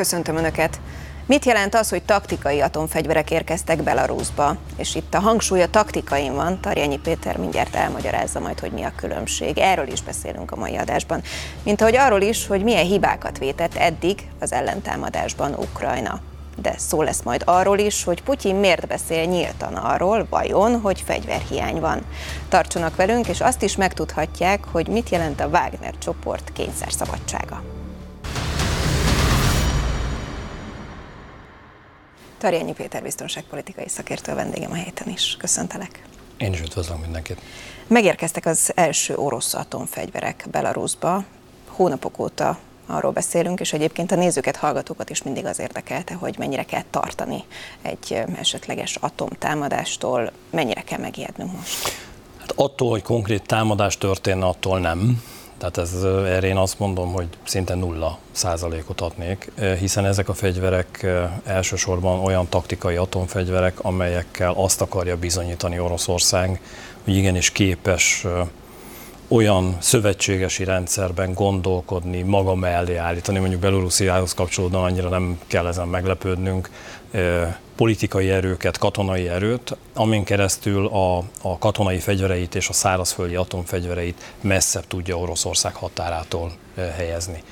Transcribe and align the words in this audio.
Köszöntöm 0.00 0.36
Önöket! 0.36 0.80
Mit 1.26 1.44
jelent 1.44 1.74
az, 1.74 1.88
hogy 1.88 2.02
taktikai 2.02 2.60
atomfegyverek 2.60 3.30
érkeztek 3.30 3.82
Belarusba? 3.82 4.56
És 4.76 4.94
itt 4.94 5.14
a 5.14 5.18
hangsúly 5.18 5.62
a 5.62 5.70
taktikain 5.70 6.34
van, 6.34 6.60
Tarjányi 6.60 6.98
Péter 6.98 7.36
mindjárt 7.36 7.74
elmagyarázza 7.74 8.40
majd, 8.40 8.60
hogy 8.60 8.70
mi 8.70 8.82
a 8.82 8.92
különbség. 8.96 9.58
Erről 9.58 9.86
is 9.86 10.02
beszélünk 10.02 10.50
a 10.50 10.56
mai 10.56 10.76
adásban. 10.76 11.22
Mint 11.62 11.80
ahogy 11.80 11.96
arról 11.96 12.20
is, 12.20 12.46
hogy 12.46 12.62
milyen 12.62 12.84
hibákat 12.84 13.38
vétett 13.38 13.74
eddig 13.74 14.28
az 14.38 14.52
ellentámadásban 14.52 15.54
Ukrajna. 15.54 16.20
De 16.56 16.74
szó 16.78 17.02
lesz 17.02 17.22
majd 17.22 17.42
arról 17.44 17.78
is, 17.78 18.04
hogy 18.04 18.22
Putyin 18.22 18.56
miért 18.56 18.86
beszél 18.86 19.24
nyíltan 19.24 19.74
arról, 19.74 20.26
vajon, 20.30 20.80
hogy 20.80 21.00
fegyverhiány 21.06 21.80
van. 21.80 22.00
Tartsanak 22.48 22.96
velünk, 22.96 23.28
és 23.28 23.40
azt 23.40 23.62
is 23.62 23.76
megtudhatják, 23.76 24.64
hogy 24.72 24.88
mit 24.88 25.08
jelent 25.08 25.40
a 25.40 25.46
Wagner 25.46 25.94
csoport 25.98 26.52
kényszerszabadsága. 26.52 27.79
Tarjányi 32.40 32.72
Péter 32.72 33.02
biztonságpolitikai 33.02 33.88
szakértő 33.88 34.32
a 34.32 34.34
vendégem 34.34 34.70
a 34.70 34.74
héten 34.74 35.08
is. 35.08 35.36
Köszöntelek. 35.38 36.02
Én 36.36 36.52
is 36.52 36.60
üdvözlöm 36.60 36.98
mindenkit. 36.98 37.40
Megérkeztek 37.86 38.46
az 38.46 38.72
első 38.74 39.14
orosz 39.16 39.54
atomfegyverek 39.54 40.46
Belarusba. 40.50 41.24
Hónapok 41.68 42.18
óta 42.18 42.58
arról 42.86 43.12
beszélünk, 43.12 43.60
és 43.60 43.72
egyébként 43.72 44.12
a 44.12 44.14
nézőket, 44.14 44.56
hallgatókat 44.56 45.10
is 45.10 45.22
mindig 45.22 45.44
az 45.44 45.58
érdekelte, 45.58 46.14
hogy 46.14 46.34
mennyire 46.38 46.64
kell 46.64 46.84
tartani 46.90 47.44
egy 47.82 48.22
esetleges 48.38 48.96
atomtámadástól, 48.96 50.32
mennyire 50.50 50.80
kell 50.80 50.98
megijednünk 50.98 51.56
most. 51.56 51.92
Hát 52.38 52.52
attól, 52.56 52.90
hogy 52.90 53.02
konkrét 53.02 53.46
támadás 53.46 53.98
történne, 53.98 54.46
attól 54.46 54.78
nem. 54.78 55.22
Tehát 55.60 55.78
ez, 55.78 56.02
erre 56.04 56.46
én 56.46 56.56
azt 56.56 56.78
mondom, 56.78 57.12
hogy 57.12 57.26
szinte 57.44 57.74
nulla 57.74 58.18
százalékot 58.32 59.00
adnék, 59.00 59.52
hiszen 59.78 60.04
ezek 60.04 60.28
a 60.28 60.34
fegyverek 60.34 61.06
elsősorban 61.44 62.20
olyan 62.20 62.48
taktikai 62.48 62.96
atomfegyverek, 62.96 63.84
amelyekkel 63.84 64.52
azt 64.56 64.80
akarja 64.80 65.16
bizonyítani 65.16 65.78
Oroszország, 65.78 66.60
hogy 67.04 67.16
igenis 67.16 67.50
képes 67.50 68.26
olyan 69.28 69.76
szövetségesi 69.78 70.64
rendszerben 70.64 71.32
gondolkodni, 71.34 72.22
maga 72.22 72.54
mellé 72.54 72.96
állítani, 72.96 73.38
mondjuk 73.38 73.60
Belorussziához 73.60 74.34
kapcsolódóan 74.34 74.84
annyira 74.84 75.08
nem 75.08 75.40
kell 75.46 75.66
ezen 75.66 75.88
meglepődnünk, 75.88 76.70
politikai 77.76 78.30
erőket, 78.30 78.78
katonai 78.78 79.28
erőt, 79.28 79.76
amin 79.94 80.24
keresztül 80.24 80.86
a, 80.86 81.18
a 81.42 81.58
katonai 81.58 81.98
fegyvereit 81.98 82.54
és 82.54 82.68
a 82.68 82.72
szárazföldi 82.72 83.34
atomfegyvereit 83.34 84.34
messzebb 84.40 84.86
tudja 84.86 85.18
Oroszország 85.18 85.74
határától 85.74 86.52
helyezni. 86.96 87.42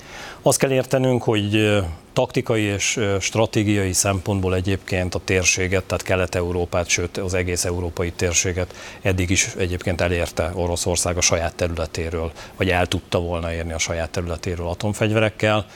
Azt 0.42 0.58
kell 0.58 0.70
értenünk, 0.70 1.22
hogy 1.22 1.78
taktikai 2.12 2.62
és 2.62 3.00
stratégiai 3.20 3.92
szempontból 3.92 4.54
egyébként 4.54 5.14
a 5.14 5.20
térséget, 5.24 5.84
tehát 5.84 6.04
Kelet-Európát, 6.04 6.88
sőt 6.88 7.16
az 7.16 7.34
egész 7.34 7.64
európai 7.64 8.10
térséget 8.10 8.74
eddig 9.02 9.30
is 9.30 9.46
egyébként 9.58 10.00
elérte 10.00 10.50
Oroszország 10.54 11.16
a 11.16 11.20
saját 11.20 11.54
területéről, 11.54 12.32
vagy 12.56 12.70
el 12.70 12.86
tudta 12.86 13.20
volna 13.20 13.52
érni 13.52 13.72
a 13.72 13.78
saját 13.78 14.10
területéről 14.10 14.68
atomfegyverekkel. 14.68 15.66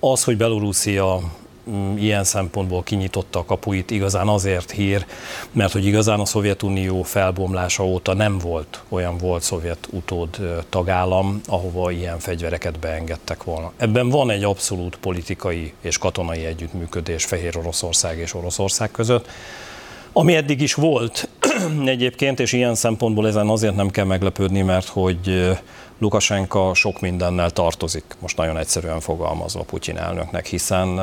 Az, 0.00 0.24
hogy 0.24 0.36
Belorusszia 0.36 1.20
ilyen 1.96 2.24
szempontból 2.24 2.82
kinyitotta 2.82 3.38
a 3.38 3.44
kapuit 3.44 3.90
igazán 3.90 4.28
azért 4.28 4.70
hír, 4.70 5.06
mert 5.52 5.72
hogy 5.72 5.86
igazán 5.86 6.20
a 6.20 6.24
Szovjetunió 6.24 7.02
felbomlása 7.02 7.84
óta 7.84 8.14
nem 8.14 8.38
volt 8.38 8.82
olyan 8.88 9.18
volt 9.18 9.42
szovjet 9.42 9.88
utód 9.90 10.36
tagállam, 10.68 11.40
ahova 11.46 11.90
ilyen 11.90 12.18
fegyvereket 12.18 12.78
beengedtek 12.78 13.44
volna. 13.44 13.72
Ebben 13.76 14.08
van 14.08 14.30
egy 14.30 14.44
abszolút 14.44 14.96
politikai 14.96 15.72
és 15.80 15.98
katonai 15.98 16.44
együttműködés 16.44 17.24
Fehér 17.24 17.56
Oroszország 17.56 18.18
és 18.18 18.34
Oroszország 18.34 18.90
között, 18.90 19.28
ami 20.12 20.34
eddig 20.34 20.60
is 20.60 20.74
volt 20.74 21.28
egyébként, 21.84 22.40
és 22.40 22.52
ilyen 22.52 22.74
szempontból 22.74 23.26
ezen 23.26 23.48
azért 23.48 23.76
nem 23.76 23.90
kell 23.90 24.04
meglepődni, 24.04 24.62
mert 24.62 24.88
hogy 24.88 25.50
Lukasenka 25.98 26.74
sok 26.74 27.00
mindennel 27.00 27.50
tartozik, 27.50 28.04
most 28.18 28.36
nagyon 28.36 28.56
egyszerűen 28.56 29.00
fogalmazva 29.00 29.62
Putyin 29.62 29.96
elnöknek, 29.96 30.46
hiszen 30.46 31.00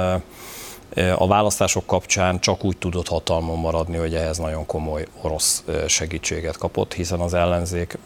a 0.97 1.27
választások 1.27 1.85
kapcsán 1.85 2.39
csak 2.39 2.63
úgy 2.63 2.77
tudott 2.77 3.07
hatalmon 3.07 3.59
maradni, 3.59 3.97
hogy 3.97 4.15
ehhez 4.15 4.37
nagyon 4.37 4.65
komoly 4.65 5.05
orosz 5.21 5.63
segítséget 5.87 6.57
kapott, 6.57 6.93
hiszen 6.93 7.19
az 7.19 7.33
ellenzék, 7.33 7.97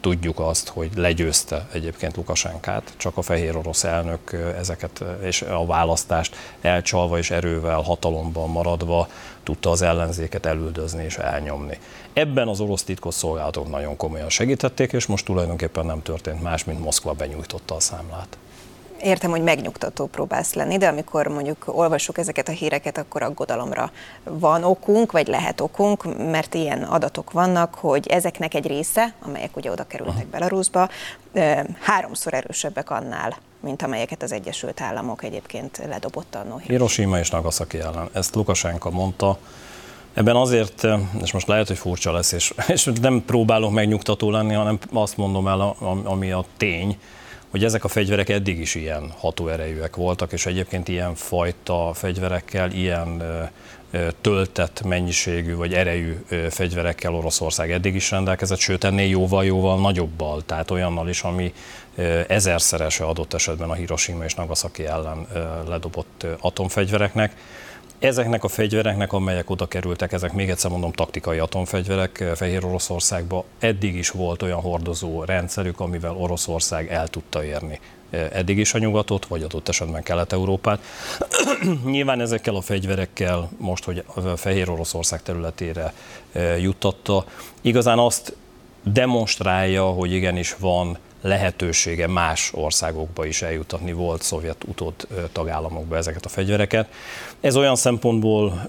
tudjuk 0.00 0.40
azt, 0.40 0.68
hogy 0.68 0.90
legyőzte 0.96 1.66
egyébként 1.72 2.16
Lukasenkát, 2.16 2.92
csak 2.96 3.16
a 3.16 3.22
fehér 3.22 3.56
orosz 3.56 3.84
elnök 3.84 4.32
ezeket 4.58 5.04
és 5.22 5.42
a 5.42 5.66
választást 5.66 6.36
elcsalva 6.60 7.18
és 7.18 7.30
erővel 7.30 7.80
hatalomban 7.80 8.50
maradva 8.50 9.08
tudta 9.42 9.70
az 9.70 9.82
ellenzéket 9.82 10.46
elüldözni 10.46 11.04
és 11.04 11.16
elnyomni. 11.16 11.78
Ebben 12.12 12.48
az 12.48 12.60
orosz 12.60 12.82
titkosszolgálatok 12.82 13.70
nagyon 13.70 13.96
komolyan 13.96 14.28
segítették, 14.28 14.92
és 14.92 15.06
most 15.06 15.24
tulajdonképpen 15.24 15.86
nem 15.86 16.02
történt 16.02 16.42
más, 16.42 16.64
mint 16.64 16.80
Moszkva 16.80 17.12
benyújtotta 17.12 17.74
a 17.74 17.80
számlát 17.80 18.38
értem, 19.02 19.30
hogy 19.30 19.42
megnyugtató 19.42 20.06
próbálsz 20.06 20.54
lenni, 20.54 20.78
de 20.78 20.88
amikor 20.88 21.26
mondjuk 21.26 21.64
olvassuk 21.66 22.18
ezeket 22.18 22.48
a 22.48 22.52
híreket, 22.52 22.98
akkor 22.98 23.22
aggodalomra 23.22 23.90
van 24.24 24.64
okunk, 24.64 25.12
vagy 25.12 25.26
lehet 25.26 25.60
okunk, 25.60 26.30
mert 26.30 26.54
ilyen 26.54 26.82
adatok 26.82 27.32
vannak, 27.32 27.74
hogy 27.74 28.06
ezeknek 28.06 28.54
egy 28.54 28.66
része, 28.66 29.14
amelyek 29.22 29.56
ugye 29.56 29.70
oda 29.70 29.86
kerültek 29.86 30.26
Belarusba, 30.26 30.88
háromszor 31.80 32.34
erősebbek 32.34 32.90
annál, 32.90 33.36
mint 33.60 33.82
amelyeket 33.82 34.22
az 34.22 34.32
Egyesült 34.32 34.80
Államok 34.80 35.24
egyébként 35.24 35.82
ledobott 35.88 36.34
annó. 36.34 36.56
Hiroshima 36.56 37.18
és 37.18 37.30
Nagasaki 37.30 37.78
ellen. 37.78 38.08
Ezt 38.12 38.34
Lukasenka 38.34 38.90
mondta, 38.90 39.38
Ebben 40.14 40.36
azért, 40.36 40.86
és 41.22 41.32
most 41.32 41.46
lehet, 41.46 41.66
hogy 41.66 41.78
furcsa 41.78 42.12
lesz, 42.12 42.32
és, 42.32 42.54
és 42.66 42.90
nem 43.00 43.22
próbálok 43.26 43.72
megnyugtató 43.72 44.30
lenni, 44.30 44.54
hanem 44.54 44.78
azt 44.92 45.16
mondom 45.16 45.48
el, 45.48 45.76
ami 46.04 46.30
a 46.30 46.44
tény, 46.56 46.98
hogy 47.50 47.64
ezek 47.64 47.84
a 47.84 47.88
fegyverek 47.88 48.28
eddig 48.28 48.58
is 48.58 48.74
ilyen 48.74 49.12
hatóerejűek 49.18 49.96
voltak, 49.96 50.32
és 50.32 50.46
egyébként 50.46 50.88
ilyen 50.88 51.14
fajta 51.14 51.90
fegyverekkel, 51.94 52.70
ilyen 52.70 53.22
töltett 54.20 54.82
mennyiségű 54.82 55.54
vagy 55.54 55.74
erejű 55.74 56.16
fegyverekkel 56.50 57.14
Oroszország 57.14 57.72
eddig 57.72 57.94
is 57.94 58.10
rendelkezett, 58.10 58.58
sőt 58.58 58.84
ennél 58.84 59.08
jóval-jóval 59.08 59.80
nagyobbal, 59.80 60.42
tehát 60.46 60.70
olyannal 60.70 61.08
is, 61.08 61.22
ami 61.22 61.52
ezerszerese 62.26 63.04
adott 63.04 63.34
esetben 63.34 63.70
a 63.70 63.74
Hiroshima 63.74 64.24
és 64.24 64.34
Nagasaki 64.34 64.86
ellen 64.86 65.26
ledobott 65.68 66.26
atomfegyvereknek. 66.40 67.36
Ezeknek 68.00 68.44
a 68.44 68.48
fegyvereknek, 68.48 69.12
amelyek 69.12 69.50
oda 69.50 69.66
kerültek, 69.66 70.12
ezek 70.12 70.32
még 70.32 70.50
egyszer 70.50 70.70
mondom 70.70 70.92
taktikai 70.92 71.38
atomfegyverek 71.38 72.20
eh, 72.20 72.34
Fehér 72.34 72.64
Oroszországba, 72.64 73.44
eddig 73.58 73.94
is 73.94 74.10
volt 74.10 74.42
olyan 74.42 74.60
hordozó 74.60 75.24
rendszerük, 75.24 75.80
amivel 75.80 76.16
Oroszország 76.16 76.92
el 76.92 77.08
tudta 77.08 77.44
érni 77.44 77.80
eh, 78.10 78.28
eddig 78.32 78.58
is 78.58 78.74
a 78.74 78.78
nyugatot, 78.78 79.26
vagy 79.26 79.42
adott 79.42 79.68
esetben 79.68 80.02
Kelet-Európát. 80.02 80.80
Nyilván 81.84 82.20
ezekkel 82.20 82.54
a 82.54 82.60
fegyverekkel 82.60 83.50
most, 83.56 83.84
hogy 83.84 84.04
Fehér 84.36 84.70
Oroszország 84.70 85.22
területére 85.22 85.92
eh, 86.32 86.62
juttatta, 86.62 87.24
igazán 87.60 87.98
azt 87.98 88.36
demonstrálja, 88.82 89.84
hogy 89.84 90.12
igenis 90.12 90.54
van 90.54 90.98
lehetősége 91.20 92.06
más 92.06 92.50
országokba 92.54 93.24
is 93.24 93.42
eljutatni 93.42 93.92
volt 93.92 94.22
szovjet 94.22 94.64
utód 94.64 94.94
tagállamokba 95.32 95.96
ezeket 95.96 96.24
a 96.24 96.28
fegyvereket. 96.28 96.88
Ez 97.40 97.56
olyan 97.56 97.76
szempontból 97.76 98.68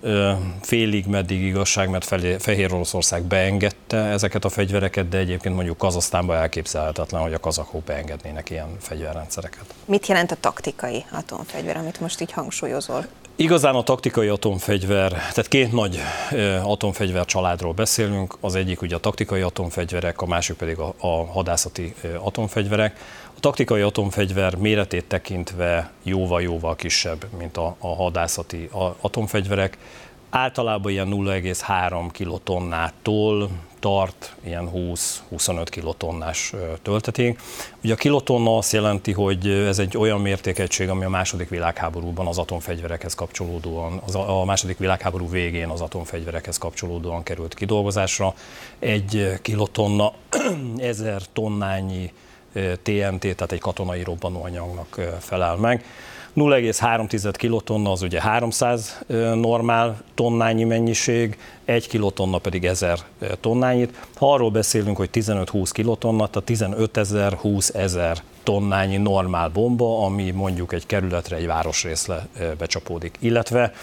félig 0.61 1.05
meddig 1.05 1.41
igazság, 1.41 1.89
mert 1.89 2.05
Fehér 2.39 2.73
Oroszország 2.73 3.23
beengedte 3.23 3.97
ezeket 3.97 4.45
a 4.45 4.49
fegyvereket, 4.49 5.09
de 5.09 5.17
egyébként 5.17 5.55
mondjuk 5.55 5.77
Kazasztánban 5.77 6.37
elképzelhetetlen, 6.37 7.21
hogy 7.21 7.33
a 7.33 7.39
kazakok 7.39 7.83
beengednének 7.83 8.49
ilyen 8.49 8.69
fegyverrendszereket. 8.79 9.65
Mit 9.85 10.07
jelent 10.07 10.31
a 10.31 10.37
taktikai 10.39 11.05
atomfegyver, 11.11 11.77
amit 11.77 11.99
most 11.99 12.21
így 12.21 12.31
hangsúlyozol? 12.31 13.05
Igazán 13.41 13.75
a 13.75 13.83
taktikai 13.83 14.27
atomfegyver, 14.27 15.09
tehát 15.11 15.47
két 15.47 15.71
nagy 15.71 15.99
atomfegyver 16.63 17.25
családról 17.25 17.73
beszélünk, 17.73 18.37
az 18.39 18.55
egyik 18.55 18.81
ugye 18.81 18.95
a 18.95 18.99
taktikai 18.99 19.41
atomfegyverek, 19.41 20.21
a 20.21 20.25
másik 20.25 20.55
pedig 20.55 20.77
a, 20.77 20.93
a 20.99 21.25
hadászati 21.25 21.93
atomfegyverek. 22.17 22.99
A 23.37 23.39
taktikai 23.39 23.81
atomfegyver 23.81 24.55
méretét 24.55 25.05
tekintve 25.05 25.91
jóval-jóval 26.03 26.75
kisebb, 26.75 27.25
mint 27.37 27.57
a, 27.57 27.75
a 27.79 27.95
hadászati 27.95 28.69
atomfegyverek. 29.01 29.77
Általában 30.33 30.91
ilyen 30.91 31.07
0,3 31.11 32.09
kilotonnától 32.11 33.49
tart 33.79 34.35
ilyen 34.43 34.69
20-25 34.73 35.65
kilotonnás 35.69 36.53
tölteték. 36.81 37.39
Ugye 37.83 37.93
a 37.93 37.95
kilotonna 37.95 38.57
azt 38.57 38.71
jelenti, 38.73 39.11
hogy 39.11 39.47
ez 39.47 39.79
egy 39.79 39.97
olyan 39.97 40.21
mértékegység, 40.21 40.89
ami 40.89 41.03
a 41.03 41.09
második 41.09 41.49
világháborúban 41.49 42.27
az 42.27 42.37
atomfegyverekhez 42.37 43.13
kapcsolódóan, 43.13 44.01
az 44.05 44.15
a 44.15 44.43
második 44.45 44.77
világháború 44.77 45.29
végén 45.29 45.69
az 45.69 45.81
atomfegyverekhez 45.81 46.57
kapcsolódóan 46.57 47.23
került 47.23 47.53
kidolgozásra. 47.53 48.33
Egy 48.79 49.33
kilotonna 49.41 50.13
ezer 50.77 51.21
tonnányi 51.33 52.13
TNT, 52.53 53.19
tehát 53.19 53.51
egy 53.51 53.59
katonai 53.59 54.03
robbanóanyagnak 54.03 55.01
felel 55.19 55.55
meg. 55.55 55.85
0,3 56.35 57.33
kilotonna 57.35 57.91
az 57.91 58.01
ugye 58.01 58.21
300 58.21 58.99
normál 59.33 60.01
tonnányi 60.15 60.63
mennyiség, 60.63 61.37
1 61.65 61.87
kilotonna 61.87 62.37
pedig 62.37 62.65
1000 62.65 62.99
tonnányit. 63.39 64.07
Ha 64.15 64.33
arról 64.33 64.51
beszélünk, 64.51 64.97
hogy 64.97 65.09
15-20 65.13 65.69
kilotonna, 65.71 66.27
tehát 66.27 66.43
15 66.43 66.97
ezer, 66.97 67.33
20 67.33 67.69
ezer 67.69 68.17
tonnányi 68.43 68.97
normál 68.97 69.49
bomba, 69.49 70.05
ami 70.05 70.31
mondjuk 70.31 70.73
egy 70.73 70.85
kerületre, 70.85 71.35
egy 71.35 71.45
városrészre 71.45 72.27
becsapódik. 72.57 73.15
Illetve 73.19 73.73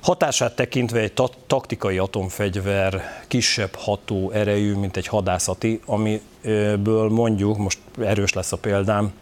Hatását 0.00 0.56
tekintve 0.56 1.00
egy 1.00 1.12
ta- 1.12 1.36
taktikai 1.46 1.98
atomfegyver 1.98 3.02
kisebb 3.28 3.74
ható 3.74 4.30
erejű, 4.30 4.74
mint 4.74 4.96
egy 4.96 5.06
hadászati, 5.06 5.80
amiből 5.86 7.08
mondjuk, 7.08 7.56
most 7.56 7.78
erős 8.00 8.32
lesz 8.32 8.52
a 8.52 8.56
példám, 8.56 9.12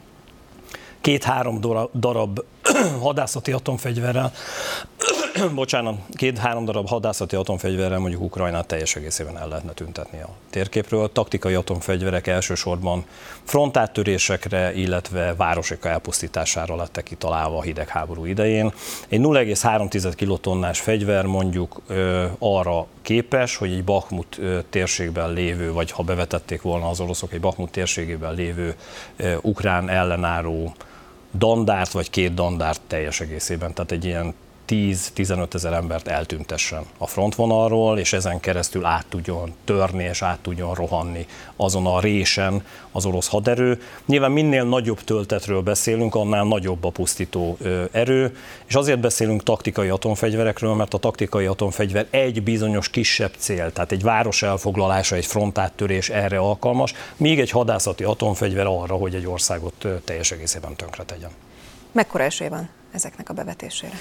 két-három 1.00 1.60
darab 1.92 2.40
hadászati 3.02 3.52
atomfegyverrel 3.52 4.32
bocsánat, 5.54 5.98
két-három 6.14 6.64
darab 6.64 6.88
hadászati 6.88 7.36
atomfegyverrel 7.36 7.98
mondjuk 7.98 8.22
Ukrajnát 8.22 8.66
teljes 8.66 8.96
egészében 8.96 9.38
el 9.38 9.48
lehetne 9.48 9.72
tüntetni 9.72 10.20
a 10.20 10.28
térképről. 10.50 11.12
Taktikai 11.12 11.54
atomfegyverek 11.54 12.26
elsősorban 12.26 13.04
frontáttörésekre, 13.44 14.74
illetve 14.74 15.34
városok 15.34 15.84
elpusztítására 15.84 16.76
lettek 16.76 17.04
kitalálva 17.04 17.58
a 17.58 17.62
hidegháború 17.62 18.24
idején. 18.24 18.72
Egy 19.08 19.20
0,3 19.20 20.12
kilotonnás 20.16 20.80
fegyver 20.80 21.24
mondjuk 21.24 21.80
ö, 21.86 22.24
arra 22.38 22.86
képes, 23.02 23.56
hogy 23.56 23.72
egy 23.72 23.84
Bakhmut 23.84 24.40
térségben 24.70 25.32
lévő, 25.32 25.72
vagy 25.72 25.90
ha 25.90 26.02
bevetették 26.02 26.62
volna 26.62 26.88
az 26.88 27.00
oroszok 27.00 27.32
egy 27.32 27.40
Bakhmut 27.40 27.70
térségében 27.70 28.34
lévő 28.34 28.74
ö, 29.16 29.34
ukrán 29.42 29.88
ellenálló 29.88 30.74
dandárt, 31.38 31.92
vagy 31.92 32.10
két 32.10 32.34
dandárt 32.34 32.80
teljes 32.86 33.20
egészében. 33.20 33.74
Tehát 33.74 33.92
egy 33.92 34.04
ilyen 34.04 34.34
10-15 34.68 35.54
ezer 35.54 35.72
embert 35.72 36.08
eltüntessen 36.08 36.84
a 36.98 37.06
frontvonalról, 37.06 37.98
és 37.98 38.12
ezen 38.12 38.40
keresztül 38.40 38.84
át 38.84 39.06
tudjon 39.08 39.54
törni 39.64 40.04
és 40.04 40.22
át 40.22 40.38
tudjon 40.38 40.74
rohanni 40.74 41.26
azon 41.56 41.86
a 41.86 42.00
résen 42.00 42.64
az 42.92 43.04
orosz 43.04 43.28
haderő. 43.28 43.82
Nyilván 44.06 44.30
minél 44.30 44.64
nagyobb 44.64 45.00
töltetről 45.00 45.62
beszélünk, 45.62 46.14
annál 46.14 46.44
nagyobb 46.44 46.84
a 46.84 46.90
pusztító 46.90 47.58
erő, 47.92 48.36
és 48.66 48.74
azért 48.74 49.00
beszélünk 49.00 49.42
taktikai 49.42 49.88
atomfegyverekről, 49.88 50.74
mert 50.74 50.94
a 50.94 50.98
taktikai 50.98 51.46
atomfegyver 51.46 52.06
egy 52.10 52.42
bizonyos 52.42 52.88
kisebb 52.88 53.32
cél, 53.38 53.72
tehát 53.72 53.92
egy 53.92 54.02
város 54.02 54.42
elfoglalása, 54.42 55.16
egy 55.16 55.26
frontáttörés 55.26 56.08
erre 56.08 56.38
alkalmas, 56.38 56.94
míg 57.16 57.40
egy 57.40 57.50
hadászati 57.50 58.04
atomfegyver 58.04 58.66
arra, 58.66 58.94
hogy 58.94 59.14
egy 59.14 59.26
országot 59.26 59.86
teljes 60.04 60.30
egészében 60.30 60.74
tönkre 60.76 61.02
tegyen. 61.02 61.30
Mekkora 61.92 62.24
esély 62.24 62.48
van 62.48 62.68
ezeknek 62.92 63.28
a 63.28 63.32
bevetésére? 63.32 64.00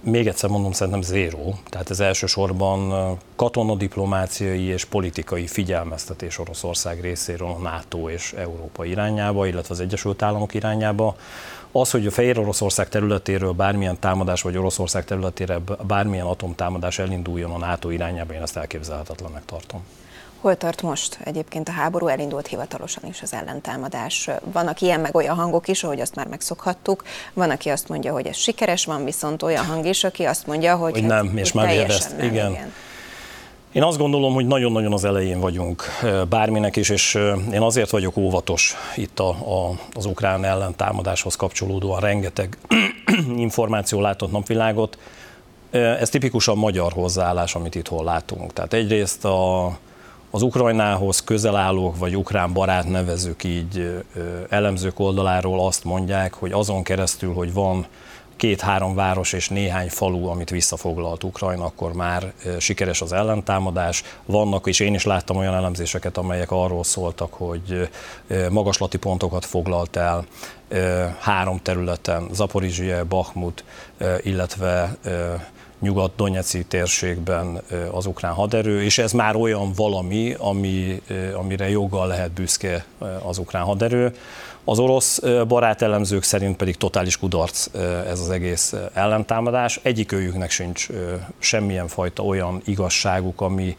Még 0.00 0.26
egyszer 0.26 0.50
mondom, 0.50 0.72
szerintem 0.72 1.02
zéró. 1.02 1.58
Tehát 1.68 1.90
ez 1.90 2.00
elsősorban 2.00 2.92
katonadiplomáciai 3.36 4.62
és 4.62 4.84
politikai 4.84 5.46
figyelmeztetés 5.46 6.38
Oroszország 6.38 7.00
részéről 7.00 7.48
a 7.48 7.58
NATO 7.58 8.10
és 8.10 8.32
Európa 8.32 8.84
irányába, 8.84 9.46
illetve 9.46 9.74
az 9.74 9.80
Egyesült 9.80 10.22
Államok 10.22 10.54
irányába. 10.54 11.16
Az, 11.72 11.90
hogy 11.90 12.06
a 12.06 12.10
Fehér 12.10 12.38
Oroszország 12.38 12.88
területéről 12.88 13.52
bármilyen 13.52 13.98
támadás, 13.98 14.42
vagy 14.42 14.56
Oroszország 14.56 15.04
területére 15.04 15.58
bármilyen 15.86 16.26
atomtámadás 16.26 16.98
elinduljon 16.98 17.50
a 17.50 17.58
NATO 17.58 17.90
irányába, 17.90 18.34
én 18.34 18.42
ezt 18.42 18.56
elképzelhetetlennek 18.56 19.44
tartom. 19.44 19.84
Hol 20.40 20.56
tart 20.56 20.82
most 20.82 21.18
egyébként 21.24 21.68
a 21.68 21.72
háború? 21.72 22.06
Elindult 22.06 22.46
hivatalosan 22.46 23.02
is 23.08 23.22
az 23.22 23.32
ellentámadás. 23.32 24.30
Vannak 24.52 24.80
ilyen 24.80 25.00
meg 25.00 25.14
olyan 25.14 25.36
hangok 25.36 25.68
is, 25.68 25.84
ahogy 25.84 26.00
azt 26.00 26.14
már 26.14 26.26
megszokhattuk. 26.26 27.04
Van, 27.32 27.50
aki 27.50 27.68
azt 27.68 27.88
mondja, 27.88 28.12
hogy 28.12 28.26
ez 28.26 28.36
sikeres, 28.36 28.84
van 28.84 29.04
viszont 29.04 29.42
olyan 29.42 29.66
hang 29.66 29.86
is, 29.86 30.04
aki 30.04 30.24
azt 30.24 30.46
mondja, 30.46 30.76
hogy, 30.76 30.92
hogy 30.92 31.04
nem, 31.04 31.36
és 31.36 31.52
már 31.52 31.68
ezt. 31.68 32.16
Nem, 32.16 32.26
igen. 32.26 32.50
igen. 32.50 32.72
Én 33.72 33.82
azt 33.82 33.98
gondolom, 33.98 34.34
hogy 34.34 34.46
nagyon-nagyon 34.46 34.92
az 34.92 35.04
elején 35.04 35.40
vagyunk 35.40 35.82
bárminek 36.28 36.76
is, 36.76 36.88
és 36.88 37.14
én 37.52 37.60
azért 37.60 37.90
vagyok 37.90 38.16
óvatos 38.16 38.76
itt 38.96 39.18
a, 39.18 39.28
a, 39.28 39.78
az 39.92 40.04
ukrán 40.04 40.44
ellentámadáshoz 40.44 41.36
kapcsolódóan 41.36 42.00
rengeteg 42.00 42.58
információ 43.36 44.00
látott 44.00 44.30
napvilágot. 44.30 44.98
Ez 45.70 46.08
tipikusan 46.08 46.56
magyar 46.56 46.92
hozzáállás, 46.92 47.54
amit 47.54 47.74
itt 47.74 47.88
hol 47.88 48.04
látunk. 48.04 48.52
Tehát 48.52 48.72
egyrészt 48.72 49.24
a, 49.24 49.66
az 50.30 50.42
Ukrajnához 50.42 51.24
közel 51.24 51.56
állók, 51.56 51.98
vagy 51.98 52.16
ukrán 52.16 52.52
barát 52.52 52.88
nevezők 52.88 53.44
így 53.44 54.04
elemzők 54.48 54.98
oldaláról 54.98 55.66
azt 55.66 55.84
mondják, 55.84 56.34
hogy 56.34 56.52
azon 56.52 56.82
keresztül, 56.82 57.34
hogy 57.34 57.52
van 57.52 57.86
két-három 58.36 58.94
város 58.94 59.32
és 59.32 59.48
néhány 59.48 59.88
falu, 59.88 60.26
amit 60.26 60.50
visszafoglalt 60.50 61.24
Ukrajna, 61.24 61.64
akkor 61.64 61.92
már 61.92 62.32
sikeres 62.58 63.00
az 63.00 63.12
ellentámadás. 63.12 64.02
Vannak, 64.26 64.66
és 64.66 64.80
én 64.80 64.94
is 64.94 65.04
láttam 65.04 65.36
olyan 65.36 65.54
elemzéseket, 65.54 66.16
amelyek 66.16 66.50
arról 66.50 66.84
szóltak, 66.84 67.32
hogy 67.32 67.88
magaslati 68.50 68.98
pontokat 68.98 69.44
foglalt 69.44 69.96
el 69.96 70.24
három 71.18 71.60
területen, 71.62 72.28
Zaporizsie, 72.32 73.04
Bakhmut, 73.04 73.64
illetve 74.22 74.96
nyugat-donetszki 75.80 76.64
térségben 76.64 77.60
az 77.92 78.06
ukrán 78.06 78.32
haderő, 78.32 78.82
és 78.82 78.98
ez 78.98 79.12
már 79.12 79.36
olyan 79.36 79.72
valami, 79.72 80.34
ami, 80.38 81.02
amire 81.34 81.68
joggal 81.68 82.06
lehet 82.06 82.30
büszke 82.30 82.84
az 83.22 83.38
ukrán 83.38 83.64
haderő. 83.64 84.14
Az 84.68 84.78
orosz 84.78 85.20
barátelemzők 85.48 86.22
szerint 86.22 86.56
pedig 86.56 86.76
totális 86.76 87.18
kudarc 87.18 87.68
ez 88.06 88.20
az 88.20 88.30
egész 88.30 88.74
ellentámadás. 88.94 89.80
Egyik 89.82 90.12
őjüknek 90.12 90.50
sincs 90.50 90.88
semmilyen 91.38 91.88
fajta 91.88 92.22
olyan 92.22 92.62
igazságuk, 92.64 93.40
ami 93.40 93.76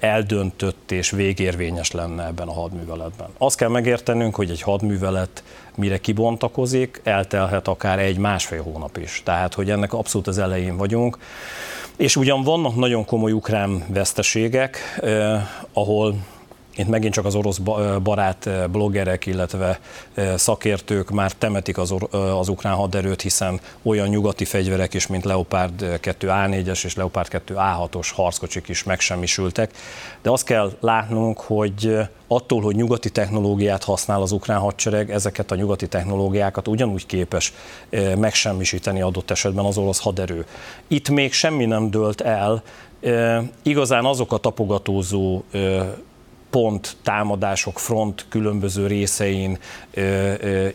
eldöntött 0.00 0.90
és 0.90 1.10
végérvényes 1.10 1.90
lenne 1.90 2.26
ebben 2.26 2.48
a 2.48 2.52
hadműveletben. 2.52 3.28
Azt 3.38 3.56
kell 3.56 3.68
megértenünk, 3.68 4.34
hogy 4.34 4.50
egy 4.50 4.62
hadművelet 4.62 5.42
mire 5.74 5.98
kibontakozik, 5.98 7.00
eltelhet 7.04 7.68
akár 7.68 7.98
egy-másfél 7.98 8.62
hónap 8.62 8.96
is. 8.96 9.22
Tehát, 9.24 9.54
hogy 9.54 9.70
ennek 9.70 9.92
abszolút 9.92 10.26
az 10.26 10.38
elején 10.38 10.76
vagyunk. 10.76 11.18
És 11.96 12.16
ugyan 12.16 12.42
vannak 12.42 12.76
nagyon 12.76 13.04
komoly 13.04 13.32
ukrán 13.32 13.84
veszteségek, 13.88 14.98
eh, 15.00 15.42
ahol 15.72 16.14
itt 16.76 16.88
megint 16.88 17.14
csak 17.14 17.24
az 17.24 17.34
orosz 17.34 17.58
barát 18.02 18.70
bloggerek, 18.70 19.26
illetve 19.26 19.80
szakértők 20.34 21.10
már 21.10 21.32
temetik 21.32 21.78
az, 21.78 21.94
az 22.10 22.48
ukrán 22.48 22.74
haderőt, 22.74 23.22
hiszen 23.22 23.60
olyan 23.82 24.08
nyugati 24.08 24.44
fegyverek 24.44 24.94
is, 24.94 25.06
mint 25.06 25.24
Leopard 25.24 26.00
2 26.00 26.28
A4-es 26.30 26.84
és 26.84 26.94
Leopard 26.94 27.28
2 27.28 27.54
A6-os 27.58 28.08
harckocsik 28.14 28.68
is 28.68 28.82
megsemmisültek. 28.82 29.70
De 30.22 30.30
azt 30.30 30.44
kell 30.44 30.72
látnunk, 30.80 31.40
hogy 31.40 31.98
attól, 32.26 32.60
hogy 32.60 32.74
nyugati 32.74 33.10
technológiát 33.10 33.84
használ 33.84 34.22
az 34.22 34.32
ukrán 34.32 34.58
hadsereg, 34.58 35.10
ezeket 35.10 35.50
a 35.50 35.54
nyugati 35.54 35.88
technológiákat 35.88 36.68
ugyanúgy 36.68 37.06
képes 37.06 37.52
megsemmisíteni 38.16 39.02
adott 39.02 39.30
esetben 39.30 39.64
az 39.64 39.78
orosz 39.78 40.00
haderő. 40.00 40.46
Itt 40.88 41.08
még 41.08 41.32
semmi 41.32 41.64
nem 41.64 41.90
dőlt 41.90 42.20
el, 42.20 42.62
igazán 43.62 44.04
azok 44.04 44.32
a 44.32 44.36
tapogatózó 44.36 45.42
pont 46.52 46.96
támadások 47.02 47.78
front 47.78 48.26
különböző 48.28 48.86
részein 48.86 49.58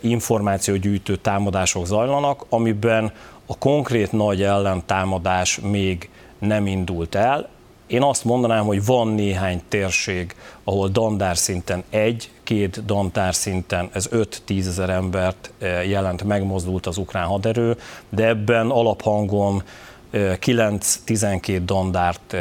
információgyűjtő 0.00 1.16
támadások 1.16 1.86
zajlanak, 1.86 2.44
amiben 2.48 3.12
a 3.46 3.58
konkrét 3.58 4.12
nagy 4.12 4.42
ellentámadás 4.42 5.60
még 5.60 6.10
nem 6.38 6.66
indult 6.66 7.14
el. 7.14 7.48
Én 7.86 8.02
azt 8.02 8.24
mondanám, 8.24 8.64
hogy 8.64 8.84
van 8.84 9.08
néhány 9.08 9.62
térség, 9.68 10.34
ahol 10.64 10.88
dandár 10.88 11.36
szinten 11.36 11.84
egy, 11.90 12.30
két 12.42 12.84
dandár 12.84 13.34
szinten, 13.34 13.90
ez 13.92 14.08
5-10 14.12 14.66
ezer 14.66 14.90
embert 14.90 15.52
jelent, 15.86 16.24
megmozdult 16.24 16.86
az 16.86 16.96
ukrán 16.96 17.26
haderő, 17.26 17.76
de 18.08 18.26
ebben 18.26 18.70
alaphangon 18.70 19.62
9-12 20.12 21.60
dandárt 21.64 22.36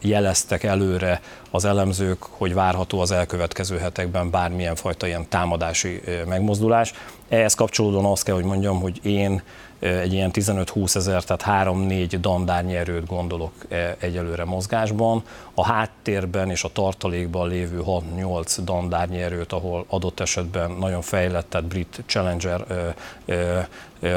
jeleztek 0.00 0.62
előre 0.62 1.20
az 1.50 1.64
elemzők, 1.64 2.22
hogy 2.22 2.54
várható 2.54 3.00
az 3.00 3.10
elkövetkező 3.10 3.78
hetekben 3.78 4.30
bármilyen 4.30 4.74
fajta 4.74 5.06
ilyen 5.06 5.28
támadási 5.28 6.00
megmozdulás. 6.26 6.92
Ehhez 7.28 7.54
kapcsolódóan 7.54 8.04
azt 8.04 8.24
kell, 8.24 8.34
hogy 8.34 8.44
mondjam, 8.44 8.80
hogy 8.80 9.00
én 9.02 9.42
egy 9.78 10.12
ilyen 10.12 10.30
15-20 10.32 10.96
ezer, 10.96 11.24
tehát 11.24 11.68
3-4 11.68 12.16
dandárnyi 12.20 12.74
erőt 12.76 13.06
gondolok 13.06 13.52
egyelőre 13.98 14.44
mozgásban. 14.44 15.22
A 15.54 15.64
háttérben 15.64 16.50
és 16.50 16.64
a 16.64 16.72
tartalékban 16.72 17.48
lévő 17.48 17.82
6-8 17.86 18.58
dandárnyi 18.64 19.20
erőt, 19.20 19.52
ahol 19.52 19.84
adott 19.88 20.20
esetben 20.20 20.70
nagyon 20.70 21.02
fejlett, 21.02 21.50
tehát 21.50 21.66
brit 21.66 22.02
Challenger 22.06 22.64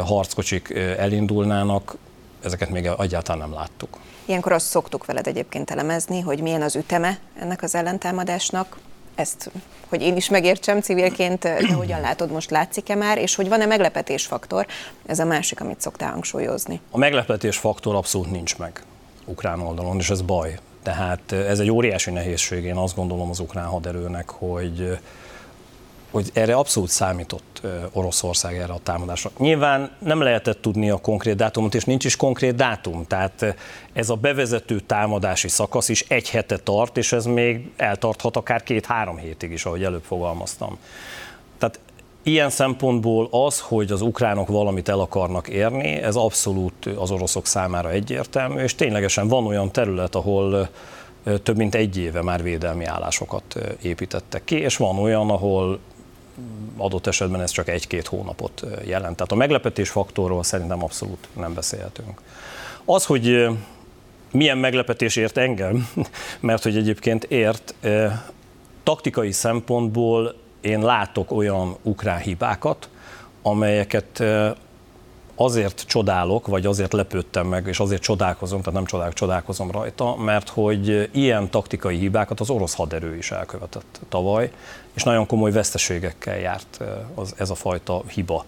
harckocsik 0.06 0.70
elindulnának, 0.98 1.96
ezeket 2.44 2.70
még 2.70 2.90
egyáltalán 3.00 3.50
nem 3.50 3.58
láttuk. 3.58 3.98
Ilyenkor 4.26 4.52
azt 4.52 4.66
szoktuk 4.66 5.06
veled 5.06 5.28
egyébként 5.28 5.72
elemezni, 5.72 6.20
hogy 6.20 6.42
milyen 6.42 6.62
az 6.62 6.76
üteme 6.76 7.18
ennek 7.40 7.62
az 7.62 7.76
ellentámadásnak, 7.76 8.78
ezt 9.16 9.52
hogy 9.90 10.02
én 10.02 10.16
is 10.16 10.30
megértsem 10.30 10.82
civilként, 10.82 11.42
de 11.42 11.74
hogyan 11.84 12.02
látod, 12.02 12.32
most 12.32 12.50
látszik-e 12.50 12.96
már, 12.96 13.18
és 13.18 13.36
hogy 13.36 13.50
van-e 13.50 13.66
meglepetésfaktor? 13.66 14.66
Ez 15.06 15.20
a 15.20 15.26
másik, 15.26 15.62
amit 15.62 15.82
szoktál 15.82 16.12
hangsúlyozni. 16.12 16.82
A 16.92 16.98
meglepetésfaktor 16.98 17.96
abszolút 17.96 18.32
nincs 18.32 18.58
meg 18.58 18.84
ukrán 19.26 19.60
oldalon, 19.60 19.98
és 19.98 20.10
ez 20.10 20.22
baj. 20.22 20.60
Tehát 20.84 21.32
ez 21.32 21.60
egy 21.60 21.70
óriási 21.70 22.12
nehézség, 22.12 22.64
én 22.64 22.76
azt 22.76 22.96
gondolom 22.96 23.30
az 23.30 23.40
ukrán 23.40 23.66
haderőnek, 23.66 24.30
hogy 24.30 24.98
hogy 26.12 26.30
erre 26.34 26.56
abszolút 26.56 26.90
számított 26.90 27.62
Oroszország 27.92 28.58
erre 28.58 28.74
a 28.74 28.80
támadásra. 28.84 29.32
Nyilván 29.38 29.92
nem 30.00 30.22
lehetett 30.22 30.62
tudni 30.62 30.90
a 30.90 30.98
konkrét 30.98 31.36
dátumot, 31.36 31.76
és 31.76 31.84
nincs 31.84 32.06
is 32.06 32.16
konkrét 32.16 32.56
dátum. 32.56 33.06
Tehát 33.08 33.56
ez 33.94 34.10
a 34.10 34.16
bevezető 34.16 34.80
támadási 34.80 35.48
szakasz 35.48 35.90
is 35.90 36.06
egy 36.08 36.30
hete 36.30 36.58
tart, 36.58 36.98
és 36.98 37.12
ez 37.12 37.26
még 37.26 37.72
eltarthat 37.76 38.38
akár 38.38 38.64
két-három 38.64 39.18
hétig 39.18 39.52
is, 39.52 39.66
ahogy 39.66 39.84
előbb 39.84 40.04
fogalmaztam. 40.04 40.78
Tehát 41.58 41.80
ilyen 42.24 42.50
szempontból 42.50 43.28
az, 43.32 43.60
hogy 43.60 43.92
az 43.92 44.02
ukránok 44.02 44.48
valamit 44.48 44.90
el 44.90 45.00
akarnak 45.00 45.48
érni, 45.48 45.88
ez 45.88 46.16
abszolút 46.16 46.86
az 46.86 47.12
oroszok 47.12 47.46
számára 47.46 47.90
egyértelmű, 47.90 48.62
és 48.62 48.76
ténylegesen 48.76 49.28
van 49.28 49.46
olyan 49.46 49.72
terület, 49.72 50.16
ahol 50.16 50.70
több 51.44 51.58
mint 51.58 51.76
egy 51.76 51.98
éve 51.98 52.22
már 52.22 52.44
védelmi 52.44 52.86
állásokat 52.86 53.44
építettek 53.82 54.44
ki, 54.44 54.56
és 54.56 54.78
van 54.78 54.98
olyan, 54.98 55.30
ahol 55.30 55.80
adott 56.78 57.08
esetben 57.08 57.42
ez 57.42 57.52
csak 57.52 57.68
egy-két 57.68 58.08
hónapot 58.08 58.64
jelent. 58.86 59.16
Tehát 59.16 59.32
a 59.32 59.36
meglepetés 59.36 59.90
faktorról 59.90 60.44
szerintem 60.44 60.84
abszolút 60.84 61.28
nem 61.36 61.54
beszélhetünk. 61.54 62.22
Az, 62.86 63.06
hogy 63.06 63.48
milyen 64.32 64.58
meglepetés 64.58 65.16
ért 65.16 65.38
engem, 65.38 65.90
mert 66.40 66.64
hogy 66.64 66.78
egyébként 66.78 67.24
ért, 67.24 67.76
taktikai 68.84 69.32
szempontból 69.32 70.36
én 70.62 70.80
látok 70.80 71.32
olyan 71.32 71.76
ukrán 71.82 72.20
hibákat, 72.20 72.90
amelyeket 73.42 74.24
azért 75.44 75.84
csodálok, 75.88 76.48
vagy 76.48 76.66
azért 76.66 76.94
lepődtem 76.94 77.48
meg, 77.48 77.68
és 77.68 77.80
azért 77.80 78.02
csodálkozom, 78.02 78.60
tehát 78.60 78.74
nem 78.74 78.86
csodálok, 78.86 79.14
csodálkozom 79.14 79.72
rajta, 79.72 80.16
mert 80.16 80.50
hogy 80.50 81.10
ilyen 81.14 81.50
taktikai 81.50 81.98
hibákat 81.98 82.40
az 82.40 82.50
orosz 82.50 82.76
haderő 82.76 83.16
is 83.16 83.32
elkövetett 83.32 84.00
tavaly, 84.10 84.52
és 84.94 85.04
nagyon 85.04 85.26
komoly 85.26 85.52
veszteségekkel 85.52 86.38
járt 86.40 86.80
az, 87.16 87.34
ez 87.38 87.50
a 87.50 87.56
fajta 87.56 88.02
hiba 88.08 88.46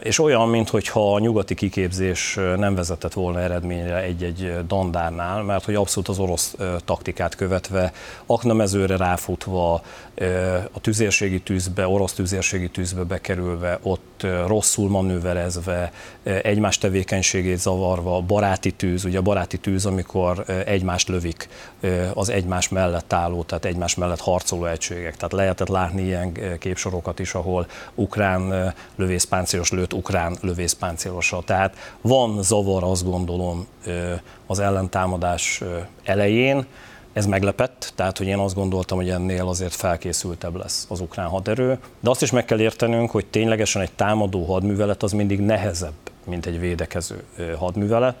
és 0.00 0.18
olyan, 0.18 0.48
mintha 0.48 1.14
a 1.14 1.18
nyugati 1.18 1.54
kiképzés 1.54 2.38
nem 2.56 2.74
vezetett 2.74 3.12
volna 3.12 3.40
eredményre 3.40 4.02
egy-egy 4.02 4.66
dandárnál, 4.66 5.42
mert 5.42 5.64
hogy 5.64 5.74
abszolút 5.74 6.08
az 6.08 6.18
orosz 6.18 6.56
taktikát 6.84 7.34
követve, 7.34 7.92
aknamezőre 8.26 8.96
ráfutva, 8.96 9.82
a 10.72 10.80
tüzérségi 10.80 11.40
tűzbe, 11.40 11.88
orosz 11.88 12.12
tüzérségi 12.12 12.70
tűzbe 12.70 13.02
bekerülve, 13.02 13.78
ott 13.82 14.26
rosszul 14.46 14.88
manőverezve, 14.88 15.92
egymás 16.22 16.78
tevékenységét 16.78 17.58
zavarva, 17.58 18.20
baráti 18.20 18.72
tűz, 18.72 19.04
ugye 19.04 19.18
a 19.18 19.22
baráti 19.22 19.58
tűz, 19.58 19.86
amikor 19.86 20.44
egymást 20.66 21.08
lövik 21.08 21.48
az 22.14 22.28
egymás 22.28 22.68
mellett 22.68 23.12
álló, 23.12 23.42
tehát 23.42 23.64
egymás 23.64 23.94
mellett 23.94 24.20
harcoló 24.20 24.64
egységek. 24.64 25.16
Tehát 25.16 25.32
lehetett 25.32 25.68
látni 25.68 26.02
ilyen 26.02 26.58
képsorokat 26.58 27.18
is, 27.18 27.34
ahol 27.34 27.66
ukrán 27.94 28.74
lövészpáncélos 29.42 29.70
lőtt 29.70 29.92
ukrán 29.92 30.36
lövészpáncélosa. 30.40 31.42
Tehát 31.44 31.76
van 32.00 32.42
zavar, 32.42 32.84
azt 32.84 33.04
gondolom, 33.04 33.66
az 34.46 34.58
ellentámadás 34.58 35.62
elején, 36.04 36.66
ez 37.12 37.26
meglepett, 37.26 37.92
tehát 37.94 38.18
hogy 38.18 38.26
én 38.26 38.38
azt 38.38 38.54
gondoltam, 38.54 38.98
hogy 38.98 39.08
ennél 39.08 39.46
azért 39.48 39.74
felkészültebb 39.74 40.56
lesz 40.56 40.86
az 40.88 41.00
ukrán 41.00 41.28
haderő, 41.28 41.78
de 42.00 42.10
azt 42.10 42.22
is 42.22 42.30
meg 42.30 42.44
kell 42.44 42.60
értenünk, 42.60 43.10
hogy 43.10 43.26
ténylegesen 43.26 43.82
egy 43.82 43.92
támadó 43.92 44.44
hadművelet 44.44 45.02
az 45.02 45.12
mindig 45.12 45.40
nehezebb, 45.40 45.92
mint 46.26 46.46
egy 46.46 46.60
védekező 46.60 47.22
hadművelet. 47.58 48.14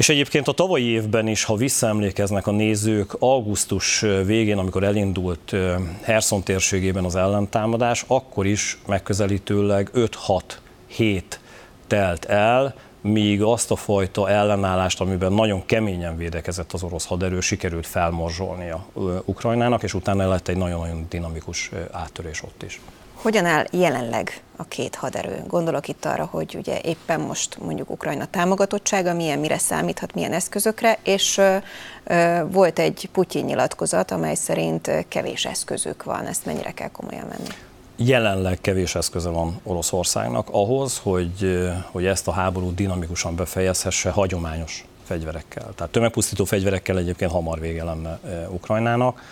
És 0.00 0.08
egyébként 0.08 0.48
a 0.48 0.52
tavalyi 0.52 0.84
évben 0.84 1.26
is, 1.26 1.44
ha 1.44 1.54
visszaemlékeznek 1.54 2.46
a 2.46 2.50
nézők, 2.50 3.16
augusztus 3.18 4.00
végén, 4.24 4.58
amikor 4.58 4.84
elindult 4.84 5.56
Herson 6.02 6.42
térségében 6.42 7.04
az 7.04 7.16
ellentámadás, 7.16 8.04
akkor 8.06 8.46
is 8.46 8.78
megközelítőleg 8.86 9.90
5-6 9.94 10.40
hét 10.86 11.40
telt 11.86 12.24
el, 12.24 12.74
míg 13.00 13.42
azt 13.42 13.70
a 13.70 13.76
fajta 13.76 14.28
ellenállást, 14.28 15.00
amiben 15.00 15.32
nagyon 15.32 15.66
keményen 15.66 16.16
védekezett 16.16 16.72
az 16.72 16.82
orosz 16.82 17.06
haderő, 17.06 17.40
sikerült 17.40 17.86
felmorzsolnia 17.86 18.86
Ukrajnának, 19.24 19.82
és 19.82 19.94
utána 19.94 20.28
lett 20.28 20.48
egy 20.48 20.56
nagyon-nagyon 20.56 21.06
dinamikus 21.08 21.70
áttörés 21.90 22.42
ott 22.42 22.62
is. 22.62 22.80
Hogyan 23.22 23.44
áll 23.44 23.66
jelenleg 23.70 24.42
a 24.56 24.64
két 24.64 24.94
haderő? 24.94 25.42
Gondolok 25.46 25.88
itt 25.88 26.04
arra, 26.04 26.24
hogy 26.24 26.54
ugye 26.58 26.80
éppen 26.82 27.20
most 27.20 27.58
mondjuk 27.58 27.90
Ukrajna 27.90 28.26
támogatottsága 28.26 29.14
milyen, 29.14 29.38
mire 29.38 29.58
számíthat, 29.58 30.14
milyen 30.14 30.32
eszközökre, 30.32 30.98
és 31.02 31.38
ö, 31.38 31.56
ö, 32.04 32.40
volt 32.50 32.78
egy 32.78 33.08
Putyin 33.12 33.44
nyilatkozat, 33.44 34.10
amely 34.10 34.34
szerint 34.34 34.90
kevés 35.08 35.44
eszközük 35.44 36.02
van. 36.02 36.26
Ezt 36.26 36.46
mennyire 36.46 36.70
kell 36.70 36.88
komolyan 36.88 37.28
venni? 37.28 37.48
jelenleg 37.96 38.58
kevés 38.60 38.94
eszköze 38.94 39.28
van 39.28 39.60
Oroszországnak 39.62 40.48
ahhoz, 40.50 40.98
hogy, 41.02 41.68
hogy 41.90 42.06
ezt 42.06 42.28
a 42.28 42.32
háborút 42.32 42.74
dinamikusan 42.74 43.34
befejezhesse 43.34 44.10
hagyományos 44.10 44.84
fegyverekkel. 45.04 45.72
Tehát 45.74 45.92
tömegpusztító 45.92 46.44
fegyverekkel 46.44 46.98
egyébként 46.98 47.30
hamar 47.30 47.60
vége 47.60 47.84
lenne 47.84 48.18
Ukrajnának. 48.48 49.22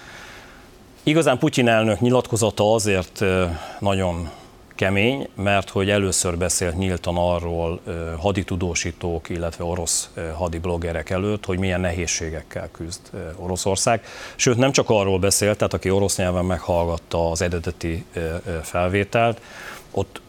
Igazán 1.03 1.39
Putyin 1.39 1.69
elnök 1.69 2.01
nyilatkozata 2.01 2.75
azért 2.75 3.25
nagyon 3.79 4.31
kemény, 4.75 5.29
mert 5.35 5.71
hogy 5.71 5.91
először 5.91 6.39
beszélt 6.39 6.77
nyíltan 6.77 7.17
arról 7.17 7.81
haditudósítók, 8.19 9.29
illetve 9.29 9.65
orosz 9.65 10.11
hadibloggerek 10.37 11.11
előtt, 11.11 11.45
hogy 11.45 11.59
milyen 11.59 11.81
nehézségekkel 11.81 12.69
küzd 12.73 13.01
Oroszország. 13.37 14.05
Sőt, 14.37 14.57
nem 14.57 14.73
csak 14.73 14.91
arról 14.91 15.19
beszélt, 15.19 15.57
tehát 15.59 15.75
aki 15.75 15.91
orosz 15.91 16.17
nyelven 16.17 16.45
meghallgatta 16.45 17.31
az 17.31 17.43
eredeti 17.43 18.05
felvételt, 18.63 19.41
ott 19.91 20.21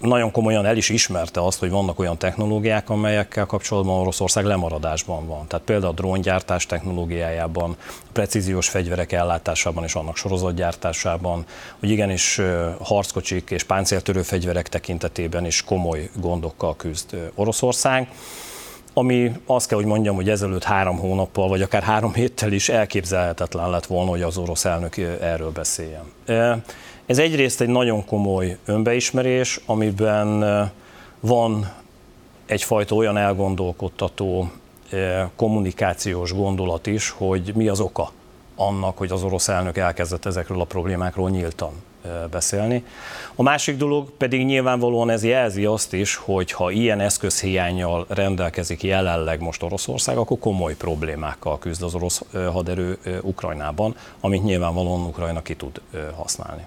nagyon 0.00 0.30
komolyan 0.30 0.66
el 0.66 0.76
is 0.76 0.88
ismerte 0.88 1.44
azt, 1.44 1.58
hogy 1.58 1.70
vannak 1.70 1.98
olyan 1.98 2.18
technológiák, 2.18 2.90
amelyekkel 2.90 3.46
kapcsolatban 3.46 4.00
Oroszország 4.00 4.44
lemaradásban 4.44 5.26
van. 5.26 5.46
Tehát 5.46 5.64
például 5.64 5.92
a 5.92 5.94
dróngyártás 5.94 6.66
technológiájában, 6.66 7.76
a 7.80 8.10
precíziós 8.12 8.68
fegyverek 8.68 9.12
ellátásában 9.12 9.84
és 9.84 9.94
annak 9.94 10.16
sorozatgyártásában, 10.16 11.44
hogy 11.80 11.90
igenis 11.90 12.40
harckocsik 12.80 13.50
és 13.50 13.62
páncéltörő 13.62 14.22
fegyverek 14.22 14.68
tekintetében 14.68 15.46
is 15.46 15.64
komoly 15.64 16.10
gondokkal 16.14 16.76
küzd 16.76 17.30
Oroszország 17.34 18.08
ami 18.98 19.32
azt 19.46 19.68
kell, 19.68 19.78
hogy 19.78 19.86
mondjam, 19.86 20.14
hogy 20.14 20.28
ezelőtt 20.28 20.64
három 20.64 20.98
hónappal, 20.98 21.48
vagy 21.48 21.62
akár 21.62 21.82
három 21.82 22.14
héttel 22.14 22.52
is 22.52 22.68
elképzelhetetlen 22.68 23.70
lett 23.70 23.86
volna, 23.86 24.10
hogy 24.10 24.22
az 24.22 24.36
orosz 24.36 24.64
elnök 24.64 24.96
erről 25.20 25.50
beszéljen. 25.50 26.02
Ez 27.06 27.18
egyrészt 27.18 27.60
egy 27.60 27.68
nagyon 27.68 28.04
komoly 28.04 28.56
önbeismerés, 28.64 29.60
amiben 29.66 30.44
van 31.20 31.72
egyfajta 32.46 32.94
olyan 32.94 33.16
elgondolkodtató 33.16 34.50
kommunikációs 35.36 36.32
gondolat 36.32 36.86
is, 36.86 37.10
hogy 37.10 37.52
mi 37.54 37.68
az 37.68 37.80
oka 37.80 38.10
annak, 38.56 38.98
hogy 38.98 39.10
az 39.10 39.22
orosz 39.22 39.48
elnök 39.48 39.76
elkezdett 39.76 40.24
ezekről 40.24 40.60
a 40.60 40.64
problémákról 40.64 41.30
nyíltan 41.30 41.72
beszélni. 42.30 42.84
A 43.34 43.42
másik 43.42 43.76
dolog 43.76 44.10
pedig 44.10 44.44
nyilvánvalóan 44.44 45.10
ez 45.10 45.24
jelzi 45.24 45.64
azt 45.64 45.92
is, 45.92 46.16
hogy 46.16 46.52
ha 46.52 46.70
ilyen 46.70 47.00
eszközhiányjal 47.00 48.06
rendelkezik 48.08 48.82
jelenleg 48.82 49.40
most 49.40 49.62
Oroszország, 49.62 50.16
akkor 50.16 50.38
komoly 50.38 50.76
problémákkal 50.76 51.58
küzd 51.58 51.82
az 51.82 51.94
orosz 51.94 52.22
haderő 52.32 52.98
Ukrajnában, 53.22 53.96
amit 54.20 54.44
nyilvánvalóan 54.44 55.00
Ukrajna 55.00 55.42
ki 55.42 55.54
tud 55.54 55.80
használni. 56.16 56.62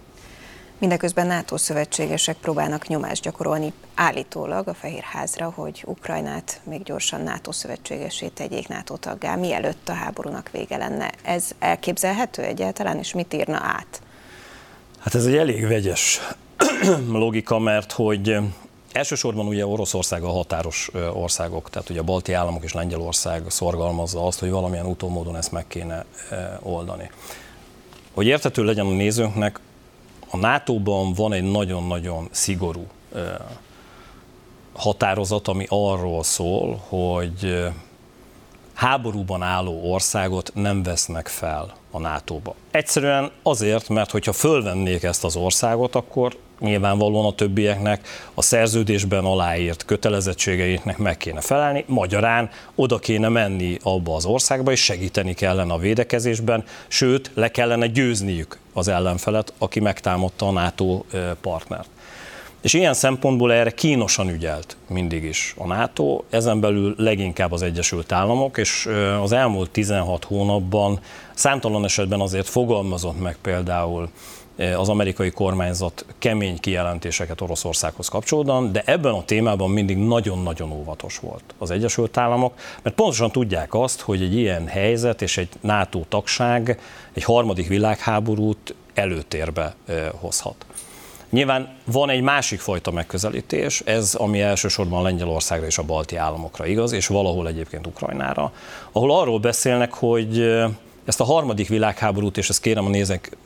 Mindeközben 0.80 1.28
NATO 1.28 1.58
szövetségesek 1.58 2.38
próbálnak 2.38 2.88
nyomást 2.88 3.24
gyakorolni 3.24 3.74
állítólag 3.96 4.68
a 4.68 4.74
Fehérházra, 4.74 5.52
hogy 5.56 5.84
Ukrajnát 5.86 6.62
még 6.64 6.84
gyorsan 6.84 7.22
NATO 7.22 7.52
szövetségesé 7.52 8.28
tegyék 8.28 8.68
NATO 8.68 8.98
taggá, 8.98 9.36
mielőtt 9.36 9.90
a 9.90 9.94
háborúnak 9.94 10.50
vége 10.52 10.78
lenne. 10.78 11.12
Ez 11.24 11.52
elképzelhető 11.60 12.42
egyáltalán, 12.42 12.98
és 12.98 13.14
mit 13.14 13.34
írna 13.34 13.60
át? 13.62 14.02
Hát 15.00 15.16
ez 15.16 15.26
egy 15.26 15.36
elég 15.36 15.68
vegyes 15.68 16.20
logika, 17.12 17.60
mert 17.60 17.92
hogy 17.92 18.38
Elsősorban 18.92 19.48
ugye 19.48 19.66
Oroszország 19.66 20.24
a 20.24 20.30
határos 20.30 20.92
országok, 21.14 21.70
tehát 21.70 21.90
ugye 21.90 22.00
a 22.00 22.04
balti 22.04 22.34
államok 22.34 22.64
és 22.64 22.74
Lengyelország 22.74 23.44
szorgalmazza 23.48 24.26
azt, 24.26 24.40
hogy 24.40 24.50
valamilyen 24.50 24.86
utómódon 24.86 25.36
ezt 25.36 25.52
meg 25.52 25.68
kéne 25.68 26.06
oldani. 26.62 27.12
Hogy 28.14 28.26
értető 28.26 28.64
legyen 28.64 28.86
a 28.86 28.90
nézőnknek, 28.90 29.60
a 30.32 30.38
NATO-ban 30.38 31.14
van 31.14 31.34
egy 31.34 31.52
nagyon-nagyon 31.52 32.28
szigorú 32.32 32.88
határozat, 34.74 35.48
ami 35.48 35.66
arról 35.70 36.24
szól, 36.24 36.82
hogy 36.88 37.70
háborúban 38.74 39.42
álló 39.42 39.92
országot 39.92 40.52
nem 40.54 40.84
vesznek 40.84 41.28
fel 41.28 41.74
a 41.92 42.00
NATO-ba. 42.00 42.56
Egyszerűen 42.72 43.32
azért, 43.44 43.90
mert 43.90 44.12
hogyha 44.12 44.34
fölvennék 44.34 45.04
ezt 45.04 45.24
az 45.24 45.36
országot, 45.36 45.96
akkor 45.96 46.38
nyilvánvalóan 46.60 47.26
a 47.26 47.36
többieknek 47.36 48.08
a 48.34 48.42
szerződésben 48.42 49.26
aláírt 49.26 49.86
kötelezettségeiknek 49.86 50.98
meg 50.98 51.18
kéne 51.18 51.42
felelni, 51.42 51.84
magyarán 51.88 52.50
oda 52.76 53.00
kéne 53.00 53.30
menni 53.30 53.78
abba 53.84 54.16
az 54.16 54.26
országba, 54.26 54.72
és 54.72 54.84
segíteni 54.84 55.34
kellene 55.34 55.74
a 55.74 55.78
védekezésben, 55.78 56.64
sőt, 56.88 57.32
le 57.34 57.52
kellene 57.52 57.88
győzniük 57.88 58.58
az 58.74 58.88
ellenfelet, 58.88 59.54
aki 59.58 59.80
megtámadta 59.80 60.48
a 60.48 60.52
NATO 60.52 61.04
partnert. 61.42 61.90
És 62.62 62.74
ilyen 62.74 62.94
szempontból 62.94 63.54
erre 63.54 63.72
kínosan 63.72 64.30
ügyelt 64.30 64.78
mindig 64.88 65.24
is 65.24 65.54
a 65.58 65.66
NATO, 65.66 66.22
ezen 66.30 66.60
belül 66.60 66.94
leginkább 66.98 67.52
az 67.52 67.62
Egyesült 67.62 68.12
Államok, 68.12 68.58
és 68.58 68.90
az 69.22 69.32
elmúlt 69.32 69.70
16 69.70 70.24
hónapban 70.24 71.00
számtalan 71.34 71.84
esetben 71.84 72.20
azért 72.20 72.48
fogalmazott 72.48 73.22
meg 73.22 73.38
például 73.42 74.10
az 74.78 74.90
amerikai 74.90 75.32
kormányzat 75.32 76.06
kemény 76.18 76.60
kijelentéseket 76.60 77.42
Oroszországhoz 77.42 78.08
kapcsolódóan, 78.08 78.72
de 78.72 78.82
ebben 78.86 79.14
a 79.14 79.26
témában 79.26 79.70
mindig 79.70 79.98
nagyon-nagyon 79.98 80.72
óvatos 80.72 81.20
volt 81.20 81.44
az 81.58 81.72
Egyesült 81.72 82.18
Államok, 82.18 82.54
mert 82.82 82.96
pontosan 82.96 83.32
tudják 83.32 83.74
azt, 83.74 84.02
hogy 84.02 84.22
egy 84.22 84.36
ilyen 84.36 84.68
helyzet 84.68 85.22
és 85.22 85.38
egy 85.38 85.50
NATO 85.62 86.02
tagság 86.10 86.80
egy 87.14 87.24
harmadik 87.24 87.68
világháborút 87.68 88.76
előtérbe 88.94 89.76
hozhat. 90.20 90.66
Nyilván 91.30 91.78
van 91.86 92.10
egy 92.10 92.22
másik 92.22 92.60
fajta 92.60 92.92
megközelítés, 92.92 93.82
ez 93.86 94.16
ami 94.16 94.42
elsősorban 94.42 95.04
Lengyelországra 95.04 95.66
és 95.66 95.78
a 95.78 95.84
balti 95.84 96.16
államokra 96.16 96.66
igaz, 96.66 96.92
és 96.92 97.08
valahol 97.08 97.48
egyébként 97.48 97.88
Ukrajnára, 97.88 98.52
ahol 98.92 99.12
arról 99.12 99.40
beszélnek, 99.40 99.94
hogy 99.94 100.54
ezt 101.10 101.20
a 101.20 101.24
harmadik 101.24 101.68
világháborút, 101.68 102.38
és 102.38 102.50
ezt 102.50 102.62
kérem 102.62 102.86
a 102.86 102.90
nézek 102.90 103.38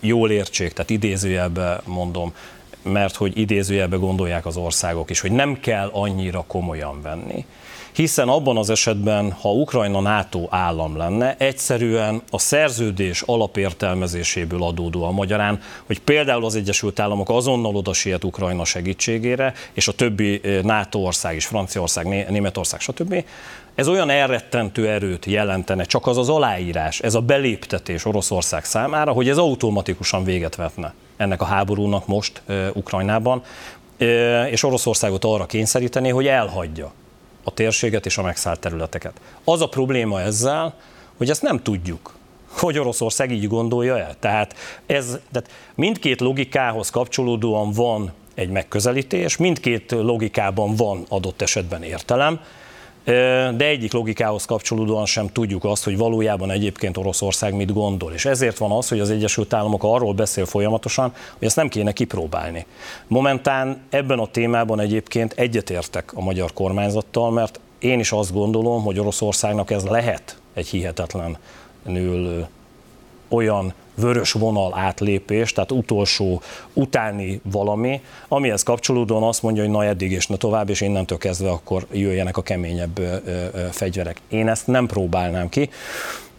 jól 0.00 0.30
értsék, 0.30 0.72
tehát 0.72 0.90
idézőjelbe 0.90 1.80
mondom, 1.84 2.34
mert 2.82 3.16
hogy 3.16 3.38
idézőjelbe 3.38 3.96
gondolják 3.96 4.46
az 4.46 4.56
országok 4.56 5.10
is, 5.10 5.20
hogy 5.20 5.32
nem 5.32 5.60
kell 5.60 5.88
annyira 5.92 6.44
komolyan 6.46 7.02
venni 7.02 7.44
hiszen 7.94 8.28
abban 8.28 8.56
az 8.56 8.70
esetben, 8.70 9.32
ha 9.32 9.52
Ukrajna 9.52 10.00
NATO 10.00 10.46
állam 10.50 10.96
lenne, 10.96 11.36
egyszerűen 11.38 12.22
a 12.30 12.38
szerződés 12.38 13.22
alapértelmezéséből 13.22 14.62
adódóan 14.62 15.14
magyarán, 15.14 15.60
hogy 15.86 16.00
például 16.00 16.44
az 16.44 16.54
Egyesült 16.54 17.00
Államok 17.00 17.30
azonnal 17.30 17.76
oda 17.76 17.92
siet 17.92 18.24
Ukrajna 18.24 18.64
segítségére, 18.64 19.54
és 19.72 19.88
a 19.88 19.92
többi 19.92 20.40
NATO 20.62 20.98
ország 20.98 21.36
is, 21.36 21.46
Franciaország, 21.46 22.30
Németország, 22.30 22.80
stb., 22.80 23.24
ez 23.74 23.88
olyan 23.88 24.10
elrettentő 24.10 24.88
erőt 24.88 25.24
jelentene, 25.24 25.84
csak 25.84 26.06
az 26.06 26.18
az 26.18 26.28
aláírás, 26.28 27.00
ez 27.00 27.14
a 27.14 27.20
beléptetés 27.20 28.04
Oroszország 28.04 28.64
számára, 28.64 29.12
hogy 29.12 29.28
ez 29.28 29.36
automatikusan 29.36 30.24
véget 30.24 30.54
vetne 30.54 30.94
ennek 31.16 31.40
a 31.40 31.44
háborúnak 31.44 32.06
most 32.06 32.42
e, 32.46 32.70
Ukrajnában, 32.72 33.42
e, 33.98 34.48
és 34.48 34.62
Oroszországot 34.62 35.24
arra 35.24 35.46
kényszeríteni, 35.46 36.08
hogy 36.08 36.26
elhagyja 36.26 36.92
a 37.44 37.50
térséget 37.50 38.06
és 38.06 38.18
a 38.18 38.22
megszállt 38.22 38.60
területeket. 38.60 39.20
Az 39.44 39.60
a 39.60 39.68
probléma 39.68 40.20
ezzel, 40.20 40.74
hogy 41.16 41.30
ezt 41.30 41.42
nem 41.42 41.62
tudjuk, 41.62 42.14
hogy 42.48 42.78
Oroszország 42.78 43.32
így 43.32 43.48
gondolja 43.48 43.98
el. 43.98 44.16
Tehát, 44.20 44.54
ez, 44.86 45.18
tehát 45.32 45.50
mindkét 45.74 46.20
logikához 46.20 46.90
kapcsolódóan 46.90 47.72
van 47.72 48.12
egy 48.34 48.48
megközelítés, 48.48 49.36
mindkét 49.36 49.90
logikában 49.90 50.74
van 50.74 51.04
adott 51.08 51.42
esetben 51.42 51.82
értelem, 51.82 52.40
de 53.04 53.64
egyik 53.64 53.92
logikához 53.92 54.44
kapcsolódóan 54.44 55.06
sem 55.06 55.28
tudjuk 55.28 55.64
azt, 55.64 55.84
hogy 55.84 55.96
valójában 55.96 56.50
egyébként 56.50 56.96
Oroszország 56.96 57.54
mit 57.54 57.72
gondol. 57.72 58.12
És 58.12 58.24
ezért 58.24 58.58
van 58.58 58.70
az, 58.70 58.88
hogy 58.88 59.00
az 59.00 59.10
Egyesült 59.10 59.54
Államok 59.54 59.82
arról 59.84 60.12
beszél 60.14 60.46
folyamatosan, 60.46 61.12
hogy 61.38 61.46
ezt 61.46 61.56
nem 61.56 61.68
kéne 61.68 61.92
kipróbálni. 61.92 62.66
Momentán 63.06 63.82
ebben 63.90 64.18
a 64.18 64.26
témában 64.26 64.80
egyébként 64.80 65.32
egyetértek 65.32 66.12
a 66.14 66.20
magyar 66.20 66.52
kormányzattal, 66.52 67.30
mert 67.30 67.60
én 67.78 67.98
is 67.98 68.12
azt 68.12 68.32
gondolom, 68.32 68.82
hogy 68.82 68.98
Oroszországnak 68.98 69.70
ez 69.70 69.84
lehet 69.84 70.38
egy 70.54 70.66
hihetetlenül 70.68 72.46
olyan 73.28 73.74
vörös 73.94 74.32
vonal 74.32 74.74
átlépés, 74.74 75.52
tehát 75.52 75.72
utolsó 75.72 76.42
utáni 76.72 77.40
valami, 77.42 78.00
amihez 78.28 78.62
kapcsolódóan 78.62 79.22
azt 79.22 79.42
mondja, 79.42 79.62
hogy 79.62 79.72
na 79.72 79.84
eddig 79.84 80.12
és 80.12 80.26
na 80.26 80.36
tovább, 80.36 80.68
és 80.68 80.80
innentől 80.80 81.18
kezdve 81.18 81.50
akkor 81.50 81.86
jöjjenek 81.92 82.36
a 82.36 82.42
keményebb 82.42 83.00
fegyverek. 83.70 84.20
Én 84.28 84.48
ezt 84.48 84.66
nem 84.66 84.86
próbálnám 84.86 85.48
ki. 85.48 85.70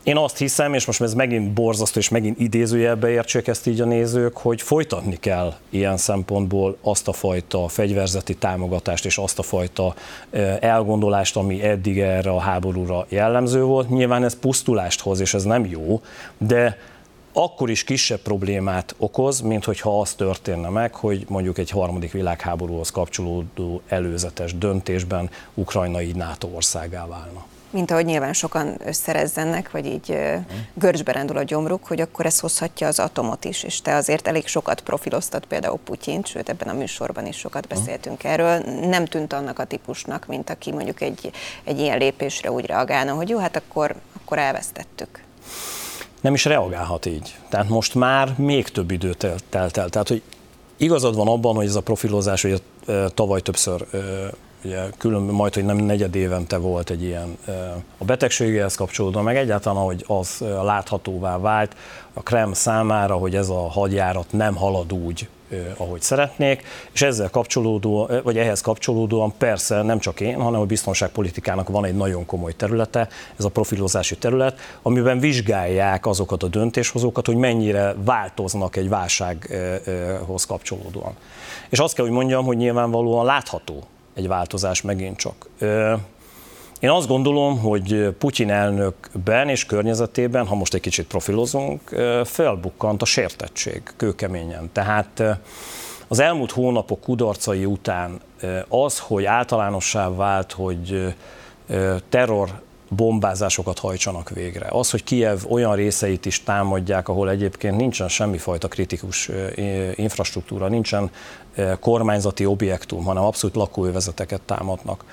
Én 0.04 0.18
azt 0.18 0.38
hiszem, 0.38 0.74
és 0.74 0.86
most 0.86 1.02
ez 1.02 1.14
megint 1.14 1.52
borzasztó, 1.52 2.00
és 2.00 2.10
megint 2.10 2.40
idézőjelbe 2.40 3.10
értsék 3.10 3.48
ezt 3.48 3.68
így 3.68 3.82
a 3.82 3.86
nézők, 3.86 4.38
hogy 4.38 4.62
folytatni 4.62 5.16
kell 5.16 5.54
ilyen 5.70 5.98
szempontból 5.98 6.78
azt 6.82 7.08
a 7.08 7.14
fajta 7.14 7.68
fegyverzeti 7.68 8.36
támogatást 8.36 9.06
és 9.06 9.18
azt 9.18 9.40
a 9.40 9.44
fajta 9.44 9.96
elgondolást, 10.60 11.36
ami 11.36 11.64
eddig 11.64 12.00
erre 12.00 12.30
a 12.30 12.40
háborúra 12.40 13.06
jellemző 13.10 13.64
volt. 13.64 13.90
Nyilván 13.90 14.24
ez 14.24 14.40
pusztulást 14.40 15.02
hoz, 15.02 15.20
és 15.20 15.34
ez 15.34 15.44
nem 15.44 15.66
jó, 15.66 16.02
de 16.38 16.78
akkor 17.38 17.70
is 17.70 17.84
kisebb 17.84 18.20
problémát 18.20 18.96
okoz, 18.98 19.42
mint 19.42 19.64
hogyha 19.64 20.00
az 20.00 20.14
történne 20.14 20.70
meg, 20.70 20.94
hogy 20.94 21.26
mondjuk 21.28 21.58
egy 21.58 21.70
harmadik 21.70 22.12
világháborúhoz 22.12 22.92
kapcsolódó 22.92 23.82
előzetes 23.88 24.58
döntésben 24.58 25.30
Ukrajna 25.54 26.02
így 26.02 26.16
NATO 26.16 26.48
országá 26.48 27.08
válna. 27.08 27.46
Mint 27.70 27.92
ahogy 27.92 28.06
nyilván 28.06 28.34
sokan 28.34 28.76
összerezzennek, 28.86 29.72
vagy 29.72 29.86
így 29.86 30.18
görcsbe 30.74 31.12
rendül 31.12 31.38
a 31.38 31.44
gyomruk, 31.44 31.86
hogy 31.86 32.02
akkor 32.02 32.26
ez 32.26 32.40
hozhatja 32.40 32.88
az 32.88 33.00
atomot 33.00 33.46
is, 33.46 33.64
és 33.64 33.82
te 33.82 33.96
azért 33.96 34.28
elég 34.28 34.48
sokat 34.48 34.82
profiloztat 34.82 35.46
például 35.46 35.80
Putyint, 35.84 36.28
sőt 36.28 36.50
ebben 36.50 36.68
a 36.68 36.74
műsorban 36.74 37.26
is 37.26 37.38
sokat 37.38 37.68
beszéltünk 37.68 38.24
erről, 38.24 38.58
nem 38.88 39.06
tűnt 39.06 39.34
annak 39.34 39.60
a 39.60 39.66
típusnak, 39.66 40.26
mint 40.26 40.50
aki 40.50 40.72
mondjuk 40.72 41.02
egy, 41.02 41.32
egy 41.64 41.80
ilyen 41.80 41.98
lépésre 41.98 42.52
úgy 42.52 42.66
reagálna, 42.66 43.14
hogy 43.14 43.30
jó, 43.30 43.38
hát 43.38 43.56
akkor, 43.56 43.96
akkor 44.22 44.38
elvesztettük 44.38 45.24
nem 46.26 46.34
is 46.34 46.46
reagálhat 46.46 47.06
így. 47.06 47.36
Tehát 47.50 47.70
most 47.70 47.96
már 47.96 48.34
még 48.38 48.68
több 48.68 48.92
idő 48.92 49.14
telt 49.50 49.78
el. 49.78 49.90
Tehát, 49.90 50.08
hogy 50.08 50.22
igazad 50.78 51.16
van 51.16 51.28
abban, 51.28 51.56
hogy 51.56 51.66
ez 51.66 51.76
a 51.76 51.82
profilozás, 51.82 52.42
hogy 52.42 52.62
tavaly 53.14 53.42
többször 53.42 53.86
ugye 54.64 54.90
külön, 54.98 55.22
majd, 55.22 55.54
hogy 55.54 55.66
nem 55.66 55.78
negyed 55.78 56.16
évente 56.16 56.58
volt 56.58 56.90
egy 56.90 57.04
ilyen 57.04 57.38
a 57.98 58.04
betegségéhez 58.04 58.76
kapcsolódva, 58.76 59.22
meg 59.22 59.38
egyáltalán, 59.38 59.78
ahogy 59.78 60.04
az 60.08 60.38
láthatóvá 60.64 61.38
vált 61.38 61.76
a 62.14 62.22
Krem 62.24 62.54
számára, 62.54 63.16
hogy 63.16 63.36
ez 63.36 63.50
a 63.50 63.70
hadjárat 63.70 64.32
nem 64.32 64.56
halad 64.56 64.94
úgy, 64.94 65.30
ahogy 65.78 66.02
szeretnék, 66.02 66.64
és 66.92 67.02
ezzel 67.02 67.30
kapcsolódó, 67.30 68.10
vagy 68.24 68.38
ehhez 68.38 68.62
kapcsolódóan 68.62 69.34
persze 69.38 69.82
nem 69.82 70.00
csak 70.00 70.20
én, 70.20 70.42
hanem 70.42 70.62
a 70.62 70.66
biztonságpolitikának 70.66 71.70
van 71.70 71.86
egy 71.86 71.96
nagyon 71.96 72.26
komoly 72.26 72.54
területe, 72.54 73.08
ez 73.38 73.46
a 73.46 73.50
profilozási 73.50 74.18
terület, 74.18 74.60
amiben 74.82 75.20
vizsgálják 75.20 76.06
azokat 76.06 76.44
a 76.44 76.48
döntéshozókat, 76.48 77.26
hogy 77.26 77.36
mennyire 77.36 77.96
változnak 78.04 78.76
egy 78.76 78.90
válsághoz 78.90 80.46
kapcsolódóan. 80.46 81.14
És 81.70 81.80
azt 81.80 81.96
kell, 81.96 82.06
hogy 82.06 82.14
mondjam, 82.14 82.46
hogy 82.46 82.58
nyilvánvalóan 82.58 83.26
látható 83.26 83.84
egy 84.14 84.28
változás 84.28 84.82
megint 84.82 85.18
csak. 85.18 85.50
Én 86.80 86.90
azt 86.90 87.08
gondolom, 87.08 87.60
hogy 87.60 88.10
Putyin 88.18 88.52
elnökben 88.52 89.50
és 89.50 89.66
környezetében, 89.66 90.48
ha 90.48 90.56
most 90.56 90.74
egy 90.74 90.82
kicsit 90.82 91.08
profilozunk, 91.08 91.82
felbukkant 92.24 93.02
a 93.02 93.06
sértettség 93.06 93.84
kőkeményen. 93.98 94.70
Tehát 94.74 95.24
az 96.08 96.20
elmúlt 96.20 96.52
hónapok 96.52 97.02
kudarcai 97.02 97.66
után 97.66 98.20
az, 98.68 99.00
hogy 99.00 99.26
általánossá 99.26 100.10
vált, 100.10 100.52
hogy 100.52 101.16
terror 102.10 102.50
bombázásokat 102.90 103.80
hajtsanak 103.80 104.30
végre. 104.30 104.68
Az, 104.70 104.92
hogy 104.92 105.04
Kiev 105.04 105.40
olyan 105.50 105.76
részeit 105.76 106.26
is 106.26 106.44
támadják, 106.44 107.10
ahol 107.10 107.30
egyébként 107.30 107.78
nincsen 107.78 108.08
semmifajta 108.08 108.68
kritikus 108.68 109.30
infrastruktúra, 109.96 110.68
nincsen 110.68 111.10
kormányzati 111.80 112.46
objektum, 112.46 113.04
hanem 113.04 113.24
abszolút 113.24 113.56
lakóövezeteket 113.56 114.42
támadnak 114.42 115.04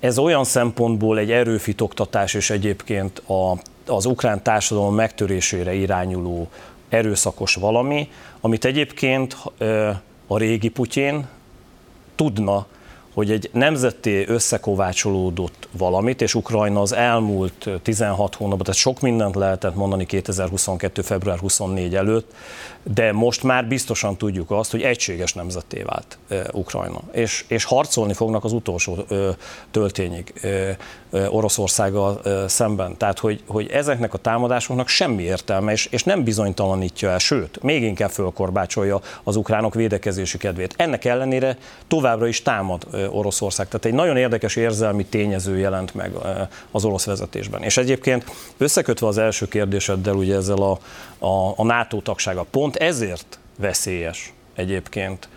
ez 0.00 0.18
olyan 0.18 0.44
szempontból 0.44 1.18
egy 1.18 1.30
erőfitoktatás 1.30 2.34
és 2.34 2.50
egyébként 2.50 3.18
a, 3.18 3.58
az 3.86 4.04
ukrán 4.04 4.42
társadalom 4.42 4.94
megtörésére 4.94 5.74
irányuló 5.74 6.48
erőszakos 6.88 7.54
valami, 7.54 8.08
amit 8.40 8.64
egyébként 8.64 9.36
a 10.26 10.38
régi 10.38 10.68
Putyin 10.68 11.26
tudna 12.14 12.66
hogy 13.14 13.30
egy 13.30 13.50
nemzeti 13.52 14.24
összekovácsolódott 14.28 15.68
valamit, 15.70 16.22
és 16.22 16.34
Ukrajna 16.34 16.80
az 16.80 16.92
elmúlt 16.92 17.68
16 17.82 18.34
hónapban, 18.34 18.64
tehát 18.64 18.80
sok 18.80 19.00
mindent 19.00 19.34
lehetett 19.34 19.74
mondani 19.74 20.06
2022. 20.06 21.02
február 21.02 21.38
24 21.38 21.94
előtt, 21.94 22.34
de 22.82 23.12
most 23.12 23.42
már 23.42 23.66
biztosan 23.66 24.16
tudjuk 24.16 24.50
azt, 24.50 24.70
hogy 24.70 24.82
egységes 24.82 25.32
nemzetté 25.34 25.82
vált 25.82 26.18
Ukrajna, 26.52 27.00
és, 27.12 27.44
és 27.48 27.64
harcolni 27.64 28.12
fognak 28.12 28.44
az 28.44 28.52
utolsó 28.52 28.96
töltényig 29.70 30.32
Oroszországgal 31.28 32.20
szemben. 32.48 32.96
Tehát, 32.96 33.18
hogy, 33.18 33.42
hogy 33.46 33.68
ezeknek 33.70 34.14
a 34.14 34.18
támadásoknak 34.18 34.88
semmi 34.88 35.22
értelme, 35.22 35.72
és, 35.72 35.86
és 35.86 36.04
nem 36.04 36.24
bizonytalanítja 36.24 37.10
el, 37.10 37.18
sőt, 37.18 37.62
még 37.62 37.82
inkább 37.82 38.10
fölkorbácsolja 38.10 39.00
az 39.22 39.36
ukránok 39.36 39.74
védekezési 39.74 40.38
kedvét. 40.38 40.74
Ennek 40.76 41.04
ellenére 41.04 41.56
továbbra 41.88 42.26
is 42.26 42.42
támad 42.42 42.86
Oroszország. 43.10 43.66
Tehát 43.68 43.84
egy 43.84 43.92
nagyon 43.92 44.16
érdekes 44.16 44.56
érzelmi 44.56 45.04
tényező 45.04 45.58
jelent 45.58 45.94
meg 45.94 46.12
az 46.70 46.84
orosz 46.84 47.04
vezetésben. 47.04 47.62
És 47.62 47.76
egyébként 47.76 48.24
összekötve 48.58 49.06
az 49.06 49.18
első 49.18 49.48
kérdéseddel, 49.48 50.14
ugye 50.14 50.34
ezzel 50.34 50.62
a, 50.62 50.78
a, 51.26 51.54
a 51.56 51.64
NATO 51.64 52.00
tagsága, 52.00 52.46
pont 52.50 52.76
ezért 52.76 53.38
veszélyes 53.58 54.32
egyébként 54.54 55.28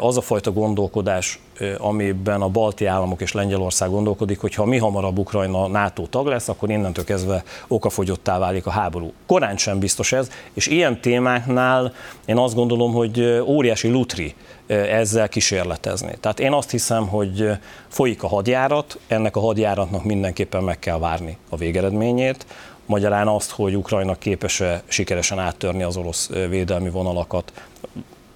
az 0.00 0.16
a 0.16 0.20
fajta 0.20 0.52
gondolkodás, 0.52 1.38
amiben 1.78 2.42
a 2.42 2.48
balti 2.48 2.86
államok 2.86 3.20
és 3.20 3.32
Lengyelország 3.32 3.90
gondolkodik, 3.90 4.40
hogy 4.40 4.54
ha 4.54 4.64
mi 4.64 4.78
hamarabb 4.78 5.18
Ukrajna 5.18 5.66
NATO 5.66 6.06
tag 6.06 6.26
lesz, 6.26 6.48
akkor 6.48 6.70
innentől 6.70 7.04
kezdve 7.04 7.42
okafogyottá 7.68 8.38
válik 8.38 8.66
a 8.66 8.70
háború. 8.70 9.12
Korán 9.26 9.56
sem 9.56 9.78
biztos 9.78 10.12
ez, 10.12 10.30
és 10.52 10.66
ilyen 10.66 11.00
témáknál 11.00 11.92
én 12.24 12.36
azt 12.36 12.54
gondolom, 12.54 12.92
hogy 12.92 13.42
óriási 13.46 13.88
lutri 13.88 14.34
ezzel 14.66 15.28
kísérletezni. 15.28 16.16
Tehát 16.20 16.40
én 16.40 16.52
azt 16.52 16.70
hiszem, 16.70 17.08
hogy 17.08 17.50
folyik 17.88 18.22
a 18.22 18.28
hadjárat, 18.28 18.98
ennek 19.06 19.36
a 19.36 19.40
hadjáratnak 19.40 20.04
mindenképpen 20.04 20.62
meg 20.62 20.78
kell 20.78 20.98
várni 20.98 21.36
a 21.48 21.56
végeredményét, 21.56 22.46
magyarán 22.86 23.28
azt, 23.28 23.50
hogy 23.50 23.76
Ukrajna 23.76 24.14
képes-e 24.14 24.82
sikeresen 24.86 25.38
áttörni 25.38 25.82
az 25.82 25.96
orosz 25.96 26.30
védelmi 26.48 26.90
vonalakat, 26.90 27.52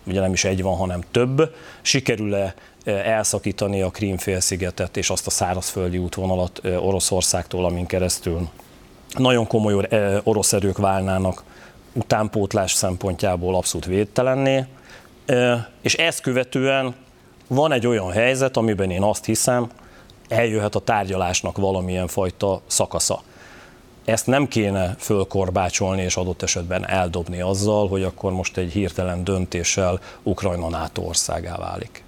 ugye 0.09 0.21
nem 0.21 0.33
is 0.33 0.45
egy 0.45 0.63
van, 0.63 0.77
hanem 0.77 1.01
több, 1.11 1.55
sikerül-e 1.83 2.55
elszakítani 2.85 3.83
a 3.83 3.91
Krímfélszigetet 3.91 4.97
és 4.97 5.11
azt 5.11 5.27
a 5.27 5.31
szárazföldi 5.31 5.99
útvonalat 5.99 6.61
Oroszországtól, 6.65 7.65
amin 7.65 7.87
keresztül? 7.87 8.49
Nagyon 9.17 9.47
komoly 9.47 9.89
orosz 10.23 10.53
erők 10.53 10.79
válnának 10.79 11.43
utánpótlás 11.93 12.73
szempontjából 12.73 13.55
abszolút 13.55 13.87
védtelenné, 13.87 14.65
és 15.83 15.95
ezt 15.95 16.21
követően 16.21 16.95
van 17.47 17.73
egy 17.73 17.87
olyan 17.87 18.11
helyzet, 18.11 18.57
amiben 18.57 18.91
én 18.91 19.03
azt 19.03 19.25
hiszem, 19.25 19.71
eljöhet 20.29 20.75
a 20.75 20.81
tárgyalásnak 20.81 21.57
valamilyen 21.57 22.07
fajta 22.07 22.61
szakasza. 22.67 23.23
Ezt 24.09 24.27
nem 24.27 24.49
kéne 24.49 24.95
fölkorbácsolni 24.99 26.03
és 26.03 26.17
adott 26.17 26.43
esetben 26.43 26.89
eldobni 26.89 27.41
azzal, 27.41 27.89
hogy 27.89 28.03
akkor 28.03 28.33
most 28.33 28.57
egy 28.57 28.73
hirtelen 28.73 29.25
döntéssel 29.25 30.01
Ukrajna 30.23 30.69
NATO 30.69 31.03
országá 31.03 31.57
válik. 31.57 32.05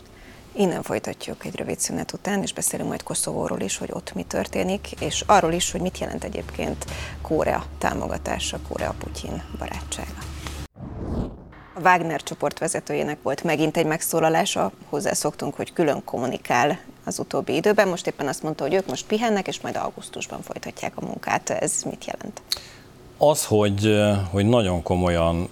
Innen 0.52 0.82
folytatjuk 0.82 1.44
egy 1.44 1.56
rövid 1.56 1.78
szünet 1.78 2.12
után, 2.12 2.42
és 2.42 2.52
beszélünk 2.52 2.88
majd 2.88 3.02
Koszovóról 3.02 3.60
is, 3.60 3.76
hogy 3.76 3.88
ott 3.92 4.14
mi 4.14 4.22
történik, 4.22 4.92
és 5.00 5.24
arról 5.26 5.52
is, 5.52 5.70
hogy 5.70 5.80
mit 5.80 5.98
jelent 5.98 6.24
egyébként 6.24 6.84
Korea 7.22 7.64
támogatása, 7.78 8.58
Korea-Putyin 8.68 9.42
barátsága. 9.58 10.18
A 11.74 11.80
Wagner 11.80 12.22
csoport 12.22 12.58
vezetőjének 12.58 13.18
volt 13.22 13.42
megint 13.42 13.76
egy 13.76 13.86
megszólalása, 13.86 14.72
hozzászoktunk, 14.88 15.54
hogy 15.54 15.72
külön 15.72 16.04
kommunikál 16.04 16.80
az 17.10 17.18
utóbbi 17.18 17.54
időben. 17.54 17.88
Most 17.88 18.06
éppen 18.06 18.28
azt 18.28 18.42
mondta, 18.42 18.62
hogy 18.62 18.74
ők 18.74 18.86
most 18.86 19.06
pihennek, 19.06 19.48
és 19.48 19.60
majd 19.60 19.76
augusztusban 19.76 20.42
folytatják 20.42 20.92
a 20.96 21.04
munkát. 21.04 21.50
Ez 21.50 21.82
mit 21.90 22.04
jelent? 22.04 22.42
Az, 23.18 23.44
hogy, 23.44 24.00
hogy 24.30 24.46
nagyon 24.46 24.82
komolyan 24.82 25.48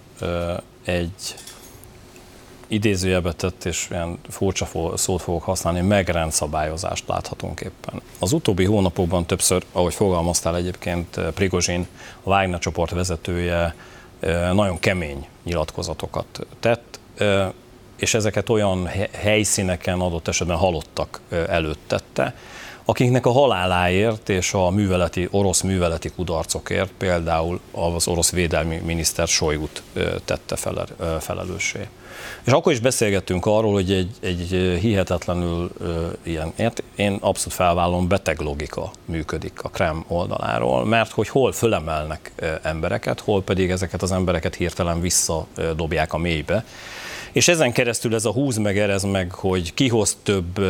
egy 0.85 1.35
idézőjelbe 2.67 3.33
tett, 3.33 3.65
és 3.65 3.87
ilyen 3.91 4.19
furcsa 4.29 4.69
szót 4.97 5.23
fogok 5.23 5.43
használni, 5.43 5.81
megrendszabályozást 5.81 7.09
láthatunk 7.09 7.61
éppen. 7.61 8.03
Az 8.19 8.33
utóbbi 8.33 8.65
hónapokban 8.65 9.27
többször, 9.27 9.65
ahogy 9.73 9.95
fogalmaztál 9.95 10.57
egyébként, 10.57 11.21
Prigozsin, 11.35 11.87
a 12.23 12.29
Wagner 12.29 12.59
csoport 12.59 12.91
vezetője 12.91 13.75
nagyon 14.53 14.79
kemény 14.79 15.27
nyilatkozatokat 15.45 16.47
tett, 16.61 16.99
és 17.99 18.15
ezeket 18.15 18.49
olyan 18.49 18.91
helyszíneken 19.13 20.01
adott 20.01 20.29
esetben 20.29 20.57
halottak 20.57 21.21
előtt 21.49 21.81
tette, 21.87 22.35
akiknek 22.89 23.27
a 23.27 23.31
haláláért 23.31 24.29
és 24.29 24.53
a 24.53 24.71
műveleti, 24.71 25.29
orosz 25.31 25.61
műveleti 25.61 26.11
kudarcokért 26.11 26.91
például 26.99 27.61
az 27.71 28.09
orosz 28.09 28.31
védelmi 28.31 28.77
miniszter 28.77 29.29
Sojgut 29.29 29.83
tette 30.25 30.57
felelőssé. 31.21 31.89
És 32.45 32.53
akkor 32.53 32.73
is 32.73 32.81
beszélgettünk 32.81 33.47
arról, 33.47 33.73
hogy 33.73 33.93
egy, 33.93 34.11
egy 34.21 34.79
hihetetlenül 34.81 35.71
ilyen, 36.23 36.53
én 36.97 37.19
abszolút 37.21 37.55
felvállom, 37.55 38.09
beteg 38.09 38.41
logika 38.41 38.91
működik 39.05 39.63
a 39.63 39.69
Krem 39.69 40.05
oldaláról, 40.07 40.85
mert 40.85 41.11
hogy 41.11 41.29
hol 41.29 41.53
fölemelnek 41.53 42.33
embereket, 42.63 43.21
hol 43.21 43.43
pedig 43.43 43.71
ezeket 43.71 44.03
az 44.03 44.13
embereket 44.13 44.55
hirtelen 44.55 45.01
visszadobják 45.01 46.13
a 46.13 46.19
mélybe, 46.19 46.65
és 47.33 47.49
ezen 47.49 47.73
keresztül 47.73 48.15
ez 48.15 48.25
a 48.25 48.33
húz 48.33 48.57
meg, 48.57 48.79
erez 48.79 49.03
meg, 49.03 49.33
hogy 49.33 49.75
kihoz 49.75 50.17
több 50.23 50.61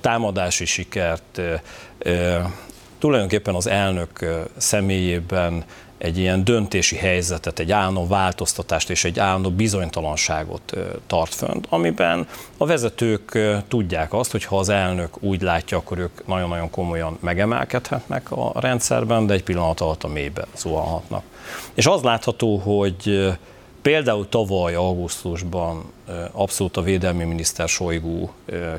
támadási 0.00 0.64
sikert, 0.64 1.40
tulajdonképpen 2.98 3.54
az 3.54 3.66
elnök 3.66 4.26
személyében 4.56 5.64
egy 5.98 6.18
ilyen 6.18 6.44
döntési 6.44 6.96
helyzetet, 6.96 7.58
egy 7.58 7.72
állandó 7.72 8.06
változtatást 8.06 8.90
és 8.90 9.04
egy 9.04 9.18
állandó 9.18 9.50
bizonytalanságot 9.50 10.72
tart 11.06 11.34
fönt, 11.34 11.66
amiben 11.68 12.26
a 12.56 12.66
vezetők 12.66 13.38
tudják 13.68 14.12
azt, 14.12 14.30
hogy 14.30 14.44
ha 14.44 14.58
az 14.58 14.68
elnök 14.68 15.22
úgy 15.22 15.42
látja, 15.42 15.76
akkor 15.76 15.98
ők 15.98 16.26
nagyon-nagyon 16.26 16.70
komolyan 16.70 17.18
megemelkedhetnek 17.20 18.30
a 18.30 18.52
rendszerben, 18.60 19.26
de 19.26 19.34
egy 19.34 19.42
pillanat 19.42 19.80
alatt 19.80 20.04
a 20.04 20.08
mélybe 20.08 20.46
zuhanhatnak. 20.56 21.22
És 21.74 21.86
az 21.86 22.02
látható, 22.02 22.56
hogy 22.56 23.32
Például 23.82 24.28
tavaly 24.28 24.74
augusztusban 24.74 25.92
abszolút 26.32 26.76
a 26.76 26.82
védelmi 26.82 27.24
miniszter 27.24 27.68
Sojgú 27.68 28.30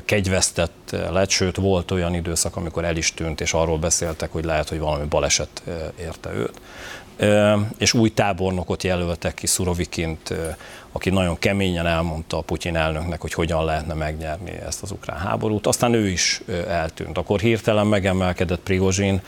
kegyvesztett 0.04 0.96
lett, 1.10 1.30
sőt 1.30 1.56
volt 1.56 1.90
olyan 1.90 2.14
időszak, 2.14 2.56
amikor 2.56 2.84
el 2.84 2.96
is 2.96 3.14
tűnt, 3.14 3.40
és 3.40 3.52
arról 3.52 3.78
beszéltek, 3.78 4.32
hogy 4.32 4.44
lehet, 4.44 4.68
hogy 4.68 4.78
valami 4.78 5.04
baleset 5.04 5.62
érte 5.98 6.32
őt 6.32 6.60
és 7.78 7.92
új 7.94 8.08
tábornokot 8.08 8.82
jelöltek 8.82 9.34
ki 9.34 9.46
Szurovikint, 9.46 10.34
aki 10.92 11.10
nagyon 11.10 11.38
keményen 11.38 11.86
elmondta 11.86 12.38
a 12.38 12.40
Putyin 12.40 12.76
elnöknek, 12.76 13.20
hogy 13.20 13.32
hogyan 13.32 13.64
lehetne 13.64 13.94
megnyerni 13.94 14.50
ezt 14.66 14.82
az 14.82 14.90
ukrán 14.90 15.18
háborút. 15.18 15.66
Aztán 15.66 15.94
ő 15.94 16.08
is 16.08 16.42
eltűnt. 16.68 17.18
Akkor 17.18 17.40
hirtelen 17.40 17.86
megemelkedett 17.86 18.60
Prigozsin, 18.60 19.20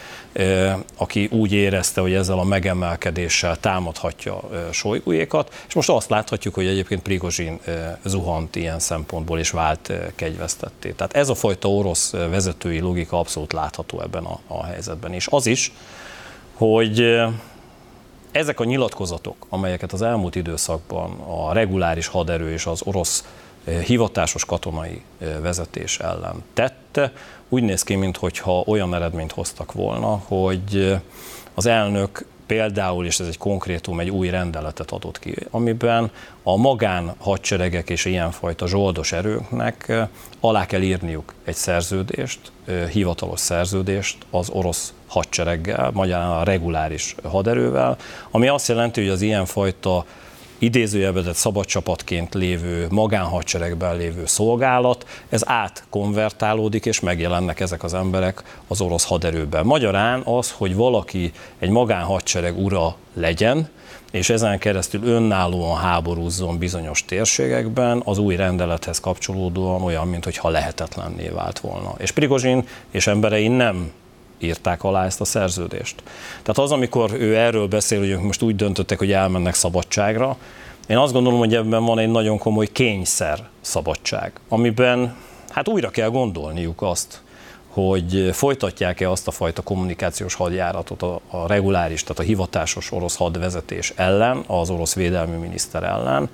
aki 0.97 1.29
úgy 1.31 1.53
érezte, 1.53 2.01
hogy 2.01 2.15
ezzel 2.15 2.39
a 2.39 2.45
megemelkedéssel 2.45 3.57
támadhatja 3.57 4.41
Sojgujékat, 4.71 5.65
és 5.69 5.75
most 5.75 5.89
azt 5.89 6.11
láthatjuk, 6.11 6.55
hogy 6.55 6.67
egyébként 6.67 7.03
Prigozsin 7.03 7.61
zuhant 8.05 8.57
ilyen 8.57 8.79
szempontból, 8.79 9.39
és 9.39 9.51
vált 9.51 9.93
kegyvesztetté. 10.15 10.91
Tehát 10.91 11.13
ez 11.13 11.29
a 11.29 11.35
fajta 11.35 11.69
orosz 11.71 12.11
vezetői 12.11 12.81
logika 12.81 13.19
abszolút 13.19 13.53
látható 13.53 14.01
ebben 14.01 14.25
a, 14.25 14.41
a 14.47 14.65
helyzetben. 14.65 15.13
És 15.13 15.27
az 15.31 15.47
is, 15.47 15.73
hogy 16.55 17.21
ezek 18.37 18.61
a 18.61 18.65
nyilatkozatok, 18.65 19.47
amelyeket 19.49 19.93
az 19.93 20.03
elmúlt 20.03 20.35
időszakban 20.35 21.21
a 21.21 21.53
reguláris 21.53 22.07
haderő 22.07 22.53
és 22.53 22.67
az 22.67 22.83
orosz 22.85 23.25
eh, 23.65 23.83
hivatásos 23.83 24.45
katonai 24.45 25.03
eh, 25.19 25.29
vezetés 25.41 25.99
ellen 25.99 26.45
tette, 26.55 27.13
úgy 27.49 27.63
néz 27.63 27.83
ki, 27.83 27.95
mintha 27.95 28.63
olyan 28.67 28.95
eredményt 28.95 29.33
hoztak 29.33 29.73
volna, 29.73 30.23
hogy 30.27 30.77
eh, 30.77 31.01
az 31.55 31.67
elnök 31.67 32.25
például, 32.47 33.07
és 33.07 33.21
ez 33.21 33.27
egy 33.27 33.39
konkrétum, 33.39 34.01
egy 34.01 34.11
új 34.11 34.31
rendeletet 34.31 34.91
adott 34.91 35.19
ki, 35.19 35.35
amiben 35.51 36.11
a 36.43 36.57
magán 36.57 37.15
hadseregek 37.19 37.91
és 37.91 38.05
ilyenfajta 38.05 38.67
zsoldos 38.67 39.13
erőknek 39.13 39.93
alá 40.41 40.67
kell 40.67 40.83
írniuk 40.83 41.35
egy 41.45 41.55
szerződést, 41.55 42.41
hivatalos 42.93 43.41
szerződést 43.41 44.17
az 44.31 44.51
orosz 44.51 44.93
hadsereggel, 45.07 45.91
magyarán 45.95 46.31
a 46.31 46.43
reguláris 46.43 47.15
haderővel, 47.23 47.97
ami 48.31 48.49
azt 48.49 48.69
jelenti, 48.69 49.01
hogy 49.01 49.11
az 49.11 49.23
ilyenfajta 49.23 50.05
idézőjelvedett 50.59 51.35
szabadcsapatként 51.35 52.35
lévő, 52.35 52.87
magánhadseregben 52.91 53.97
lévő 53.97 54.27
szolgálat, 54.27 55.07
ez 55.29 55.43
átkonvertálódik, 55.49 56.87
és 56.87 57.01
megjelennek 57.01 57.61
ezek 57.61 57.85
az 57.85 57.95
emberek 57.95 58.43
az 58.67 58.81
orosz 58.81 59.05
haderőben. 59.05 59.67
Magyarán 59.67 60.21
az, 60.25 60.51
hogy 60.51 60.75
valaki 60.75 61.33
egy 61.59 61.71
magánhadsereg 61.71 62.59
ura 62.59 62.97
legyen, 63.15 63.69
és 64.11 64.31
ezen 64.31 64.59
keresztül 64.59 65.05
önállóan 65.05 65.79
háborúzzon 65.79 66.59
bizonyos 66.59 67.05
térségekben, 67.05 68.03
az 68.05 68.19
új 68.19 68.37
rendelethez 68.37 69.01
kapcsolódóan 69.01 69.83
olyan, 69.83 70.09
mintha 70.09 70.49
lehetetlenné 70.49 71.29
vált 71.29 71.59
volna. 71.59 71.95
És 71.99 72.11
Prigozsin 72.11 72.67
és 72.91 73.07
emberei 73.07 73.49
nem 73.49 73.93
írták 74.39 74.85
alá 74.85 75.05
ezt 75.05 75.21
a 75.21 75.25
szerződést. 75.25 76.03
Tehát 76.29 76.59
az, 76.59 76.73
amikor 76.73 77.13
ő 77.13 77.37
erről 77.37 77.67
beszél, 77.67 77.99
hogy 77.99 78.09
ők 78.09 78.23
most 78.23 78.43
úgy 78.43 78.57
döntöttek, 78.57 78.99
hogy 78.99 79.13
elmennek 79.13 79.55
szabadságra, 79.55 80.37
én 80.87 80.97
azt 80.97 81.13
gondolom, 81.13 81.39
hogy 81.39 81.55
ebben 81.55 81.85
van 81.85 81.99
egy 81.99 82.11
nagyon 82.11 82.39
komoly 82.39 82.67
kényszer 82.67 83.49
szabadság, 83.61 84.33
amiben 84.49 85.17
hát 85.49 85.69
újra 85.69 85.91
kell 85.91 86.09
gondolniuk 86.09 86.83
azt, 86.83 87.21
hogy 87.69 88.31
folytatják-e 88.33 89.11
azt 89.11 89.29
a 89.29 89.31
fajta 89.31 89.63
kommunikációs 89.63 90.35
hadjáratot 90.35 91.03
a, 91.03 91.21
a 91.31 91.47
reguláris, 91.47 92.03
tehát 92.03 92.19
a 92.19 92.23
hivatásos 92.23 92.93
orosz 92.93 93.17
hadvezetés 93.17 93.93
ellen, 93.97 94.45
az 94.47 94.71
orosz 94.71 94.95
védelmi 94.95 95.37
miniszter 95.37 95.83
ellen, 95.83 96.29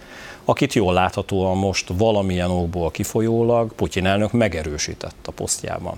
akit 0.45 0.73
jól 0.73 0.93
láthatóan 0.93 1.57
most 1.57 1.91
valamilyen 1.97 2.51
okból 2.51 2.91
kifolyólag 2.91 3.73
Putyin 3.73 4.07
elnök 4.07 4.33
megerősített 4.33 5.27
a 5.27 5.31
posztjában. 5.31 5.97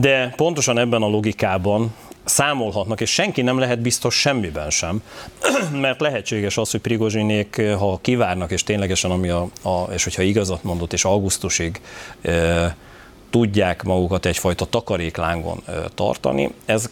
De 0.00 0.32
pontosan 0.36 0.78
ebben 0.78 1.02
a 1.02 1.06
logikában 1.06 1.94
számolhatnak, 2.24 3.00
és 3.00 3.12
senki 3.12 3.42
nem 3.42 3.58
lehet 3.58 3.80
biztos 3.80 4.14
semmiben 4.14 4.70
sem, 4.70 5.02
mert 5.80 6.00
lehetséges 6.00 6.56
az, 6.56 6.70
hogy 6.70 6.80
Prigozsinék, 6.80 7.62
ha 7.78 7.98
kivárnak, 8.02 8.50
és 8.50 8.62
ténylegesen, 8.62 9.10
ami 9.10 9.28
a, 9.28 9.48
a 9.62 9.82
és 9.92 10.04
hogyha 10.04 10.22
igazat 10.22 10.62
mondott, 10.62 10.92
és 10.92 11.04
augusztusig 11.04 11.80
e, 12.22 12.76
tudják 13.30 13.82
magukat 13.82 14.26
egyfajta 14.26 14.64
takaréklángon 14.64 15.62
e, 15.66 15.72
tartani, 15.94 16.50
ez 16.64 16.90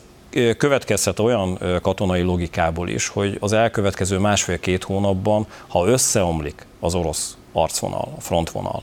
következhet 0.56 1.18
olyan 1.18 1.58
katonai 1.82 2.22
logikából 2.22 2.88
is, 2.88 3.08
hogy 3.08 3.36
az 3.40 3.52
elkövetkező 3.52 4.18
másfél-két 4.18 4.84
hónapban, 4.84 5.46
ha 5.68 5.86
összeomlik 5.86 6.66
az 6.80 6.94
orosz 6.94 7.36
arcvonal, 7.52 8.12
a 8.16 8.20
frontvonal, 8.20 8.82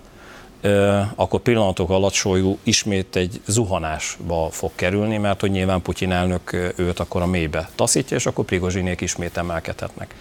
akkor 1.15 1.39
pillanatok 1.39 1.89
alatt 1.89 2.13
Sojgu 2.13 2.57
ismét 2.63 3.15
egy 3.15 3.41
zuhanásba 3.45 4.49
fog 4.51 4.71
kerülni, 4.75 5.17
mert 5.17 5.39
hogy 5.39 5.51
nyilván 5.51 5.81
Putyin 5.81 6.11
elnök 6.11 6.73
őt 6.75 6.99
akkor 6.99 7.21
a 7.21 7.25
mélybe 7.25 7.69
taszítja, 7.75 8.17
és 8.17 8.25
akkor 8.25 8.45
Prigozsinék 8.45 9.01
ismét 9.01 9.37
emelkedhetnek. 9.37 10.15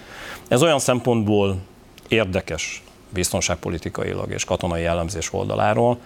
Ez 0.48 0.62
olyan 0.62 0.78
szempontból 0.78 1.56
érdekes 2.08 2.82
biztonságpolitikailag 3.10 4.30
és 4.30 4.44
katonai 4.44 4.82
jellemzés 4.82 5.32
oldaláról, 5.32 5.98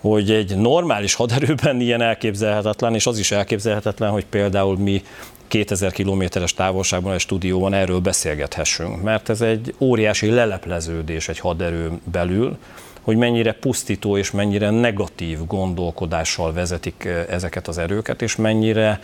hogy 0.00 0.30
egy 0.30 0.56
normális 0.56 1.14
haderőben 1.14 1.80
ilyen 1.80 2.00
elképzelhetetlen, 2.00 2.94
és 2.94 3.06
az 3.06 3.18
is 3.18 3.30
elképzelhetetlen, 3.30 4.10
hogy 4.10 4.26
például 4.26 4.76
mi 4.78 5.02
2000 5.48 5.92
kilométeres 5.92 6.54
távolságban 6.54 7.12
egy 7.12 7.20
stúdióban 7.20 7.74
erről 7.74 8.00
beszélgethessünk, 8.00 9.02
mert 9.02 9.28
ez 9.28 9.40
egy 9.40 9.74
óriási 9.78 10.30
lelepleződés 10.30 11.28
egy 11.28 11.38
haderő 11.38 11.90
belül, 12.04 12.58
hogy 13.02 13.16
mennyire 13.16 13.52
pusztító 13.52 14.16
és 14.16 14.30
mennyire 14.30 14.70
negatív 14.70 15.46
gondolkodással 15.46 16.52
vezetik 16.52 17.08
ezeket 17.28 17.68
az 17.68 17.78
erőket, 17.78 18.22
és 18.22 18.36
mennyire 18.36 19.00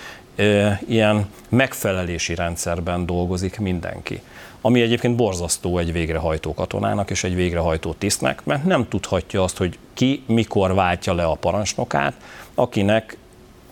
ilyen 0.87 1.27
megfelelési 1.49 2.35
rendszerben 2.35 3.07
dolgozik 3.07 3.59
mindenki. 3.59 4.21
Ami 4.61 4.81
egyébként 4.81 5.17
borzasztó 5.17 5.79
egy 5.79 5.93
végrehajtó 5.93 6.55
katonának 6.55 7.11
és 7.11 7.25
egy 7.25 7.35
végrehajtó 7.35 7.93
tisztnek, 7.93 8.45
mert 8.45 8.65
nem 8.65 8.89
tudhatja 8.89 9.43
azt, 9.43 9.57
hogy 9.57 9.79
ki 9.95 10.23
mikor 10.27 10.75
váltja 10.75 11.15
le 11.15 11.25
a 11.25 11.35
parancsnokát, 11.35 12.15
akinek 12.55 13.17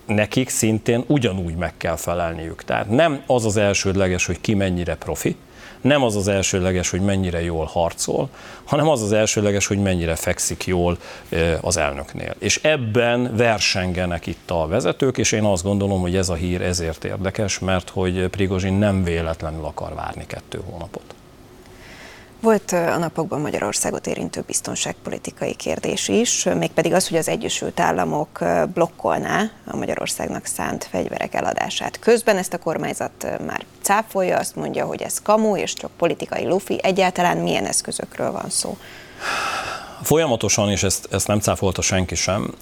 nekik 0.06 0.48
szintén 0.48 1.04
ugyanúgy 1.06 1.54
meg 1.54 1.76
kell 1.76 1.96
felelniük. 1.96 2.64
Tehát 2.64 2.88
nem 2.88 3.22
az 3.26 3.44
az 3.44 3.56
elsődleges, 3.56 4.26
hogy 4.26 4.40
ki 4.40 4.54
mennyire 4.54 4.94
profi, 4.94 5.36
nem 5.80 6.02
az 6.02 6.16
az 6.16 6.28
elsőleges, 6.28 6.90
hogy 6.90 7.00
mennyire 7.00 7.42
jól 7.42 7.64
harcol, 7.64 8.28
hanem 8.64 8.88
az 8.88 9.02
az 9.02 9.12
elsőleges, 9.12 9.66
hogy 9.66 9.78
mennyire 9.78 10.14
fekszik 10.14 10.66
jól 10.66 10.98
az 11.60 11.76
elnöknél. 11.76 12.34
És 12.38 12.60
ebben 12.62 13.36
versengenek 13.36 14.26
itt 14.26 14.50
a 14.50 14.66
vezetők, 14.66 15.18
és 15.18 15.32
én 15.32 15.44
azt 15.44 15.62
gondolom, 15.62 16.00
hogy 16.00 16.16
ez 16.16 16.28
a 16.28 16.34
hír 16.34 16.62
ezért 16.62 17.04
érdekes, 17.04 17.58
mert 17.58 17.90
hogy 17.90 18.28
Prigozsin 18.28 18.74
nem 18.74 19.04
véletlenül 19.04 19.64
akar 19.64 19.94
várni 19.94 20.26
kettő 20.26 20.60
hónapot. 20.70 21.15
Volt 22.40 22.72
a 22.72 22.98
napokban 22.98 23.40
Magyarországot 23.40 24.06
érintő 24.06 24.42
biztonságpolitikai 24.46 25.54
kérdés 25.54 26.08
is, 26.08 26.44
mégpedig 26.44 26.92
az, 26.92 27.08
hogy 27.08 27.18
az 27.18 27.28
Egyesült 27.28 27.80
Államok 27.80 28.44
blokkolná 28.74 29.50
a 29.66 29.76
Magyarországnak 29.76 30.44
szánt 30.44 30.84
fegyverek 30.90 31.34
eladását. 31.34 31.98
Közben 31.98 32.36
ezt 32.36 32.52
a 32.52 32.58
kormányzat 32.58 33.26
már 33.46 33.64
cáfolja, 33.82 34.38
azt 34.38 34.56
mondja, 34.56 34.84
hogy 34.84 35.02
ez 35.02 35.22
kamu 35.22 35.56
és 35.56 35.72
csak 35.72 35.90
politikai 35.96 36.46
lufi. 36.46 36.78
Egyáltalán 36.82 37.36
milyen 37.36 37.66
eszközökről 37.66 38.32
van 38.32 38.50
szó? 38.50 38.76
Folyamatosan, 40.02 40.70
és 40.70 40.82
ezt, 40.82 41.08
ezt 41.10 41.26
nem 41.26 41.40
cáfolta 41.40 41.82
senki 41.82 42.14
sem, 42.14 42.54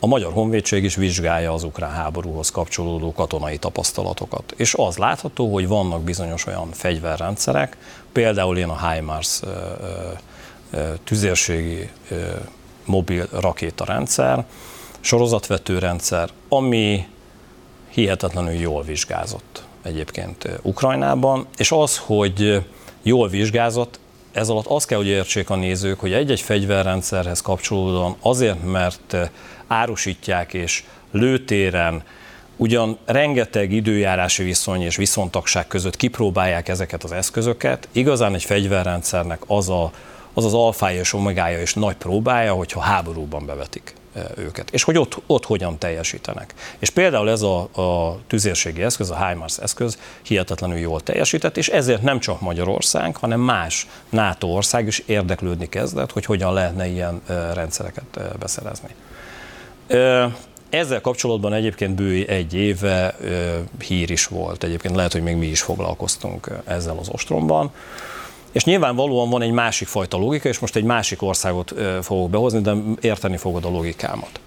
a 0.00 0.06
Magyar 0.06 0.32
Honvédség 0.32 0.84
is 0.84 0.94
vizsgálja 0.94 1.52
az 1.52 1.62
ukrán 1.62 1.90
háborúhoz 1.90 2.50
kapcsolódó 2.50 3.12
katonai 3.12 3.58
tapasztalatokat. 3.58 4.52
És 4.56 4.74
az 4.74 4.96
látható, 4.96 5.52
hogy 5.52 5.68
vannak 5.68 6.02
bizonyos 6.02 6.46
olyan 6.46 6.68
fegyverrendszerek, 6.72 7.76
például 8.16 8.58
én 8.58 8.68
a 8.68 8.90
HIMARS 8.90 9.40
tüzérségi 11.04 11.90
mobil 12.84 13.28
rakétarendszer, 13.32 14.44
sorozatvetőrendszer, 15.00 16.28
ami 16.48 17.06
hihetetlenül 17.88 18.52
jól 18.52 18.82
vizsgázott 18.82 19.62
egyébként 19.82 20.48
Ukrajnában, 20.62 21.46
és 21.56 21.72
az, 21.72 21.98
hogy 21.98 22.64
jól 23.02 23.28
vizsgázott, 23.28 23.98
ez 24.32 24.48
alatt 24.48 24.66
azt 24.66 24.86
kell, 24.86 24.98
hogy 24.98 25.06
értsék 25.06 25.50
a 25.50 25.56
nézők, 25.56 26.00
hogy 26.00 26.12
egy-egy 26.12 26.40
fegyverrendszerhez 26.40 27.40
kapcsolódóan 27.40 28.16
azért, 28.20 28.64
mert 28.64 29.16
árusítják 29.66 30.54
és 30.54 30.84
lőtéren, 31.10 32.02
ugyan 32.56 32.98
rengeteg 33.04 33.72
időjárási 33.72 34.42
viszony 34.42 34.82
és 34.82 34.96
viszontagság 34.96 35.66
között 35.66 35.96
kipróbálják 35.96 36.68
ezeket 36.68 37.04
az 37.04 37.12
eszközöket, 37.12 37.88
igazán 37.92 38.34
egy 38.34 38.44
fegyverrendszernek 38.44 39.42
az 39.46 39.68
a, 39.68 39.90
az, 40.32 40.44
az 40.44 40.54
alfája 40.54 41.00
és 41.00 41.12
omegája 41.12 41.60
és 41.60 41.74
nagy 41.74 41.96
próbája, 41.96 42.52
hogyha 42.52 42.80
háborúban 42.80 43.46
bevetik 43.46 43.94
őket, 44.36 44.70
és 44.70 44.82
hogy 44.82 44.98
ott, 44.98 45.22
ott 45.26 45.44
hogyan 45.44 45.78
teljesítenek. 45.78 46.54
És 46.78 46.90
például 46.90 47.30
ez 47.30 47.42
a, 47.42 47.60
a 47.60 48.18
tüzérségi 48.26 48.82
eszköz, 48.82 49.10
a 49.10 49.26
HIMARS 49.26 49.58
eszköz 49.58 49.98
hihetetlenül 50.22 50.76
jól 50.76 51.00
teljesített, 51.00 51.56
és 51.56 51.68
ezért 51.68 52.02
nem 52.02 52.20
csak 52.20 52.40
Magyarország, 52.40 53.16
hanem 53.16 53.40
más 53.40 53.86
NATO 54.08 54.46
ország 54.46 54.86
is 54.86 54.98
érdeklődni 55.06 55.68
kezdett, 55.68 56.12
hogy 56.12 56.24
hogyan 56.24 56.52
lehetne 56.52 56.86
ilyen 56.86 57.20
rendszereket 57.54 58.38
beszerezni. 58.38 58.88
Ezzel 60.76 61.00
kapcsolatban 61.00 61.52
egyébként 61.52 61.94
bő 61.94 62.24
egy 62.24 62.54
éve 62.54 63.16
hír 63.86 64.10
is 64.10 64.26
volt, 64.26 64.64
egyébként 64.64 64.94
lehet, 64.94 65.12
hogy 65.12 65.22
még 65.22 65.36
mi 65.36 65.46
is 65.46 65.60
foglalkoztunk 65.60 66.50
ezzel 66.64 66.96
az 66.98 67.08
ostromban. 67.08 67.70
És 68.52 68.64
nyilvánvalóan 68.64 69.30
van 69.30 69.42
egy 69.42 69.50
másik 69.50 69.88
fajta 69.88 70.16
logika, 70.16 70.48
és 70.48 70.58
most 70.58 70.76
egy 70.76 70.84
másik 70.84 71.22
országot 71.22 71.74
fogok 72.02 72.30
behozni, 72.30 72.60
de 72.60 72.74
érteni 73.00 73.36
fogod 73.36 73.64
a 73.64 73.70
logikámat. 73.70 74.40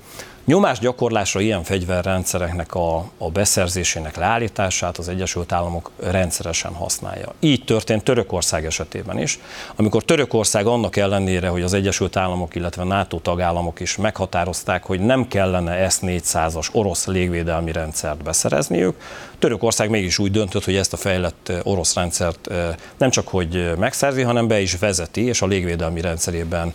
Nyomásgyakorlásra 0.49 1.39
ilyen 1.39 1.63
fegyverrendszereknek 1.63 2.75
a, 2.75 2.97
a 3.17 3.29
beszerzésének 3.29 4.17
leállítását 4.17 4.97
az 4.97 5.09
Egyesült 5.09 5.51
Államok 5.51 5.91
rendszeresen 5.99 6.73
használja. 6.73 7.33
Így 7.39 7.63
történt 7.63 8.03
Törökország 8.03 8.65
esetében 8.65 9.19
is, 9.19 9.39
amikor 9.75 10.03
Törökország 10.03 10.65
annak 10.65 10.95
ellenére, 10.95 11.47
hogy 11.47 11.61
az 11.61 11.73
Egyesült 11.73 12.15
Államok, 12.15 12.55
illetve 12.55 12.83
NATO 12.83 13.19
tagállamok 13.19 13.79
is 13.79 13.97
meghatározták, 13.97 14.83
hogy 14.83 14.99
nem 14.99 15.27
kellene 15.27 15.89
S-400-as 15.89 16.67
orosz 16.71 17.05
légvédelmi 17.05 17.71
rendszert 17.71 18.23
beszerezniük, 18.23 18.95
Törökország 19.39 19.89
mégis 19.89 20.19
úgy 20.19 20.31
döntött, 20.31 20.65
hogy 20.65 20.75
ezt 20.75 20.93
a 20.93 20.97
fejlett 20.97 21.51
orosz 21.63 21.95
rendszert 21.95 22.49
nem 22.97 23.09
csak 23.09 23.27
hogy 23.27 23.71
megszerzi, 23.77 24.21
hanem 24.21 24.47
be 24.47 24.59
is 24.59 24.77
vezeti, 24.77 25.21
és 25.21 25.41
a 25.41 25.45
légvédelmi 25.45 26.01
rendszerében 26.01 26.73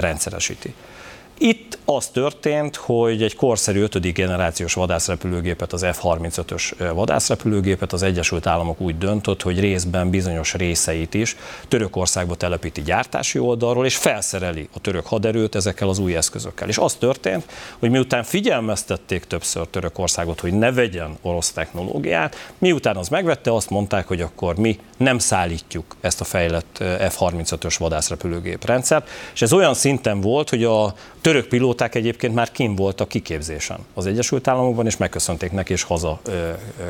rendszeresíti. 0.00 0.74
Itt 1.38 1.78
az 1.84 2.06
történt, 2.06 2.76
hogy 2.76 3.22
egy 3.22 3.36
korszerű 3.36 3.80
5. 3.80 4.12
generációs 4.12 4.74
vadászrepülőgépet, 4.74 5.72
az 5.72 5.86
F-35-ös 5.86 6.90
vadászrepülőgépet 6.94 7.92
az 7.92 8.02
Egyesült 8.02 8.46
Államok 8.46 8.80
úgy 8.80 8.98
döntött, 8.98 9.42
hogy 9.42 9.60
részben 9.60 10.10
bizonyos 10.10 10.54
részeit 10.54 11.14
is 11.14 11.36
Törökországba 11.68 12.34
telepíti 12.34 12.82
gyártási 12.82 13.38
oldalról, 13.38 13.84
és 13.84 13.96
felszereli 13.96 14.68
a 14.74 14.80
török 14.80 15.06
haderőt 15.06 15.54
ezekkel 15.54 15.88
az 15.88 15.98
új 15.98 16.16
eszközökkel. 16.16 16.68
És 16.68 16.78
az 16.78 16.94
történt, 16.94 17.44
hogy 17.78 17.90
miután 17.90 18.22
figyelmeztették 18.22 19.24
többször 19.24 19.66
Törökországot, 19.66 20.40
hogy 20.40 20.52
ne 20.52 20.72
vegyen 20.72 21.16
orosz 21.22 21.50
technológiát, 21.50 22.52
miután 22.58 22.96
az 22.96 23.08
megvette, 23.08 23.54
azt 23.54 23.70
mondták, 23.70 24.06
hogy 24.06 24.20
akkor 24.20 24.56
mi 24.56 24.78
nem 24.96 25.18
szállítjuk 25.18 25.96
ezt 26.00 26.20
a 26.20 26.24
fejlett 26.24 26.78
F-35-ös 26.80 27.74
vadászrepülőgép 27.78 28.66
rendszert, 28.66 29.08
és 29.34 29.42
ez 29.42 29.52
olyan 29.52 29.74
szinten 29.74 30.20
volt, 30.20 30.48
hogy 30.48 30.64
a 30.64 30.94
török 31.28 31.46
pilóták 31.46 31.94
egyébként 31.94 32.34
már 32.34 32.50
kim 32.52 32.74
voltak 32.74 33.08
kiképzésen 33.08 33.78
az 33.94 34.06
Egyesült 34.06 34.48
Államokban, 34.48 34.86
és 34.86 34.96
megköszönték 34.96 35.52
neki, 35.52 35.72
és 35.72 35.82
haza 35.82 36.20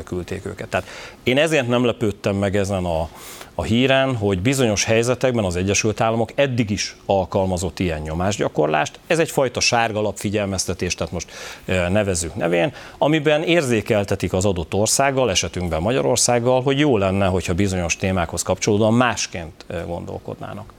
küldték 0.03 0.45
őket. 0.45 0.67
Tehát 0.67 0.87
én 1.23 1.37
ezért 1.37 1.67
nem 1.67 1.85
lepődtem 1.85 2.35
meg 2.35 2.55
ezen 2.55 2.85
a, 2.85 3.09
a 3.55 3.63
híren, 3.63 4.15
hogy 4.15 4.41
bizonyos 4.41 4.83
helyzetekben 4.83 5.43
az 5.43 5.55
Egyesült 5.55 6.01
Államok 6.01 6.31
eddig 6.35 6.69
is 6.69 6.95
alkalmazott 7.05 7.79
ilyen 7.79 8.01
nyomásgyakorlást. 8.01 8.99
Ez 9.07 9.19
egyfajta 9.19 9.59
sárgalap 9.59 10.17
figyelmeztetés, 10.17 10.95
tehát 10.95 11.13
most 11.13 11.31
nevezzük 11.65 12.35
nevén, 12.35 12.73
amiben 12.97 13.43
érzékeltetik 13.43 14.33
az 14.33 14.45
adott 14.45 14.73
országgal, 14.73 15.29
esetünkben 15.29 15.81
Magyarországgal, 15.81 16.61
hogy 16.61 16.79
jó 16.79 16.97
lenne, 16.97 17.25
hogyha 17.25 17.53
bizonyos 17.53 17.95
témákhoz 17.95 18.41
kapcsolódóan 18.41 18.93
másként 18.93 19.65
gondolkodnának. 19.85 20.77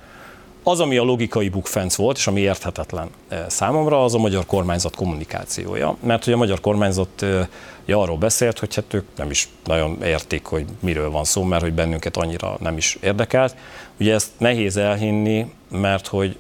Az, 0.63 0.81
ami 0.81 0.97
a 0.97 1.03
logikai 1.03 1.49
bukfenc 1.49 1.95
volt, 1.95 2.17
és 2.17 2.27
ami 2.27 2.41
érthetetlen 2.41 3.11
eh, 3.29 3.45
számomra, 3.49 4.05
az 4.05 4.15
a 4.15 4.19
magyar 4.19 4.47
kormányzat 4.47 4.97
kommunikációja. 4.97 5.97
Mert 6.01 6.25
hogy 6.25 6.33
a 6.33 6.37
magyar 6.37 6.61
kormányzat 6.61 7.23
eh, 7.23 7.47
ja, 7.85 8.01
arról 8.01 8.17
beszélt, 8.17 8.59
hogy 8.59 8.75
hát 8.75 8.95
ők 8.95 9.07
nem 9.17 9.31
is 9.31 9.49
nagyon 9.65 10.03
értik, 10.03 10.45
hogy 10.45 10.65
miről 10.81 11.11
van 11.11 11.25
szó, 11.25 11.43
mert 11.43 11.63
hogy 11.63 11.73
bennünket 11.73 12.17
annyira 12.17 12.57
nem 12.61 12.77
is 12.77 12.99
érdekelt. 13.01 13.57
Ugye 14.01 14.15
ezt 14.15 14.31
nehéz 14.39 14.77
elhinni, 14.77 15.53
mert 15.69 16.07
hogy 16.07 16.37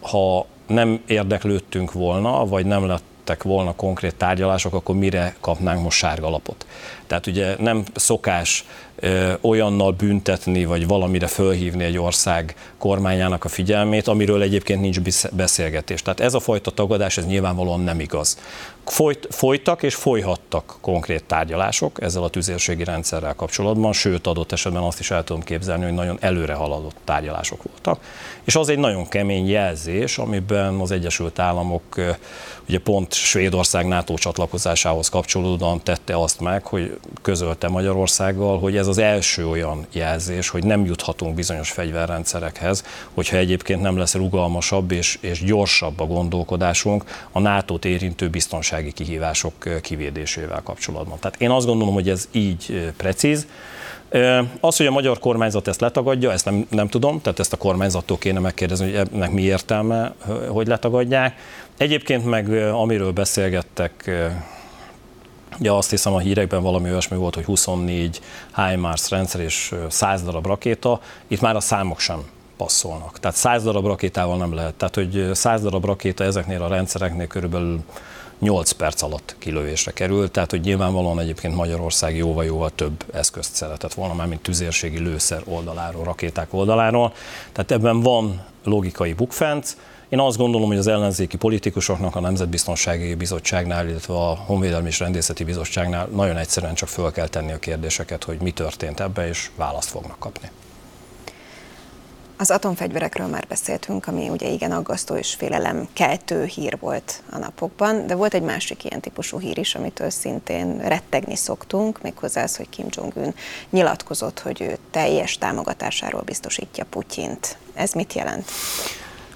ha 0.00 0.46
nem 0.66 1.02
érdeklődtünk 1.06 1.92
volna, 1.92 2.46
vagy 2.46 2.66
nem 2.66 2.86
lettek 2.86 3.42
volna 3.42 3.74
konkrét 3.74 4.14
tárgyalások, 4.14 4.74
akkor 4.74 4.94
mire 4.94 5.36
kapnánk 5.40 5.82
most 5.82 5.98
sárga 5.98 6.30
lapot. 6.30 6.66
Tehát 7.06 7.26
ugye 7.26 7.56
nem 7.58 7.84
szokás 7.94 8.64
olyannal 9.40 9.92
büntetni, 9.92 10.64
vagy 10.64 10.86
valamire 10.86 11.26
fölhívni 11.26 11.84
egy 11.84 11.98
ország 11.98 12.54
kormányának 12.78 13.44
a 13.44 13.48
figyelmét, 13.48 14.08
amiről 14.08 14.42
egyébként 14.42 14.80
nincs 14.80 15.00
beszélgetés. 15.32 16.02
Tehát 16.02 16.20
ez 16.20 16.34
a 16.34 16.40
fajta 16.40 16.70
tagadás, 16.70 17.16
ez 17.16 17.26
nyilvánvalóan 17.26 17.80
nem 17.80 18.00
igaz. 18.00 18.38
Folyt, 18.84 19.26
folytak 19.30 19.82
és 19.82 19.94
folyhattak 19.94 20.76
konkrét 20.80 21.24
tárgyalások 21.24 22.02
ezzel 22.02 22.22
a 22.22 22.28
tüzérségi 22.28 22.84
rendszerrel 22.84 23.34
kapcsolatban, 23.34 23.92
sőt 23.92 24.26
adott 24.26 24.52
esetben 24.52 24.82
azt 24.82 25.00
is 25.00 25.10
el 25.10 25.24
tudom 25.24 25.42
képzelni, 25.42 25.84
hogy 25.84 25.92
nagyon 25.92 26.16
előre 26.20 26.54
haladott 26.54 26.96
tárgyalások 27.04 27.62
voltak. 27.62 28.00
És 28.44 28.56
az 28.56 28.68
egy 28.68 28.78
nagyon 28.78 29.08
kemény 29.08 29.48
jelzés, 29.48 30.18
amiben 30.18 30.80
az 30.80 30.90
Egyesült 30.90 31.38
Államok 31.38 31.82
ugye 32.68 32.78
pont 32.78 33.12
Svédország 33.12 33.86
NATO 33.86 34.14
csatlakozásához 34.14 35.08
kapcsolódóan 35.08 35.82
tette 35.82 36.16
azt 36.16 36.40
meg, 36.40 36.64
hogy 36.66 36.98
közölte 37.22 37.68
Magyarországgal, 37.68 38.58
hogy 38.58 38.76
ez 38.76 38.86
az 38.86 38.93
első 38.98 39.48
olyan 39.48 39.86
jelzés, 39.92 40.48
hogy 40.48 40.64
nem 40.64 40.84
juthatunk 40.84 41.34
bizonyos 41.34 41.70
fegyverrendszerekhez, 41.70 42.84
hogyha 43.14 43.36
egyébként 43.36 43.80
nem 43.80 43.96
lesz 43.96 44.14
rugalmasabb 44.14 44.90
és, 44.90 45.18
és 45.20 45.44
gyorsabb 45.44 46.00
a 46.00 46.06
gondolkodásunk 46.06 47.04
a 47.32 47.40
NATO-t 47.40 47.84
érintő 47.84 48.28
biztonsági 48.28 48.92
kihívások 48.92 49.80
kivédésével 49.80 50.60
kapcsolatban. 50.64 51.18
Tehát 51.18 51.40
én 51.40 51.50
azt 51.50 51.66
gondolom, 51.66 51.94
hogy 51.94 52.08
ez 52.08 52.28
így 52.32 52.92
precíz. 52.96 53.46
Az, 54.60 54.76
hogy 54.76 54.86
a 54.86 54.90
magyar 54.90 55.18
kormányzat 55.18 55.68
ezt 55.68 55.80
letagadja, 55.80 56.32
ezt 56.32 56.44
nem, 56.44 56.66
nem 56.70 56.88
tudom, 56.88 57.20
tehát 57.20 57.38
ezt 57.38 57.52
a 57.52 57.56
kormányzattól 57.56 58.18
kéne 58.18 58.38
megkérdezni, 58.38 58.94
hogy 58.94 59.08
ennek 59.12 59.30
mi 59.30 59.42
értelme, 59.42 60.14
hogy 60.48 60.66
letagadják. 60.66 61.36
Egyébként 61.76 62.24
meg 62.24 62.52
amiről 62.72 63.12
beszélgettek 63.12 64.10
Ugye 65.58 65.72
azt 65.72 65.90
hiszem 65.90 66.12
a 66.12 66.18
hírekben 66.18 66.62
valami 66.62 66.90
olyasmi 66.90 67.16
volt, 67.16 67.34
hogy 67.34 67.44
24 67.44 68.20
HIMARS 68.56 69.10
rendszer 69.10 69.40
és 69.40 69.74
100 69.88 70.22
darab 70.22 70.46
rakéta, 70.46 71.00
itt 71.26 71.40
már 71.40 71.56
a 71.56 71.60
számok 71.60 72.00
sem 72.00 72.22
passzolnak. 72.56 73.18
Tehát 73.18 73.36
100 73.36 73.62
darab 73.62 73.86
rakétával 73.86 74.36
nem 74.36 74.54
lehet. 74.54 74.74
Tehát, 74.74 74.94
hogy 74.94 75.30
100 75.32 75.62
darab 75.62 75.84
rakéta 75.84 76.24
ezeknél 76.24 76.62
a 76.62 76.68
rendszereknél 76.68 77.26
körülbelül 77.26 77.80
8 78.38 78.70
perc 78.70 79.02
alatt 79.02 79.36
kilövésre 79.38 79.92
került, 79.92 80.30
tehát 80.30 80.50
hogy 80.50 80.60
nyilvánvalóan 80.60 81.20
egyébként 81.20 81.54
Magyarország 81.54 82.16
jóval-jóval 82.16 82.70
több 82.70 83.04
eszközt 83.12 83.54
szeretett 83.54 83.94
volna, 83.94 84.14
már 84.14 84.26
mint 84.26 84.40
tüzérségi 84.40 84.98
lőszer 84.98 85.42
oldaláról, 85.44 86.04
rakéták 86.04 86.54
oldaláról. 86.54 87.12
Tehát 87.52 87.70
ebben 87.70 88.00
van 88.00 88.44
logikai 88.64 89.12
bukfenc, 89.12 89.76
én 90.14 90.20
azt 90.20 90.36
gondolom, 90.36 90.68
hogy 90.68 90.76
az 90.76 90.86
ellenzéki 90.86 91.36
politikusoknak 91.36 92.16
a 92.16 92.20
Nemzetbiztonsági 92.20 93.14
Bizottságnál, 93.14 93.88
illetve 93.88 94.14
a 94.14 94.34
Honvédelmi 94.34 94.88
és 94.88 94.98
Rendészeti 94.98 95.44
Bizottságnál 95.44 96.06
nagyon 96.06 96.36
egyszerűen 96.36 96.74
csak 96.74 96.88
föl 96.88 97.12
kell 97.12 97.28
tenni 97.28 97.52
a 97.52 97.58
kérdéseket, 97.58 98.24
hogy 98.24 98.40
mi 98.40 98.50
történt 98.50 99.00
ebbe, 99.00 99.28
és 99.28 99.50
választ 99.56 99.88
fognak 99.88 100.18
kapni. 100.18 100.50
Az 102.36 102.50
atomfegyverekről 102.50 103.26
már 103.26 103.46
beszéltünk, 103.48 104.06
ami 104.06 104.28
ugye 104.28 104.48
igen 104.48 104.72
aggasztó 104.72 105.14
és 105.14 105.34
félelem 105.34 105.88
keltő 105.92 106.44
hír 106.44 106.78
volt 106.80 107.22
a 107.30 107.38
napokban, 107.38 108.06
de 108.06 108.14
volt 108.14 108.34
egy 108.34 108.42
másik 108.42 108.84
ilyen 108.84 109.00
típusú 109.00 109.38
hír 109.38 109.58
is, 109.58 109.74
amitől 109.74 110.10
szintén 110.10 110.78
rettegni 110.78 111.36
szoktunk, 111.36 112.02
méghozzá 112.02 112.42
az, 112.42 112.56
hogy 112.56 112.68
Kim 112.68 112.86
Jong-un 112.90 113.34
nyilatkozott, 113.70 114.40
hogy 114.40 114.60
ő 114.60 114.78
teljes 114.90 115.38
támogatásáról 115.38 116.22
biztosítja 116.22 116.84
Putyint. 116.84 117.56
Ez 117.74 117.92
mit 117.92 118.12
jelent? 118.12 118.50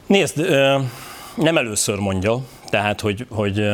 Nézd, 0.09 0.37
nem 1.35 1.57
először 1.57 1.99
mondja, 1.99 2.41
tehát, 2.71 3.01
hogy, 3.01 3.27
hogy 3.31 3.69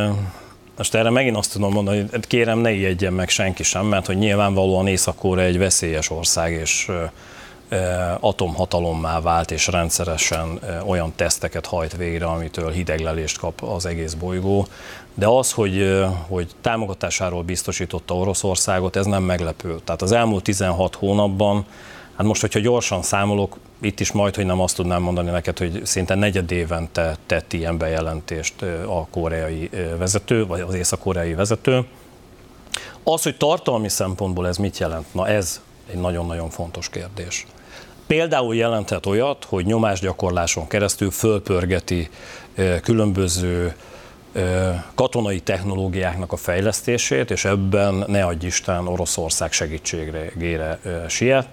most 0.77 0.95
erre 0.95 1.11
megint 1.11 1.37
azt 1.37 1.53
tudom 1.53 1.73
mondani, 1.73 2.01
hogy 2.01 2.09
hát 2.13 2.27
kérem, 2.27 2.59
ne 2.59 2.71
ijedjen 2.71 3.13
meg 3.13 3.29
senki 3.29 3.63
sem, 3.63 3.87
mert 3.87 4.07
hogy 4.07 4.17
nyilvánvalóan 4.19 4.87
észak 4.87 5.39
egy 5.39 5.59
veszélyes 5.59 6.11
ország, 6.11 6.53
és 6.53 6.91
atomhatalommá 8.21 9.21
vált, 9.21 9.51
és 9.51 9.67
rendszeresen 9.67 10.61
olyan 10.87 11.13
teszteket 11.17 11.67
hajt 11.67 11.97
végre, 11.97 12.27
amitől 12.27 12.71
hideglelést 12.71 13.39
kap 13.39 13.63
az 13.63 13.87
egész 13.87 14.13
bolygó. 14.15 14.67
De 15.15 15.27
az, 15.27 15.53
hogy, 15.53 16.05
hogy 16.29 16.49
támogatásáról 16.61 17.43
biztosította 17.43 18.15
Oroszországot, 18.15 18.97
ez 18.97 19.07
nem 19.07 19.23
meglepő. 19.23 19.81
Tehát 19.85 20.03
az 20.03 20.13
elmúlt 20.13 20.43
16 20.43 20.95
hónapban 20.95 21.65
Hát 22.17 22.27
most, 22.27 22.41
hogyha 22.41 22.59
gyorsan 22.59 23.03
számolok, 23.03 23.57
itt 23.81 24.01
is 24.01 24.13
majd, 24.13 24.35
hogy 24.35 24.47
nem 24.47 24.61
azt 24.61 24.77
tudnám 24.77 25.03
mondani 25.03 25.31
neked, 25.31 25.59
hogy 25.59 25.81
szinte 25.85 26.15
negyed 26.15 26.51
évente 26.51 27.17
tett 27.27 27.53
ilyen 27.53 27.79
bejelentést 27.79 28.63
a 28.87 29.07
koreai 29.11 29.71
vezető, 29.99 30.47
vagy 30.47 30.61
az 30.61 30.75
észak-koreai 30.75 31.35
vezető. 31.35 31.85
Az, 33.03 33.23
hogy 33.23 33.37
tartalmi 33.37 33.89
szempontból 33.89 34.49
ez 34.49 34.57
mit 34.57 34.79
jelent, 34.79 35.15
na 35.15 35.29
ez 35.29 35.61
egy 35.91 35.99
nagyon-nagyon 35.99 36.51
fontos 36.51 36.89
kérdés. 36.89 37.47
Például 38.07 38.55
jelenthet 38.55 39.07
olyat, 39.07 39.45
hogy 39.45 39.67
nyomásgyakorláson 39.67 40.67
keresztül 40.67 41.11
fölpörgeti 41.11 42.09
különböző 42.83 43.75
katonai 44.95 45.41
technológiáknak 45.41 46.33
a 46.33 46.37
fejlesztését, 46.37 47.31
és 47.31 47.45
ebben 47.45 48.05
ne 48.07 48.25
adj 48.25 48.47
Isten 48.47 48.89
Oroszország 48.89 49.53
segítségére 49.53 50.79
siet. 51.09 51.49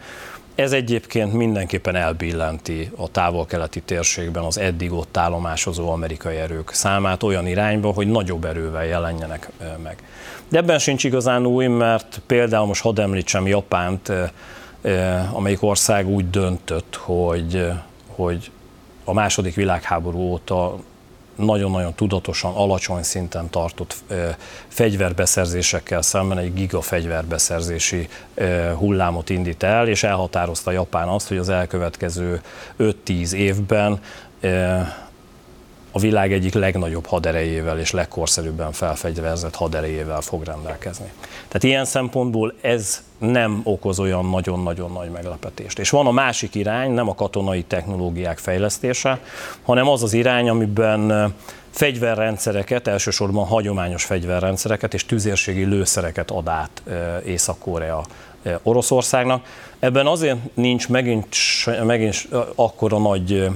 Ez 0.61 0.71
egyébként 0.71 1.33
mindenképpen 1.33 1.95
elbillenti 1.95 2.91
a 2.97 3.11
távol-keleti 3.11 3.81
térségben 3.81 4.43
az 4.43 4.57
eddig 4.57 4.91
ott 4.91 5.17
állomásozó 5.17 5.91
amerikai 5.91 6.35
erők 6.35 6.69
számát 6.73 7.23
olyan 7.23 7.47
irányba, 7.47 7.91
hogy 7.91 8.07
nagyobb 8.07 8.45
erővel 8.45 8.85
jelenjenek 8.85 9.49
meg. 9.83 10.03
De 10.49 10.57
ebben 10.57 10.79
sincs 10.79 11.03
igazán 11.03 11.45
új, 11.45 11.67
mert 11.67 12.21
például 12.25 12.65
most 12.65 12.81
hadd 12.81 12.99
említsem 12.99 13.47
Japánt, 13.47 14.11
amelyik 15.31 15.63
ország 15.63 16.07
úgy 16.07 16.29
döntött, 16.29 16.95
hogy, 16.95 17.71
hogy 18.07 18.51
a 19.03 19.13
második 19.13 19.55
világháború 19.55 20.19
óta 20.19 20.75
nagyon-nagyon 21.43 21.93
tudatosan 21.93 22.53
alacsony 22.53 23.03
szinten 23.03 23.49
tartott 23.49 23.95
fegyverbeszerzésekkel 24.67 26.01
szemben 26.01 26.37
egy 26.37 26.53
gigafegyverbeszerzési 26.53 28.07
hullámot 28.77 29.29
indít 29.29 29.63
el, 29.63 29.87
és 29.87 30.03
elhatározta 30.03 30.71
Japán 30.71 31.07
azt, 31.07 31.27
hogy 31.27 31.37
az 31.37 31.49
elkövetkező 31.49 32.41
5-10 32.79 33.31
évben 33.31 33.99
a 35.91 35.99
világ 35.99 36.33
egyik 36.33 36.53
legnagyobb 36.53 37.05
haderejével 37.05 37.79
és 37.79 37.91
legkorszerűbben 37.91 38.71
felfegyverzett 38.71 39.55
haderejével 39.55 40.21
fog 40.21 40.43
rendelkezni. 40.43 41.11
Tehát 41.47 41.63
ilyen 41.63 41.85
szempontból 41.85 42.53
ez 42.61 43.03
nem 43.17 43.61
okoz 43.63 43.99
olyan 43.99 44.25
nagyon-nagyon 44.25 44.91
nagy 44.91 45.09
meglepetést. 45.09 45.79
És 45.79 45.89
van 45.89 46.07
a 46.07 46.11
másik 46.11 46.55
irány, 46.55 46.91
nem 46.91 47.09
a 47.09 47.15
katonai 47.15 47.63
technológiák 47.63 48.37
fejlesztése, 48.37 49.19
hanem 49.63 49.87
az 49.87 50.03
az 50.03 50.13
irány, 50.13 50.49
amiben 50.49 51.33
fegyverrendszereket, 51.69 52.87
elsősorban 52.87 53.45
hagyományos 53.45 54.03
fegyverrendszereket 54.03 54.93
és 54.93 55.05
tüzérségi 55.05 55.63
lőszereket 55.63 56.31
ad 56.31 56.47
át 56.47 56.81
Észak-Korea 57.25 58.05
Oroszországnak. 58.63 59.45
Ebben 59.79 60.07
azért 60.07 60.37
nincs 60.53 60.89
megint, 60.89 61.35
megint 61.85 62.27
akkora 62.55 62.97
nagy 62.97 63.49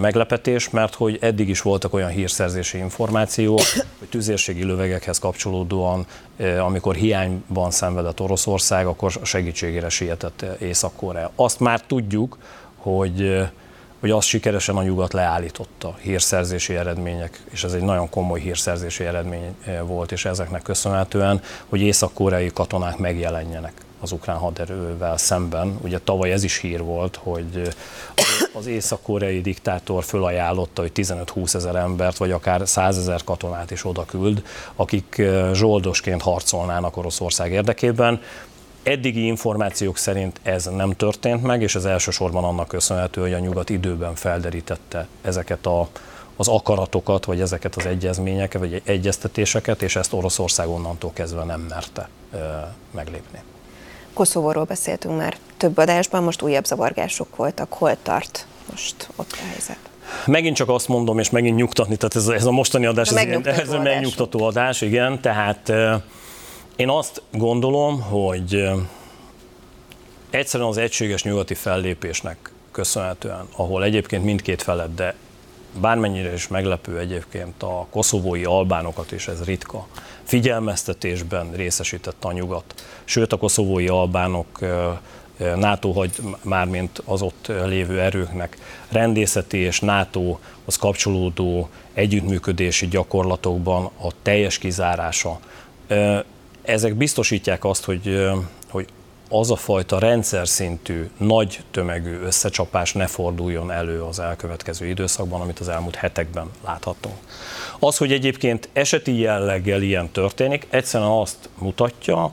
meglepetés, 0.00 0.70
mert 0.70 0.94
hogy 0.94 1.18
eddig 1.20 1.48
is 1.48 1.60
voltak 1.60 1.94
olyan 1.94 2.10
hírszerzési 2.10 2.78
információk, 2.78 3.60
hogy 3.98 4.08
tüzérségi 4.08 4.64
lövegekhez 4.64 5.18
kapcsolódóan, 5.18 6.06
amikor 6.58 6.94
hiányban 6.94 7.70
szenvedett 7.70 8.20
Oroszország, 8.20 8.86
akkor 8.86 9.12
segítségére 9.22 9.88
sietett 9.88 10.44
Észak-Korea. 10.58 11.30
Azt 11.34 11.60
már 11.60 11.80
tudjuk, 11.80 12.38
hogy 12.76 13.46
hogy 14.00 14.10
azt 14.10 14.28
sikeresen 14.28 14.76
a 14.76 14.82
nyugat 14.82 15.12
leállította 15.12 15.96
hírszerzési 16.00 16.74
eredmények, 16.76 17.42
és 17.50 17.64
ez 17.64 17.72
egy 17.72 17.82
nagyon 17.82 18.08
komoly 18.10 18.40
hírszerzési 18.40 19.04
eredmény 19.04 19.56
volt, 19.82 20.12
és 20.12 20.24
ezeknek 20.24 20.62
köszönhetően, 20.62 21.40
hogy 21.68 21.80
észak-koreai 21.80 22.50
katonák 22.54 22.96
megjelenjenek 22.96 23.85
az 24.00 24.12
ukrán 24.12 24.36
haderővel 24.36 25.16
szemben. 25.16 25.78
Ugye 25.82 25.98
tavaly 25.98 26.32
ez 26.32 26.44
is 26.44 26.56
hír 26.56 26.82
volt, 26.82 27.16
hogy 27.22 27.68
az 28.52 28.66
észak-koreai 28.66 29.40
diktátor 29.40 30.04
fölajánlotta, 30.04 30.82
hogy 30.82 30.92
15-20 30.94 31.54
ezer 31.54 31.74
embert, 31.74 32.16
vagy 32.16 32.30
akár 32.30 32.68
100 32.68 32.98
ezer 32.98 33.24
katonát 33.24 33.70
is 33.70 33.84
oda 33.84 34.04
küld, 34.04 34.42
akik 34.74 35.22
zsoldosként 35.52 36.22
harcolnának 36.22 36.96
Oroszország 36.96 37.52
érdekében. 37.52 38.20
Eddigi 38.82 39.26
információk 39.26 39.96
szerint 39.96 40.40
ez 40.42 40.64
nem 40.64 40.92
történt 40.92 41.42
meg, 41.42 41.62
és 41.62 41.74
ez 41.74 41.84
elsősorban 41.84 42.44
annak 42.44 42.68
köszönhető, 42.68 43.20
hogy 43.20 43.32
a 43.32 43.38
nyugat 43.38 43.70
időben 43.70 44.14
felderítette 44.14 45.06
ezeket 45.22 45.66
a, 45.66 45.88
az 46.36 46.48
akaratokat, 46.48 47.24
vagy 47.24 47.40
ezeket 47.40 47.76
az 47.76 47.86
egyezményeket, 47.86 48.60
vagy 48.60 48.82
egyeztetéseket, 48.84 49.82
és 49.82 49.96
ezt 49.96 50.12
Oroszország 50.12 50.68
onnantól 50.68 51.10
kezdve 51.12 51.44
nem 51.44 51.60
merte 51.60 52.08
meglépni. 52.90 53.38
Koszovóról 54.16 54.64
beszéltünk 54.64 55.16
már 55.16 55.36
több 55.56 55.78
adásban, 55.78 56.22
most 56.22 56.42
újabb 56.42 56.64
zavargások 56.64 57.36
voltak. 57.36 57.72
Hol 57.72 57.96
tart 58.02 58.46
most 58.70 59.08
ott 59.16 59.32
a 59.32 59.48
helyzet? 59.50 59.78
Megint 60.26 60.56
csak 60.56 60.68
azt 60.68 60.88
mondom, 60.88 61.18
és 61.18 61.30
megint 61.30 61.56
nyugtatni, 61.56 61.96
tehát 61.96 62.16
ez, 62.16 62.28
ez 62.28 62.44
a 62.44 62.50
mostani 62.50 62.86
adás, 62.86 63.10
ez, 63.10 63.46
ez 63.46 63.68
a 63.68 63.80
megnyugtató 63.80 64.42
adás, 64.44 64.80
igen, 64.80 65.20
tehát 65.20 65.72
én 66.76 66.88
azt 66.88 67.22
gondolom, 67.32 68.00
hogy 68.00 68.68
egyszerűen 70.30 70.68
az 70.68 70.76
egységes 70.76 71.22
nyugati 71.22 71.54
fellépésnek 71.54 72.50
köszönhetően, 72.72 73.46
ahol 73.56 73.84
egyébként 73.84 74.24
mindkét 74.24 74.62
felett, 74.62 74.94
de 74.94 75.14
bármennyire 75.80 76.32
is 76.32 76.48
meglepő 76.48 76.98
egyébként 76.98 77.62
a 77.62 77.86
koszovói 77.90 78.44
albánokat, 78.44 79.12
és 79.12 79.28
ez 79.28 79.44
ritka, 79.44 79.86
figyelmeztetésben 80.26 81.52
részesítette 81.52 82.28
a 82.28 82.32
nyugat. 82.32 82.84
Sőt, 83.04 83.32
a 83.32 83.36
koszovói 83.36 83.88
albánok 83.88 84.60
NATO 85.56 85.92
hagy 85.92 86.10
mármint 86.42 87.02
az 87.04 87.22
ott 87.22 87.52
lévő 87.64 88.00
erőknek 88.00 88.56
rendészeti 88.88 89.58
és 89.58 89.80
NATO 89.80 90.38
az 90.64 90.76
kapcsolódó 90.76 91.68
együttműködési 91.92 92.86
gyakorlatokban 92.86 93.84
a 93.84 94.10
teljes 94.22 94.58
kizárása. 94.58 95.40
Ezek 96.62 96.94
biztosítják 96.94 97.64
azt, 97.64 97.84
hogy, 97.84 98.28
hogy 98.68 98.86
az 99.28 99.50
a 99.50 99.56
fajta 99.56 99.98
rendszer 99.98 100.48
szintű, 100.48 101.10
nagy 101.16 101.60
tömegű 101.70 102.18
összecsapás 102.20 102.92
ne 102.92 103.06
forduljon 103.06 103.70
elő 103.70 104.02
az 104.02 104.18
elkövetkező 104.18 104.86
időszakban, 104.86 105.40
amit 105.40 105.58
az 105.58 105.68
elmúlt 105.68 105.94
hetekben 105.94 106.50
láthatunk. 106.64 107.14
Az, 107.78 107.96
hogy 107.96 108.12
egyébként 108.12 108.68
eseti 108.72 109.18
jelleggel 109.18 109.82
ilyen 109.82 110.10
történik, 110.10 110.66
egyszerűen 110.70 111.10
azt 111.10 111.48
mutatja, 111.58 112.32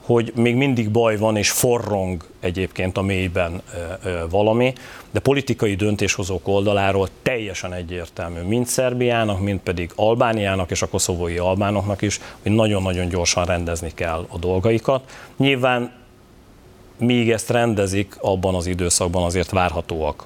hogy 0.00 0.32
még 0.34 0.54
mindig 0.54 0.90
baj 0.90 1.16
van 1.16 1.36
és 1.36 1.50
forrong 1.50 2.24
egyébként 2.40 2.96
a 2.96 3.02
mélyben 3.02 3.62
valami, 4.30 4.72
de 5.10 5.20
politikai 5.20 5.74
döntéshozók 5.74 6.48
oldaláról 6.48 7.08
teljesen 7.22 7.72
egyértelmű, 7.72 8.40
mind 8.40 8.66
Szerbiának, 8.66 9.40
mind 9.40 9.60
pedig 9.60 9.92
Albániának 9.94 10.70
és 10.70 10.82
a 10.82 10.88
koszovói 10.88 11.38
albánoknak 11.38 12.02
is, 12.02 12.20
hogy 12.42 12.52
nagyon-nagyon 12.52 13.08
gyorsan 13.08 13.44
rendezni 13.44 13.92
kell 13.94 14.26
a 14.28 14.38
dolgaikat. 14.38 15.10
Nyilván 15.36 15.92
míg 16.98 17.30
ezt 17.30 17.50
rendezik, 17.50 18.16
abban 18.20 18.54
az 18.54 18.66
időszakban 18.66 19.22
azért 19.22 19.50
várhatóak 19.50 20.24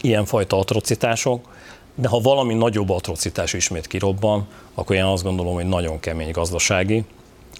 ilyenfajta 0.00 0.58
atrocitások, 0.58 1.54
de 1.94 2.08
ha 2.08 2.18
valami 2.18 2.54
nagyobb 2.54 2.90
atrocitás 2.90 3.52
ismét 3.52 3.86
kirobban, 3.86 4.46
akkor 4.74 4.96
én 4.96 5.04
azt 5.04 5.22
gondolom, 5.22 5.54
hogy 5.54 5.66
nagyon 5.66 6.00
kemény 6.00 6.30
gazdasági 6.30 7.04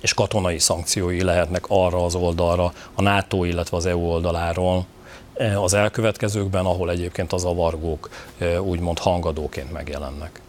és 0.01 0.14
katonai 0.14 0.59
szankciói 0.59 1.22
lehetnek 1.22 1.64
arra 1.68 2.05
az 2.05 2.14
oldalra, 2.14 2.72
a 2.95 3.03
NATO, 3.03 3.45
illetve 3.45 3.77
az 3.77 3.87
EU 3.87 4.01
oldaláról 4.01 4.87
eh, 5.35 5.62
az 5.62 5.74
elkövetkezőkben, 5.74 6.64
ahol 6.64 6.91
egyébként 6.91 7.33
az 7.33 7.45
avargók 7.45 8.11
eh, 8.39 8.66
úgymond 8.66 8.99
hangadóként 8.99 9.72
megjelennek. 9.72 10.41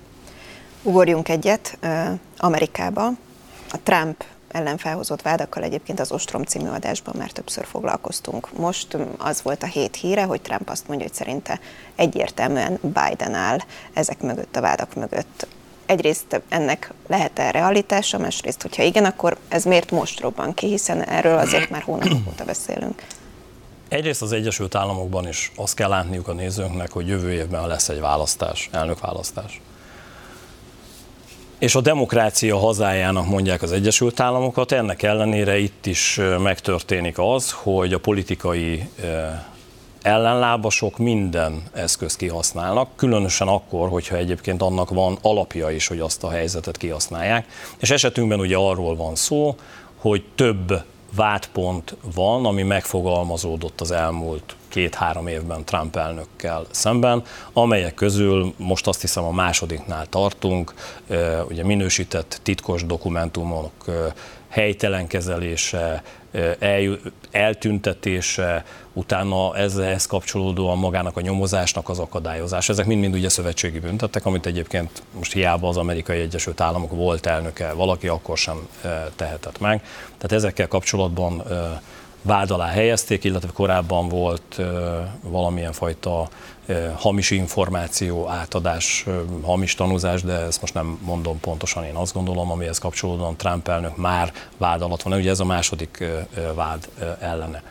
Ugorjunk 0.84 1.30
egyet 1.30 1.78
eh, 1.80 2.12
Amerikába. 2.38 3.08
A 3.72 3.78
Trump 3.84 4.24
ellen 4.58 4.78
felhozott 4.78 5.22
vádakkal 5.22 5.64
egyébként 5.64 6.00
az 6.00 6.12
Ostrom 6.12 6.44
című 6.44 6.68
adásban 6.68 7.16
már 7.18 7.32
többször 7.32 7.66
foglalkoztunk. 7.66 8.58
Most 8.58 8.98
az 9.18 9.42
volt 9.42 9.64
a 9.64 9.66
hét 9.66 9.96
híre, 9.96 10.24
hogy 10.24 10.42
Trump 10.42 10.70
azt 10.70 10.88
mondja, 10.88 11.06
hogy 11.06 11.16
szerinte 11.16 11.60
egyértelműen 11.96 12.80
Biden 12.82 13.34
áll 13.34 13.58
ezek 13.94 14.22
mögött, 14.22 14.56
a 14.56 14.62
vádak 14.62 14.96
mögött. 14.96 15.48
Egyrészt 15.86 16.42
ennek 16.50 16.94
lehet-e 17.08 17.52
realitása, 17.52 18.18
másrészt, 18.18 18.62
hogyha 18.62 18.84
igen, 18.84 19.06
akkor 19.06 19.38
ez 19.48 19.64
miért 19.64 19.92
most 19.92 20.20
robban 20.20 20.54
ki, 20.54 20.68
hiszen 20.68 21.04
erről 21.04 21.38
azért 21.38 21.70
már 21.70 21.82
hónapok 21.82 22.28
óta 22.28 22.46
beszélünk. 22.46 23.04
Egyrészt 23.88 24.22
az 24.22 24.32
Egyesült 24.32 24.76
Államokban 24.76 25.28
is 25.28 25.52
azt 25.56 25.76
kell 25.76 25.90
látniuk 25.90 26.28
a 26.28 26.34
nézőnknek, 26.34 26.92
hogy 26.92 27.08
jövő 27.08 27.32
évben 27.32 27.68
lesz 27.68 27.90
egy 27.90 28.00
választás, 28.00 28.70
elnökválasztás 28.72 29.62
és 31.60 31.76
a 31.76 31.82
demokrácia 31.82 32.58
hazájának 32.58 33.28
mondják 33.28 33.62
az 33.62 33.72
Egyesült 33.72 34.20
Államokat, 34.20 34.72
ennek 34.72 35.04
ellenére 35.04 35.58
itt 35.58 35.86
is 35.86 36.20
megtörténik 36.40 37.18
az, 37.18 37.52
hogy 37.52 37.94
a 37.94 38.00
politikai 38.00 38.90
ellenlábasok 40.02 40.98
minden 40.98 41.64
eszköz 41.74 42.16
kihasználnak, 42.16 42.90
különösen 42.96 43.48
akkor, 43.48 43.90
hogyha 43.90 44.16
egyébként 44.16 44.62
annak 44.62 44.90
van 44.90 45.18
alapja 45.22 45.70
is, 45.70 45.88
hogy 45.88 46.00
azt 46.00 46.24
a 46.24 46.30
helyzetet 46.30 46.78
kihasználják. 46.78 47.46
És 47.78 47.90
esetünkben 47.90 48.40
ugye 48.40 48.56
arról 48.56 48.96
van 48.96 49.16
szó, 49.16 49.56
hogy 49.98 50.24
több 50.36 50.84
vádpont 51.16 51.96
van, 52.14 52.46
ami 52.46 52.64
megfogalmazódott 52.64 53.82
az 53.82 53.92
elmúlt 53.92 54.56
két-három 54.68 55.28
évben 55.28 55.66
Trump 55.66 55.96
elnökkel 55.96 56.66
szemben, 56.72 57.24
amelyek 57.54 57.94
közül 57.94 58.54
most 58.58 58.88
azt 58.88 59.02
hiszem 59.02 59.24
a 59.24 59.32
másodiknál 59.32 60.06
tartunk, 60.06 60.74
ugye 61.50 61.64
minősített 61.64 62.40
titkos 62.44 62.86
dokumentumok 62.86 63.72
helytelen 64.50 65.08
kezelése, 65.08 66.04
eltüntetése, 67.32 68.66
utána 68.94 69.56
ezhez 69.58 70.06
kapcsolódóan 70.06 70.78
magának 70.78 71.18
a 71.18 71.22
nyomozásnak 71.22 71.90
az 71.90 72.00
akadályozása. 72.00 72.72
Ezek 72.72 72.86
mind-mind 72.86 73.14
ugye 73.14 73.30
szövetségi 73.30 73.80
büntettek, 73.80 74.26
amit 74.26 74.46
egyébként 74.46 75.04
most 75.12 75.34
hiába 75.34 75.68
az 75.68 75.78
amerikai 75.78 76.20
Egyesült 76.20 76.62
Államok 76.62 76.92
volt 76.92 77.26
elnöke, 77.26 77.74
valaki 77.74 78.08
akkor 78.08 78.38
sem 78.38 78.68
tehetett 79.16 79.60
meg. 79.60 79.82
Tehát 80.04 80.32
ezekkel 80.32 80.68
kapcsolatban 80.68 81.44
vád 82.28 82.52
alá 82.52 82.68
helyezték, 82.68 83.24
illetve 83.24 83.50
korábban 83.54 84.10
volt 84.10 84.62
valamilyen 85.22 85.72
fajta 85.72 86.30
hamis 86.96 87.32
információ, 87.32 88.28
átadás, 88.28 89.06
hamis 89.42 89.76
tanúzás, 89.76 90.22
de 90.22 90.34
ezt 90.34 90.62
most 90.62 90.74
nem 90.74 91.00
mondom 91.02 91.40
pontosan, 91.40 91.84
én 91.84 91.96
azt 91.96 92.14
gondolom, 92.14 92.52
amihez 92.52 92.78
kapcsolódóan 92.78 93.38
Trump 93.38 93.68
elnök 93.68 93.98
már 93.98 94.34
vád 94.58 94.82
alatt 94.82 95.02
van, 95.02 95.14
ugye 95.14 95.30
ez 95.30 95.40
a 95.40 95.46
második 95.46 96.04
vád 96.56 96.90
ellene. 97.20 97.64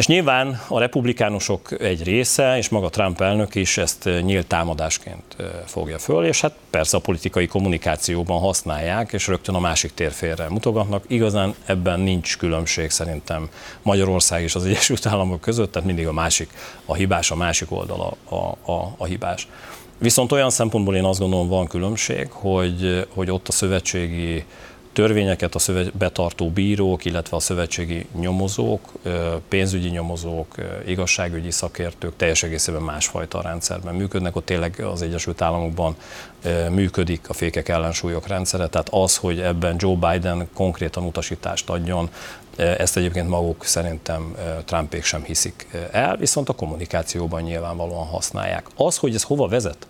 És 0.00 0.06
nyilván 0.06 0.60
a 0.68 0.78
republikánusok 0.78 1.80
egy 1.80 2.02
része, 2.02 2.56
és 2.56 2.68
maga 2.68 2.88
Trump 2.88 3.20
elnök 3.20 3.54
is 3.54 3.78
ezt 3.78 4.08
nyílt 4.22 4.46
támadásként 4.46 5.36
fogja 5.66 5.98
föl, 5.98 6.24
és 6.24 6.40
hát 6.40 6.54
persze 6.70 6.96
a 6.96 7.00
politikai 7.00 7.46
kommunikációban 7.46 8.40
használják, 8.40 9.12
és 9.12 9.26
rögtön 9.26 9.54
a 9.54 9.60
másik 9.60 9.94
térfélre 9.94 10.48
mutogatnak. 10.48 11.04
Igazán 11.06 11.54
ebben 11.64 12.00
nincs 12.00 12.38
különbség 12.38 12.90
szerintem 12.90 13.48
Magyarország 13.82 14.42
és 14.42 14.54
az 14.54 14.64
Egyesült 14.64 15.06
Államok 15.06 15.40
között, 15.40 15.72
tehát 15.72 15.88
mindig 15.88 16.06
a 16.06 16.12
másik 16.12 16.50
a 16.84 16.94
hibás, 16.94 17.30
a 17.30 17.36
másik 17.36 17.72
oldala 17.72 18.16
a, 18.28 18.72
a, 18.72 18.94
a 18.96 19.04
hibás. 19.04 19.48
Viszont 19.98 20.32
olyan 20.32 20.50
szempontból 20.50 20.96
én 20.96 21.04
azt 21.04 21.20
gondolom 21.20 21.48
van 21.48 21.66
különbség, 21.66 22.30
hogy, 22.30 23.06
hogy 23.14 23.30
ott 23.30 23.48
a 23.48 23.52
szövetségi 23.52 24.44
törvényeket 25.00 25.54
a 25.54 25.58
szövet, 25.58 25.96
betartó 25.96 26.50
bírók, 26.50 27.04
illetve 27.04 27.36
a 27.36 27.40
szövetségi 27.40 28.06
nyomozók, 28.18 28.92
pénzügyi 29.48 29.88
nyomozók, 29.88 30.54
igazságügyi 30.86 31.50
szakértők 31.50 32.16
teljes 32.16 32.42
egészében 32.42 32.82
másfajta 32.82 33.40
rendszerben 33.42 33.94
működnek. 33.94 34.36
Ott 34.36 34.44
tényleg 34.44 34.80
az 34.80 35.02
Egyesült 35.02 35.42
Államokban 35.42 35.96
működik 36.70 37.28
a 37.28 37.32
fékek 37.32 37.68
ellensúlyok 37.68 38.26
rendszere, 38.26 38.66
tehát 38.66 38.88
az, 38.90 39.16
hogy 39.16 39.40
ebben 39.40 39.76
Joe 39.78 39.94
Biden 39.94 40.48
konkrétan 40.54 41.04
utasítást 41.04 41.70
adjon, 41.70 42.10
ezt 42.56 42.96
egyébként 42.96 43.28
maguk 43.28 43.64
szerintem 43.64 44.36
Trumpék 44.64 45.04
sem 45.04 45.22
hiszik 45.22 45.66
el, 45.90 46.16
viszont 46.16 46.48
a 46.48 46.52
kommunikációban 46.52 47.42
nyilvánvalóan 47.42 48.06
használják. 48.06 48.66
Az, 48.76 48.96
hogy 48.96 49.14
ez 49.14 49.22
hova 49.22 49.48
vezet, 49.48 49.86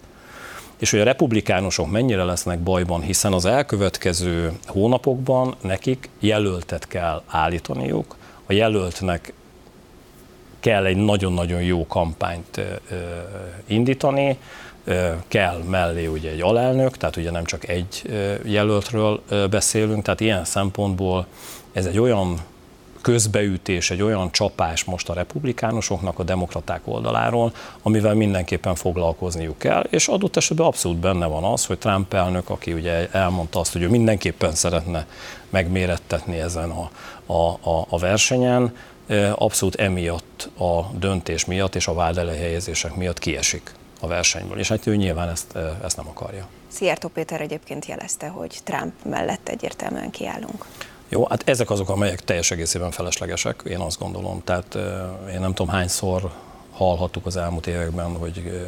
és 0.80 0.90
hogy 0.90 1.00
a 1.00 1.04
republikánusok 1.04 1.90
mennyire 1.90 2.24
lesznek 2.24 2.58
bajban, 2.58 3.00
hiszen 3.00 3.32
az 3.32 3.44
elkövetkező 3.44 4.52
hónapokban 4.66 5.54
nekik 5.60 6.08
jelöltet 6.18 6.88
kell 6.88 7.22
állítaniuk, 7.26 8.16
a 8.46 8.52
jelöltnek 8.52 9.32
kell 10.60 10.84
egy 10.84 10.96
nagyon-nagyon 10.96 11.62
jó 11.62 11.86
kampányt 11.86 12.60
indítani, 13.66 14.38
kell 15.28 15.62
mellé 15.68 16.06
ugye 16.06 16.30
egy 16.30 16.40
alelnök, 16.40 16.96
tehát 16.96 17.16
ugye 17.16 17.30
nem 17.30 17.44
csak 17.44 17.68
egy 17.68 18.02
jelöltről 18.44 19.22
beszélünk, 19.50 20.02
tehát 20.02 20.20
ilyen 20.20 20.44
szempontból 20.44 21.26
ez 21.72 21.86
egy 21.86 21.98
olyan 21.98 22.40
közbeütés, 23.00 23.90
egy 23.90 24.02
olyan 24.02 24.32
csapás 24.32 24.84
most 24.84 25.08
a 25.08 25.14
republikánusoknak 25.14 26.18
a 26.18 26.22
demokraták 26.22 26.80
oldaláról, 26.84 27.52
amivel 27.82 28.14
mindenképpen 28.14 28.74
foglalkozniuk 28.74 29.58
kell, 29.58 29.86
és 29.90 30.08
adott 30.08 30.36
esetben 30.36 30.66
abszolút 30.66 30.98
benne 30.98 31.26
van 31.26 31.44
az, 31.44 31.66
hogy 31.66 31.78
Trump 31.78 32.14
elnök, 32.14 32.50
aki 32.50 32.72
ugye 32.72 33.08
elmondta 33.10 33.60
azt, 33.60 33.72
hogy 33.72 33.82
ő 33.82 33.88
mindenképpen 33.88 34.54
szeretne 34.54 35.06
megmérettetni 35.50 36.38
ezen 36.38 36.70
a, 36.70 36.90
a, 37.32 37.68
a, 37.70 37.86
a 37.88 37.98
versenyen, 37.98 38.74
abszolút 39.34 39.74
emiatt 39.74 40.50
a 40.58 40.80
döntés 40.98 41.44
miatt 41.44 41.74
és 41.74 41.86
a 41.86 41.94
vád 41.94 42.18
elejhelyezések 42.18 42.94
miatt 42.94 43.18
kiesik 43.18 43.74
a 44.00 44.06
versenyből, 44.06 44.58
és 44.58 44.68
hát 44.68 44.86
ő 44.86 44.96
nyilván 44.96 45.28
ezt, 45.28 45.56
ezt 45.84 45.96
nem 45.96 46.08
akarja. 46.08 46.46
Szijjártó 46.68 47.08
Péter 47.08 47.40
egyébként 47.40 47.86
jelezte, 47.86 48.28
hogy 48.28 48.58
Trump 48.64 48.92
mellett 49.04 49.48
egyértelműen 49.48 50.10
kiállunk. 50.10 50.66
Jó, 51.12 51.26
hát 51.28 51.48
ezek 51.48 51.70
azok, 51.70 51.88
amelyek 51.88 52.20
teljes 52.20 52.50
egészében 52.50 52.90
feleslegesek, 52.90 53.62
én 53.66 53.78
azt 53.78 53.98
gondolom. 53.98 54.40
Tehát 54.44 54.74
én 55.32 55.40
nem 55.40 55.54
tudom 55.54 55.72
hányszor 55.72 56.30
hallhattuk 56.72 57.26
az 57.26 57.36
elmúlt 57.36 57.66
években, 57.66 58.16
hogy 58.16 58.66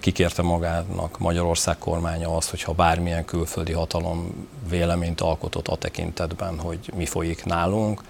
kikérte 0.00 0.42
magának 0.42 1.18
Magyarország 1.18 1.78
kormánya 1.78 2.36
azt, 2.36 2.50
hogyha 2.50 2.72
bármilyen 2.72 3.24
külföldi 3.24 3.72
hatalom 3.72 4.48
véleményt 4.68 5.20
alkotott 5.20 5.68
a 5.68 5.76
tekintetben, 5.76 6.58
hogy 6.58 6.92
mi 6.96 7.06
folyik 7.06 7.44
nálunk. 7.44 8.02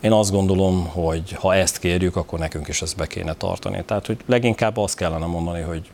Én 0.00 0.12
azt 0.12 0.30
gondolom, 0.30 0.86
hogy 0.86 1.32
ha 1.32 1.54
ezt 1.54 1.78
kérjük, 1.78 2.16
akkor 2.16 2.38
nekünk 2.38 2.68
is 2.68 2.82
ezt 2.82 2.96
be 2.96 3.06
kéne 3.06 3.34
tartani. 3.34 3.82
Tehát, 3.84 4.06
hogy 4.06 4.18
leginkább 4.26 4.76
azt 4.76 4.96
kellene 4.96 5.26
mondani, 5.26 5.60
hogy 5.60 5.90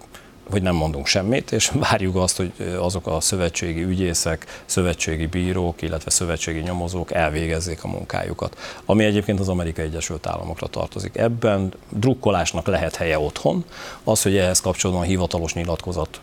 hogy 0.50 0.62
nem 0.62 0.74
mondunk 0.74 1.06
semmit, 1.06 1.52
és 1.52 1.70
várjuk 1.90 2.16
azt, 2.16 2.36
hogy 2.36 2.52
azok 2.78 3.06
a 3.06 3.20
szövetségi 3.20 3.82
ügyészek, 3.82 4.62
szövetségi 4.64 5.26
bírók, 5.26 5.82
illetve 5.82 6.10
szövetségi 6.10 6.60
nyomozók 6.60 7.12
elvégezzék 7.12 7.84
a 7.84 7.88
munkájukat, 7.88 8.58
ami 8.84 9.04
egyébként 9.04 9.40
az 9.40 9.48
Amerikai 9.48 9.84
Egyesült 9.84 10.26
Államokra 10.26 10.66
tartozik. 10.66 11.16
Ebben 11.16 11.72
drukkolásnak 11.90 12.66
lehet 12.66 12.96
helye 12.96 13.18
otthon, 13.18 13.64
az, 14.04 14.22
hogy 14.22 14.36
ehhez 14.36 14.60
kapcsolatban 14.60 15.06
hivatalos 15.06 15.54
nyilatkozat 15.54 16.20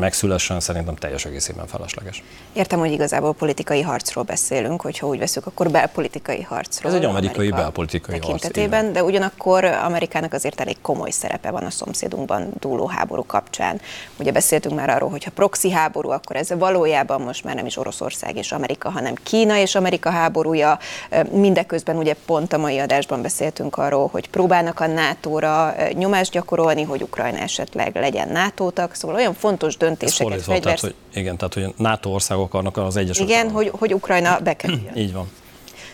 megszülessen, 0.00 0.60
szerintem 0.60 0.94
teljes 0.94 1.24
egészében 1.24 1.66
felesleges. 1.66 2.22
Értem, 2.52 2.78
hogy 2.78 2.92
igazából 2.92 3.34
politikai 3.34 3.82
harcról 3.82 4.24
beszélünk, 4.24 4.80
hogyha 4.80 5.06
úgy 5.06 5.18
veszük, 5.18 5.46
akkor 5.46 5.70
belpolitikai 5.70 6.42
harcról. 6.42 6.92
Ez 6.92 6.98
egy 6.98 7.04
amerikai 7.04 7.34
Amerika 7.34 7.56
belpolitikai 7.56 8.18
tekintetében, 8.18 8.82
harc. 8.82 8.94
de 8.94 9.04
ugyanakkor 9.04 9.64
Amerikának 9.64 10.32
azért 10.32 10.60
elég 10.60 10.76
komoly 10.82 11.10
szerepe 11.10 11.50
van 11.50 11.64
a 11.64 11.70
szomszédunkban 11.70 12.52
dúló 12.60 12.86
háború 12.86 13.26
kapcsán. 13.26 13.80
Ugye 14.18 14.32
beszéltünk 14.32 14.74
már 14.74 14.90
arról, 14.90 15.10
hogy 15.10 15.24
ha 15.24 15.30
proxy 15.30 15.70
háború, 15.70 16.10
akkor 16.10 16.36
ez 16.36 16.48
valójában 16.58 17.20
most 17.20 17.44
már 17.44 17.54
nem 17.54 17.66
is 17.66 17.76
Oroszország 17.76 18.36
és 18.36 18.52
Amerika, 18.52 18.90
hanem 18.90 19.14
Kína 19.22 19.56
és 19.56 19.74
Amerika 19.74 20.10
háborúja. 20.10 20.78
Mindeközben 21.30 21.96
ugye 21.96 22.14
pont 22.26 22.52
a 22.52 22.58
mai 22.58 22.78
adásban 22.78 23.22
beszéltünk 23.22 23.76
arról, 23.76 24.08
hogy 24.12 24.30
próbálnak 24.30 24.80
a 24.80 24.86
NATO-ra 24.86 25.74
nyomást 25.92 26.30
gyakorolni, 26.30 26.82
hogy 26.82 27.02
Ukrajna 27.02 27.38
esetleg 27.38 27.96
legyen 27.96 28.28
NATO-tag, 28.28 28.94
szóval 28.94 29.16
olyan 29.16 29.34
fontos 29.34 29.76
döntéseket. 29.90 30.32
Ez 30.32 30.44
fegyversz... 30.44 30.62
tehát, 30.64 30.80
hogy, 30.80 30.94
igen, 31.20 31.36
tehát 31.36 31.54
hogy 31.54 31.74
NATO 31.76 32.10
országok 32.10 32.44
akarnak 32.44 32.76
az 32.76 32.96
Egyesült 32.96 33.28
Igen, 33.28 33.50
hogy, 33.50 33.70
hogy 33.78 33.94
Ukrajna 33.94 34.38
bekerüljön. 34.38 34.96
Így 35.04 35.12
van. 35.12 35.30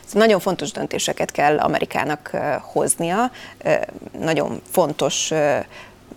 Szóval 0.04 0.26
nagyon 0.26 0.40
fontos 0.40 0.70
döntéseket 0.72 1.30
kell 1.30 1.58
Amerikának 1.58 2.36
hoznia, 2.62 3.30
nagyon 4.18 4.60
fontos 4.70 5.32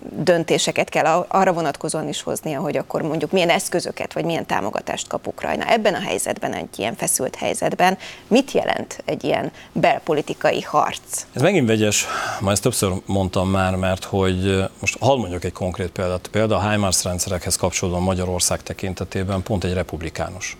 döntéseket 0.08 0.88
kell 0.88 1.24
arra 1.28 1.52
vonatkozóan 1.52 2.08
is 2.08 2.22
hoznia, 2.22 2.60
hogy 2.60 2.76
akkor 2.76 3.02
mondjuk 3.02 3.30
milyen 3.30 3.50
eszközöket 3.50 4.12
vagy 4.12 4.24
milyen 4.24 4.46
támogatást 4.46 5.08
kap 5.08 5.26
Ukrajna. 5.26 5.70
Ebben 5.70 5.94
a 5.94 6.00
helyzetben, 6.00 6.52
egy 6.52 6.78
ilyen 6.78 6.96
feszült 6.96 7.36
helyzetben 7.36 7.98
mit 8.26 8.52
jelent 8.52 9.02
egy 9.04 9.24
ilyen 9.24 9.52
belpolitikai 9.72 10.60
harc? 10.60 11.24
Ez 11.32 11.42
megint 11.42 11.66
vegyes, 11.66 12.06
ma 12.40 12.50
ezt 12.50 12.62
többször 12.62 12.92
mondtam 13.06 13.50
már, 13.50 13.76
mert 13.76 14.04
hogy 14.04 14.64
most 14.80 14.98
hadd 15.00 15.18
mondjuk 15.18 15.44
egy 15.44 15.52
konkrét 15.52 15.90
példát. 15.90 16.28
Például 16.28 16.60
a 16.60 16.70
HIMARS 16.70 17.04
rendszerekhez 17.04 17.56
kapcsolódóan 17.56 18.02
Magyarország 18.02 18.62
tekintetében 18.62 19.42
pont 19.42 19.64
egy 19.64 19.72
republikánus 19.72 20.56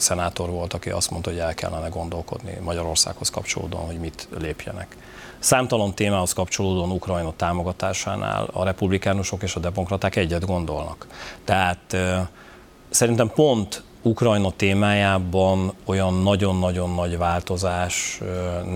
szenátor 0.00 0.50
volt, 0.50 0.72
aki 0.72 0.90
azt 0.90 1.10
mondta, 1.10 1.30
hogy 1.30 1.38
el 1.38 1.54
kellene 1.54 1.88
gondolkodni 1.88 2.58
Magyarországhoz 2.60 3.30
kapcsolódóan, 3.30 3.86
hogy 3.86 3.98
mit 3.98 4.28
lépjenek. 4.38 4.96
Számtalan 5.38 5.94
témához 5.94 6.32
kapcsolódóan 6.32 6.90
Ukrajna 6.90 7.32
támogatásánál 7.36 8.48
a 8.52 8.64
republikánusok 8.64 9.42
és 9.42 9.54
a 9.54 9.60
demokraták 9.60 10.16
egyet 10.16 10.46
gondolnak. 10.46 11.06
Tehát 11.44 11.96
szerintem 12.90 13.30
pont 13.34 13.82
Ukrajna 14.02 14.50
témájában 14.50 15.72
olyan 15.84 16.22
nagyon-nagyon 16.22 16.94
nagy 16.94 17.18
változás 17.18 18.20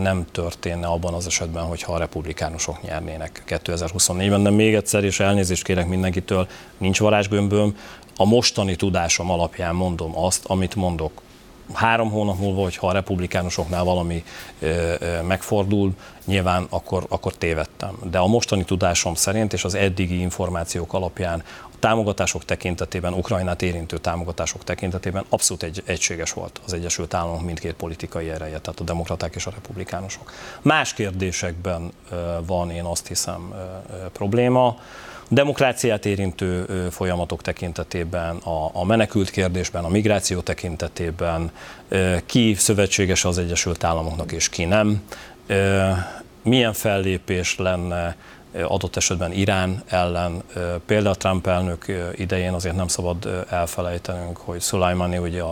nem 0.01 0.25
történne 0.33 0.87
abban 0.87 1.15
az 1.15 1.27
esetben, 1.27 1.65
hogyha 1.65 1.93
a 1.93 1.99
republikánusok 1.99 2.83
nyernének 2.83 3.43
2024-ben. 3.49 4.43
De 4.43 4.51
még 4.51 4.75
egyszer, 4.75 5.05
és 5.05 5.21
elnézést 5.21 5.65
kérek 5.65 5.89
mindenkitől, 5.89 6.47
nincs 6.79 6.99
varázsgömböm, 6.99 7.77
a 8.17 8.25
mostani 8.25 8.77
tudásom 8.77 9.31
alapján 9.31 9.75
mondom 9.75 10.19
azt, 10.19 10.45
amit 10.47 10.75
mondok 10.75 11.23
három 11.73 12.11
hónap 12.11 12.39
múlva, 12.39 12.63
hogyha 12.63 12.87
a 12.87 12.93
republikánusoknál 12.93 13.85
valami 13.85 14.25
ö, 14.59 14.95
ö, 14.99 15.23
megfordul, 15.23 15.93
nyilván 16.25 16.67
akkor, 16.71 17.07
akkor 17.09 17.35
tévedtem. 17.35 17.99
De 18.11 18.19
a 18.19 18.27
mostani 18.27 18.65
tudásom 18.65 19.15
szerint 19.15 19.53
és 19.53 19.65
az 19.65 19.75
eddigi 19.75 20.21
információk 20.21 20.93
alapján 20.93 21.43
támogatások 21.83 22.45
tekintetében, 22.45 23.13
Ukrajnát 23.13 23.63
érintő 23.63 23.99
támogatások 23.99 24.65
tekintetében 24.65 25.25
abszolút 25.29 25.63
egy, 25.63 25.83
egységes 25.87 26.33
volt 26.33 26.61
az 26.65 26.73
Egyesült 26.73 27.15
Államok 27.15 27.43
mindkét 27.43 27.73
politikai 27.73 28.31
ereje, 28.31 28.59
tehát 28.59 28.81
a 28.81 28.85
demokraták 28.85 29.35
és 29.35 29.47
a 29.47 29.51
republikánusok. 29.51 30.33
Más 30.61 30.95
kérdésekben 30.95 31.93
van, 32.47 32.71
én 32.71 32.85
azt 32.85 33.07
hiszem, 33.07 33.55
probléma 34.13 34.79
demokráciát 35.29 36.07
érintő 36.07 36.65
folyamatok 36.91 37.43
tekintetében, 37.43 38.37
a 38.73 38.85
menekült 38.85 39.31
kérdésben, 39.31 39.85
a 39.85 39.89
migráció 39.89 40.41
tekintetében, 40.41 41.51
ki 42.27 42.55
szövetséges 42.55 43.25
az 43.25 43.39
Egyesült 43.39 43.85
Államoknak 43.85 44.33
és 44.33 44.49
ki 44.49 44.65
nem, 44.65 45.03
milyen 46.43 46.73
fellépés 46.73 47.57
lenne 47.57 48.17
adott 48.69 48.97
esetben 48.97 49.33
Irán 49.33 49.83
ellen. 49.87 50.43
Például 50.87 51.15
Trump 51.15 51.47
elnök 51.47 51.85
idején 52.17 52.53
azért 52.53 52.77
nem 52.77 52.89
szabad 52.89 53.47
elfelejtenünk, 53.51 54.37
hogy 54.37 54.61
Szulajmani 54.61 55.19
ugye 55.19 55.43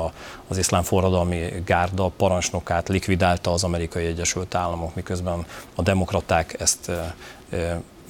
az 0.48 0.58
iszlám 0.58 0.82
forradalmi 0.82 1.62
gárda 1.64 2.08
parancsnokát 2.16 2.88
likvidálta 2.88 3.52
az 3.52 3.64
amerikai 3.64 4.06
Egyesült 4.06 4.54
Államok, 4.54 4.94
miközben 4.94 5.46
a 5.74 5.82
demokraták 5.82 6.60
ezt 6.60 6.90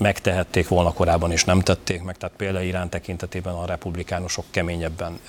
megtehették 0.01 0.68
volna 0.68 0.92
korábban, 0.92 1.32
és 1.32 1.44
nem 1.44 1.61
tették 1.61 2.03
meg, 2.03 2.16
tehát 2.16 2.36
például 2.36 2.64
Irán 2.64 2.88
tekintetében 2.88 3.55
a 3.55 3.66
republikánusok 3.66 4.44
keményebben 4.51 5.20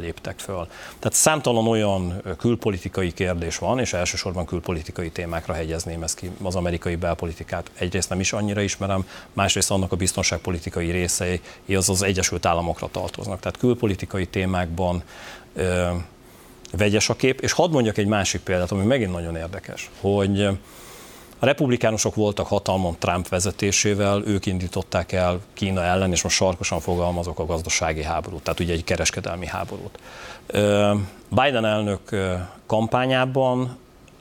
léptek 0.00 0.38
föl. 0.38 0.66
Tehát 0.98 1.12
számtalan 1.12 1.66
olyan 1.66 2.22
külpolitikai 2.38 3.12
kérdés 3.12 3.58
van, 3.58 3.78
és 3.78 3.92
elsősorban 3.92 4.46
külpolitikai 4.46 5.10
témákra 5.10 5.54
hegyezném 5.54 6.02
ezt 6.02 6.16
ki, 6.16 6.30
az 6.42 6.54
amerikai 6.54 6.96
belpolitikát. 6.96 7.70
Egyrészt 7.78 8.08
nem 8.08 8.20
is 8.20 8.32
annyira 8.32 8.60
ismerem, 8.60 9.06
másrészt 9.32 9.70
annak 9.70 9.92
a 9.92 9.96
biztonságpolitikai 9.96 10.90
részei, 10.90 11.40
az 11.68 11.88
az 11.88 12.02
Egyesült 12.02 12.46
Államokra 12.46 12.88
tartoznak. 12.90 13.40
Tehát 13.40 13.58
külpolitikai 13.58 14.26
témákban 14.26 15.02
vegyes 16.72 17.08
a 17.08 17.14
kép, 17.14 17.40
és 17.40 17.52
hadd 17.52 17.70
mondjak 17.70 17.98
egy 17.98 18.06
másik 18.06 18.40
példát, 18.40 18.70
ami 18.70 18.84
megint 18.84 19.12
nagyon 19.12 19.36
érdekes, 19.36 19.90
hogy 20.00 20.48
A 21.42 21.46
republikánusok 21.46 22.14
voltak 22.14 22.46
hatalmon 22.46 22.96
Trump 22.98 23.28
vezetésével, 23.28 24.22
ők 24.26 24.46
indították 24.46 25.12
el 25.12 25.40
Kína 25.52 25.82
ellen, 25.82 26.12
és 26.12 26.22
most 26.22 26.36
sarkosan 26.36 26.80
fogalmazok 26.80 27.38
a 27.38 27.46
gazdasági 27.46 28.02
háborút, 28.02 28.42
tehát 28.42 28.60
ugye 28.60 28.72
egy 28.72 28.84
kereskedelmi 28.84 29.46
háborút. 29.46 29.98
Biden 31.28 31.64
elnök 31.64 32.00
kampányában 32.66 33.78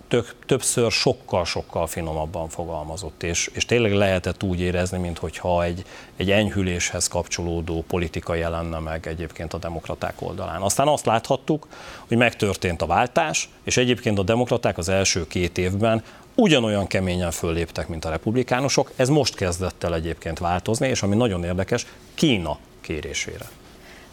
tök, 0.08 0.36
többször 0.46 0.92
sokkal-sokkal 0.92 1.88
finomabban 1.88 2.50
fogalmazott, 2.50 3.24
és, 3.24 3.50
és 3.54 3.66
tényleg 3.66 3.94
lehetett 3.94 4.44
úgy 4.44 4.60
érezni, 4.60 4.98
mintha 4.98 5.64
egy, 5.64 5.84
egy 6.16 6.32
enyhüléshez 6.32 7.08
kapcsolódó 7.08 7.84
politika 7.88 8.36
jelenne 8.36 8.80
meg 8.80 9.08
egyébként 9.08 9.54
a 9.54 9.58
demokraták 9.58 10.22
oldalán. 10.22 10.62
Aztán 10.62 10.88
azt 10.88 11.06
láthattuk, 11.06 11.68
hogy 12.08 12.18
megtörtént 12.18 12.82
a 12.82 12.86
váltás, 12.86 13.50
és 13.64 13.78
egyébként 13.78 14.20
a 14.20 14.24
demokraták 14.24 14.78
az 14.78 14.90
első 14.90 15.28
két 15.28 15.58
évben 15.58 16.04
ugyanolyan 16.40 16.88
keményen 16.88 17.32
fölléptek, 17.32 17.88
mint 17.88 18.06
a 18.06 18.10
republikánusok. 18.10 18.92
Ez 18.96 19.10
most 19.10 19.36
kezdett 19.36 19.84
el 19.84 19.96
egyébként 19.96 20.40
változni, 20.40 20.88
és 20.88 21.04
ami 21.04 21.16
nagyon 21.16 21.44
érdekes, 21.44 21.86
Kína 22.14 22.58
kérésére. 22.82 23.46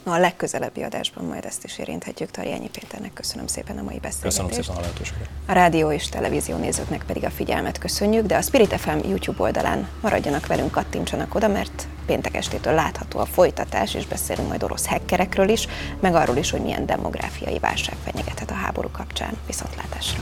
Na, 0.06 0.12
a 0.12 0.18
legközelebbi 0.18 0.82
adásban 0.82 1.24
majd 1.24 1.44
ezt 1.44 1.64
is 1.64 1.78
érinthetjük. 1.78 2.30
Tarjányi 2.30 2.68
Péternek 2.68 3.12
köszönöm 3.12 3.46
szépen 3.46 3.78
a 3.78 3.82
mai 3.82 3.98
beszélgetést. 3.98 4.22
Köszönöm 4.22 4.50
szépen 4.50 4.76
a 4.76 4.80
lehetőséget. 4.80 5.28
A 5.46 5.52
rádió 5.52 5.90
és 5.92 6.08
televízió 6.08 6.56
nézőknek 6.56 7.04
pedig 7.06 7.24
a 7.24 7.30
figyelmet 7.30 7.78
köszönjük, 7.78 8.26
de 8.26 8.36
a 8.36 8.42
Spirit 8.42 8.80
FM 8.80 9.08
YouTube 9.08 9.42
oldalán 9.42 9.88
maradjanak 10.00 10.46
velünk, 10.46 10.70
kattintsanak 10.70 11.34
oda, 11.34 11.48
mert 11.48 11.86
péntek 12.06 12.36
estétől 12.36 12.74
látható 12.74 13.18
a 13.18 13.24
folytatás, 13.24 13.94
és 13.94 14.06
beszélünk 14.06 14.48
majd 14.48 14.62
orosz 14.62 14.86
hackerekről 14.86 15.48
is, 15.48 15.68
meg 16.00 16.14
arról 16.14 16.36
is, 16.36 16.50
hogy 16.50 16.60
milyen 16.60 16.86
demográfiai 16.86 17.58
válság 17.58 17.96
fenyegethet 18.04 18.50
a 18.50 18.54
háború 18.54 18.88
kapcsán. 18.92 19.36
Viszontlátásra! 19.46 20.14